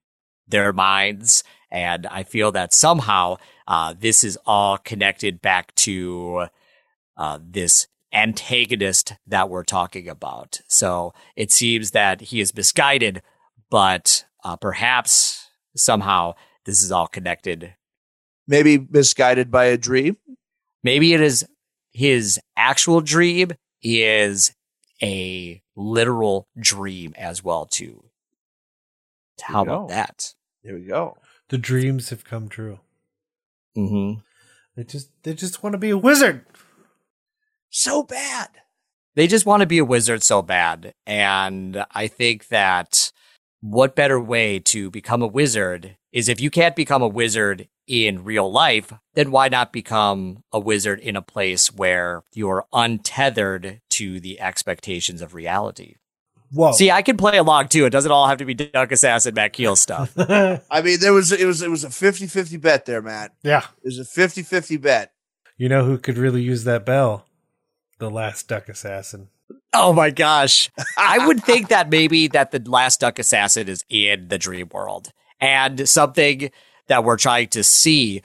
their 0.47 0.73
minds. 0.73 1.43
And 1.69 2.07
I 2.07 2.23
feel 2.23 2.51
that 2.53 2.73
somehow 2.73 3.37
uh, 3.67 3.93
this 3.97 4.23
is 4.23 4.35
all 4.47 4.79
connected 4.79 5.43
back 5.43 5.75
to 5.75 6.47
uh, 7.17 7.37
this 7.39 7.87
antagonist 8.11 9.13
that 9.27 9.47
we're 9.47 9.63
talking 9.63 10.09
about. 10.09 10.59
So 10.67 11.13
it 11.35 11.51
seems 11.51 11.91
that 11.91 12.21
he 12.21 12.41
is 12.41 12.55
misguided, 12.55 13.21
but 13.69 14.25
uh, 14.43 14.55
perhaps 14.55 15.49
somehow 15.75 16.33
this 16.65 16.81
is 16.81 16.91
all 16.91 17.05
connected. 17.05 17.75
Maybe 18.47 18.79
misguided 18.79 19.51
by 19.51 19.65
a 19.65 19.77
dream. 19.77 20.17
Maybe 20.83 21.13
it 21.13 21.21
is 21.21 21.45
his 21.91 22.39
actual 22.55 23.01
dream 23.01 23.51
is 23.81 24.53
a 25.01 25.61
literal 25.75 26.47
dream 26.59 27.13
as 27.17 27.43
well 27.43 27.65
too. 27.65 28.03
How 29.41 29.61
about 29.61 29.89
go. 29.89 29.93
that? 29.93 30.33
There 30.63 30.75
we 30.75 30.81
go. 30.81 31.17
The 31.49 31.57
dreams 31.57 32.09
have 32.09 32.25
come 32.25 32.49
true. 32.49 32.79
Mm-hmm. 33.77 34.19
They 34.75 34.83
just 34.83 35.09
they 35.23 35.33
just 35.33 35.63
want 35.63 35.73
to 35.73 35.77
be 35.77 35.91
a 35.91 35.97
wizard. 35.97 36.45
So 37.69 38.03
bad. 38.03 38.49
They 39.15 39.27
just 39.27 39.45
want 39.45 39.61
to 39.61 39.67
be 39.67 39.79
a 39.79 39.85
wizard 39.85 40.23
so 40.23 40.41
bad. 40.41 40.93
And 41.05 41.83
I 41.91 42.07
think 42.07 42.49
that 42.49 43.11
what 43.61 43.95
better 43.95 44.19
way 44.19 44.59
to 44.59 44.91
become 44.91 45.21
a 45.21 45.27
wizard 45.27 45.97
is 46.11 46.29
if 46.29 46.39
you 46.39 46.49
can't 46.49 46.75
become 46.75 47.01
a 47.01 47.07
wizard 47.07 47.67
in 47.87 48.23
real 48.23 48.51
life, 48.51 48.93
then 49.13 49.31
why 49.31 49.47
not 49.47 49.73
become 49.73 50.43
a 50.51 50.59
wizard 50.59 50.99
in 50.99 51.15
a 51.15 51.21
place 51.21 51.73
where 51.73 52.23
you're 52.33 52.65
untethered 52.73 53.81
to 53.91 54.19
the 54.19 54.39
expectations 54.39 55.21
of 55.21 55.33
reality? 55.33 55.95
Whoa. 56.51 56.71
See, 56.73 56.91
I 56.91 57.01
can 57.01 57.17
play 57.17 57.37
along 57.37 57.69
too. 57.69 57.85
It 57.85 57.89
doesn't 57.89 58.11
all 58.11 58.27
have 58.27 58.37
to 58.37 58.45
be 58.45 58.53
Duck 58.53 58.91
Assassin, 58.91 59.33
Matt 59.33 59.53
Keel 59.53 59.75
stuff. 59.75 60.13
I 60.17 60.81
mean, 60.83 60.99
there 60.99 61.13
was 61.13 61.31
it 61.31 61.45
was 61.45 61.61
it 61.61 61.69
was 61.69 61.83
a 61.83 61.89
50-50 61.89 62.61
bet 62.61 62.85
there, 62.85 63.01
Matt. 63.01 63.33
yeah. 63.43 63.65
It 63.83 63.85
was 63.85 63.99
a 63.99 64.03
50-50 64.03 64.81
bet. 64.81 65.11
You 65.57 65.69
know 65.69 65.83
who 65.83 65.97
could 65.97 66.17
really 66.17 66.41
use 66.41 66.63
that 66.65 66.85
bell? 66.85 67.25
The 67.99 68.09
last 68.09 68.47
duck 68.47 68.69
assassin. 68.69 69.29
Oh 69.73 69.91
my 69.91 70.09
gosh. 70.09 70.69
I 70.97 71.25
would 71.27 71.43
think 71.45 71.69
that 71.69 71.89
maybe 71.89 72.27
that 72.29 72.51
the 72.51 72.59
last 72.69 73.01
duck 73.01 73.19
assassin 73.19 73.67
is 73.67 73.83
in 73.89 74.27
the 74.29 74.37
dream 74.37 74.69
world 74.71 75.11
and 75.39 75.87
something 75.87 76.51
that 76.87 77.03
we're 77.03 77.17
trying 77.17 77.47
to 77.49 77.63
see. 77.63 78.21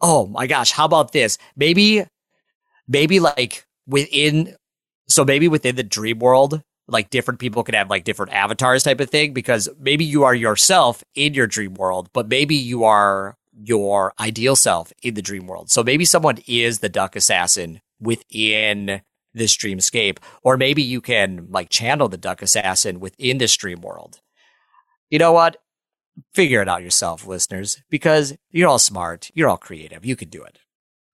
Oh 0.00 0.26
my 0.26 0.46
gosh. 0.46 0.72
How 0.72 0.84
about 0.84 1.12
this? 1.12 1.38
Maybe, 1.56 2.04
maybe 2.88 3.20
like 3.20 3.66
within, 3.86 4.56
so 5.08 5.24
maybe 5.24 5.48
within 5.48 5.76
the 5.76 5.82
dream 5.82 6.18
world, 6.18 6.62
like 6.86 7.10
different 7.10 7.40
people 7.40 7.62
could 7.64 7.74
have 7.74 7.90
like 7.90 8.04
different 8.04 8.32
avatars 8.32 8.82
type 8.82 9.00
of 9.00 9.10
thing 9.10 9.32
because 9.32 9.68
maybe 9.78 10.04
you 10.04 10.24
are 10.24 10.34
yourself 10.34 11.02
in 11.14 11.34
your 11.34 11.46
dream 11.46 11.74
world, 11.74 12.10
but 12.12 12.28
maybe 12.28 12.54
you 12.54 12.84
are 12.84 13.36
your 13.62 14.12
ideal 14.20 14.56
self 14.56 14.92
in 15.02 15.14
the 15.14 15.22
dream 15.22 15.46
world. 15.46 15.70
So 15.70 15.82
maybe 15.82 16.04
someone 16.04 16.38
is 16.46 16.80
the 16.80 16.88
duck 16.88 17.16
assassin 17.16 17.80
within 18.00 19.02
this 19.32 19.56
dreamscape, 19.56 20.18
or 20.42 20.56
maybe 20.56 20.82
you 20.82 21.00
can 21.00 21.48
like 21.50 21.68
channel 21.68 22.08
the 22.08 22.16
duck 22.16 22.42
assassin 22.42 23.00
within 23.00 23.38
this 23.38 23.56
dream 23.56 23.80
world. 23.80 24.20
You 25.10 25.18
know 25.18 25.32
what? 25.32 25.56
Figure 26.32 26.62
it 26.62 26.68
out 26.68 26.82
yourself, 26.82 27.26
listeners, 27.26 27.82
because 27.90 28.36
you're 28.50 28.68
all 28.68 28.78
smart, 28.78 29.30
you're 29.34 29.48
all 29.48 29.56
creative, 29.56 30.04
you 30.04 30.16
can 30.16 30.28
do 30.28 30.42
it. 30.42 30.58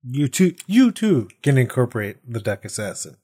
You 0.02 0.28
too 0.28 0.54
you 0.66 0.92
too 0.92 1.28
can 1.42 1.58
incorporate 1.58 2.16
the 2.26 2.40
duck 2.40 2.64
assassin. 2.64 3.16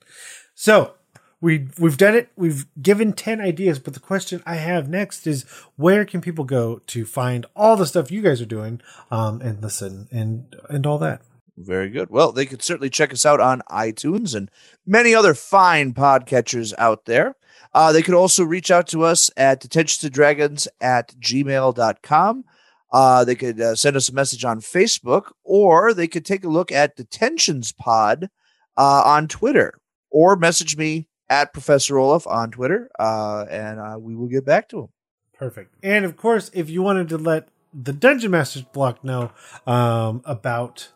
So 0.55 0.95
we 1.41 1.69
we've 1.79 1.97
done 1.97 2.15
it. 2.15 2.31
We've 2.37 2.67
given 2.81 3.13
ten 3.13 3.41
ideas, 3.41 3.79
but 3.79 3.95
the 3.95 4.01
question 4.01 4.43
I 4.47 4.57
have 4.57 4.89
next 4.89 5.27
is 5.27 5.45
where 5.77 6.05
can 6.05 6.21
people 6.21 6.45
go 6.45 6.81
to 6.89 7.05
find 7.05 7.47
all 7.55 7.77
the 7.77 7.87
stuff 7.87 8.11
you 8.11 8.23
guys 8.23 8.41
are 8.41 8.47
doing, 8.47 8.81
um, 9.11 9.41
and 9.41 9.63
listen 9.63 10.09
and 10.11 10.55
and 10.69 10.87
all 10.87 10.99
that. 10.99 11.23
Very 11.57 11.89
good. 11.89 12.11
Well, 12.11 12.33
they 12.33 12.45
could 12.45 12.63
certainly 12.63 12.91
check 12.91 13.13
us 13.13 13.25
out 13.25 13.41
on 13.41 13.63
iTunes 13.71 14.35
and 14.35 14.51
many 14.87 15.15
other 15.15 15.33
fine 15.33 15.95
podcatchers 15.95 16.75
out 16.77 17.07
there. 17.07 17.35
Uh, 17.73 17.93
they 17.93 18.03
could 18.03 18.15
also 18.15 18.45
reach 18.45 18.71
out 18.71 18.87
to 18.89 19.05
us 19.05 19.31
at 19.37 19.61
detentions 19.61 19.99
to 19.99 20.11
dragons 20.11 20.69
at 20.81 21.15
gmail.com. 21.19 22.45
Uh, 22.93 23.25
they 23.25 23.35
could 23.35 23.61
uh, 23.61 23.75
send 23.75 23.97
us 23.97 24.09
a 24.09 24.15
message 24.15 24.45
on 24.45 24.61
Facebook, 24.61 25.33
or 25.45 25.93
they 25.93 26.07
could 26.07 26.25
take 26.25 26.45
a 26.45 26.49
look 26.49 26.71
at 26.71 26.97
Detentions 26.97 27.73
Pod 27.73 28.31
uh, 28.77 29.03
on 29.05 29.29
Twitter, 29.29 29.75
or 30.11 30.37
message 30.37 30.77
me 30.77 31.09
at 31.29 31.53
Professor 31.53 31.99
Olaf 31.99 32.27
on 32.27 32.51
Twitter, 32.51 32.89
uh, 32.99 33.45
and 33.51 33.81
uh, 33.81 33.97
we 33.99 34.15
will 34.15 34.29
get 34.29 34.45
back 34.45 34.69
to 34.69 34.83
them. 34.83 34.89
Perfect. 35.37 35.75
And 35.83 36.05
of 36.05 36.17
course, 36.17 36.51
if 36.55 36.71
you 36.71 36.83
wanted 36.83 37.09
to 37.11 37.19
let 37.19 37.49
the 37.75 37.93
Dungeon 37.93 38.31
Masters 38.31 38.63
block 38.63 39.05
know 39.05 39.33
um, 39.67 40.23
about 40.25 40.93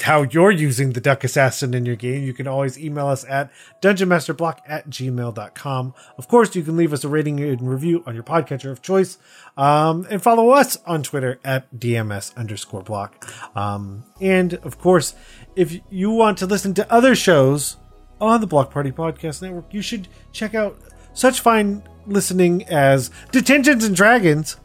how 0.00 0.22
you're 0.22 0.50
using 0.50 0.92
the 0.92 1.00
Duck 1.00 1.22
Assassin 1.24 1.72
in 1.74 1.86
your 1.86 1.96
game, 1.96 2.24
you 2.24 2.32
can 2.32 2.46
always 2.46 2.78
email 2.78 3.06
us 3.06 3.24
at 3.28 3.50
dungeonmasterblock 3.80 4.58
at 4.66 4.90
gmail.com. 4.90 5.94
Of 6.16 6.28
course, 6.28 6.56
you 6.56 6.62
can 6.62 6.76
leave 6.76 6.92
us 6.92 7.04
a 7.04 7.08
rating 7.08 7.40
and 7.40 7.62
review 7.62 8.02
on 8.06 8.14
your 8.14 8.24
podcatcher 8.24 8.70
of 8.70 8.82
choice. 8.82 9.18
Um, 9.56 10.06
and 10.10 10.22
follow 10.22 10.50
us 10.50 10.78
on 10.86 11.02
Twitter 11.02 11.38
at 11.44 11.72
DMS 11.74 12.36
underscore 12.36 12.82
block. 12.82 13.26
Um, 13.56 14.04
and 14.20 14.54
of 14.54 14.78
course, 14.78 15.14
if 15.54 15.80
you 15.90 16.10
want 16.10 16.38
to 16.38 16.46
listen 16.46 16.74
to 16.74 16.92
other 16.92 17.14
shows 17.14 17.76
on 18.20 18.40
the 18.40 18.46
Block 18.46 18.70
Party 18.70 18.90
Podcast 18.90 19.42
Network, 19.42 19.72
you 19.72 19.82
should 19.82 20.08
check 20.32 20.54
out 20.54 20.78
such 21.14 21.40
fine 21.40 21.82
listening 22.06 22.64
as 22.66 23.10
Detentions 23.30 23.84
and 23.84 23.94
Dragons, 23.94 24.56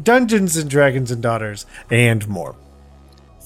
Dungeons 0.00 0.56
and 0.56 0.68
Dragons 0.68 1.10
and 1.10 1.22
Daughters, 1.22 1.66
and 1.90 2.26
more. 2.28 2.56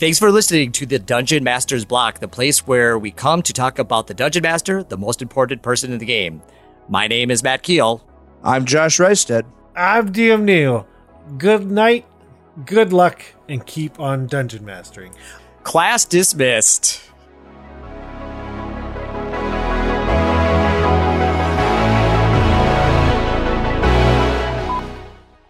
Thanks 0.00 0.18
for 0.18 0.32
listening 0.32 0.72
to 0.72 0.86
the 0.86 0.98
Dungeon 0.98 1.44
Master's 1.44 1.84
Block, 1.84 2.20
the 2.20 2.26
place 2.26 2.66
where 2.66 2.98
we 2.98 3.10
come 3.10 3.42
to 3.42 3.52
talk 3.52 3.78
about 3.78 4.06
the 4.06 4.14
Dungeon 4.14 4.42
Master, 4.42 4.82
the 4.82 4.96
most 4.96 5.20
important 5.20 5.60
person 5.60 5.92
in 5.92 5.98
the 5.98 6.06
game. 6.06 6.40
My 6.88 7.06
name 7.06 7.30
is 7.30 7.42
Matt 7.42 7.62
Keel. 7.62 8.02
I'm 8.42 8.64
Josh 8.64 8.98
Reisted. 8.98 9.44
I'm 9.76 10.10
DM 10.10 10.44
Neil. 10.44 10.88
Good 11.36 11.70
night, 11.70 12.06
good 12.64 12.94
luck, 12.94 13.22
and 13.46 13.66
keep 13.66 14.00
on 14.00 14.26
dungeon 14.26 14.64
mastering. 14.64 15.12
Class 15.64 16.06
dismissed. 16.06 17.02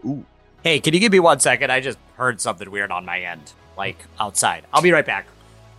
Ooh. 0.05 0.25
Hey, 0.65 0.81
can 0.81 0.93
you 0.93 0.99
give 0.99 1.13
me 1.13 1.21
one 1.21 1.39
second? 1.39 1.71
I 1.71 1.79
just 1.79 1.99
heard 2.17 2.41
something 2.41 2.69
weird 2.69 2.91
on 2.91 3.05
my 3.05 3.21
end, 3.21 3.53
like 3.81 3.97
outside. 4.21 4.65
I'll 4.75 4.83
be 4.83 4.93
right 4.93 5.07
back. 5.07 5.27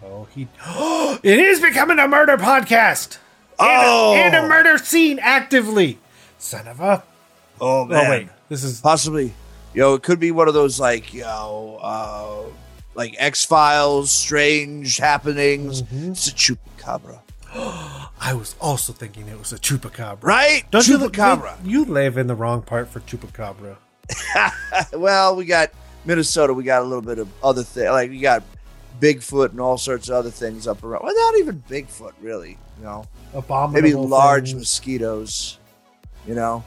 Oh, 0.03 0.27
he. 0.33 0.47
it 1.23 1.39
is 1.39 1.59
becoming 1.61 1.99
a 1.99 2.07
murder 2.07 2.35
podcast! 2.37 3.17
And, 3.59 3.69
Oh! 3.85 4.13
a, 4.15 4.17
and 4.17 4.35
a 4.35 4.47
murder 4.49 4.79
scene 4.79 5.19
actively! 5.21 5.99
Son 6.39 6.67
of 6.67 6.79
a. 6.81 7.03
Oh, 7.61 7.81
Oh, 7.81 7.85
man. 7.85 8.09
wait. 8.09 8.27
This 8.49 8.63
is. 8.63 8.81
possibly 8.81 9.33
you 9.73 9.79
know 9.81 9.93
it 9.93 10.03
could 10.03 10.19
be 10.19 10.31
one 10.31 10.47
of 10.49 10.53
those 10.53 10.77
like 10.81 11.13
you 11.13 11.21
know 11.21 11.79
uh 11.81 12.41
like 12.95 13.15
x 13.17 13.45
files 13.45 14.11
strange 14.11 14.97
happenings 14.97 15.83
Mm-hmm. 15.83 16.11
it's 16.11 16.27
a 16.27 16.31
chupacabra 16.33 17.19
I 18.19 18.33
was 18.33 18.55
also 18.59 18.91
thinking 18.91 19.29
it 19.29 19.39
was 19.39 19.53
a 19.53 19.57
chupacabra. 19.57 20.23
right 20.23 20.63
Don't 20.71 20.85
you, 20.87 20.97
chupacabra 20.97 21.55
you 21.63 21.85
live 21.85 22.17
in 22.17 22.27
the 22.27 22.35
wrong 22.35 22.61
part 22.63 22.89
for 22.89 22.99
chupacabra. 22.99 23.77
well 24.93 25.35
we 25.37 25.45
got 25.45 25.71
minnesota 26.05 26.53
we 26.53 26.63
got 26.63 26.81
a 26.81 26.85
little 26.85 27.01
bit 27.01 27.19
of 27.19 27.27
other 27.43 27.63
thing 27.63 27.87
like 27.89 28.09
we 28.09 28.19
got 28.19 28.43
bigfoot 28.99 29.49
and 29.51 29.59
all 29.59 29.77
sorts 29.77 30.09
of 30.09 30.15
other 30.15 30.31
things 30.31 30.67
up 30.67 30.83
around 30.83 31.03
well 31.03 31.15
not 31.15 31.39
even 31.39 31.61
bigfoot 31.69 32.13
really 32.21 32.57
you 32.77 32.83
know 32.83 33.05
Abominable 33.33 33.81
maybe 33.81 33.93
large 33.93 34.49
things. 34.49 34.59
mosquitoes 34.59 35.57
you 36.27 36.35
know 36.35 36.63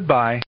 Goodbye. 0.00 0.38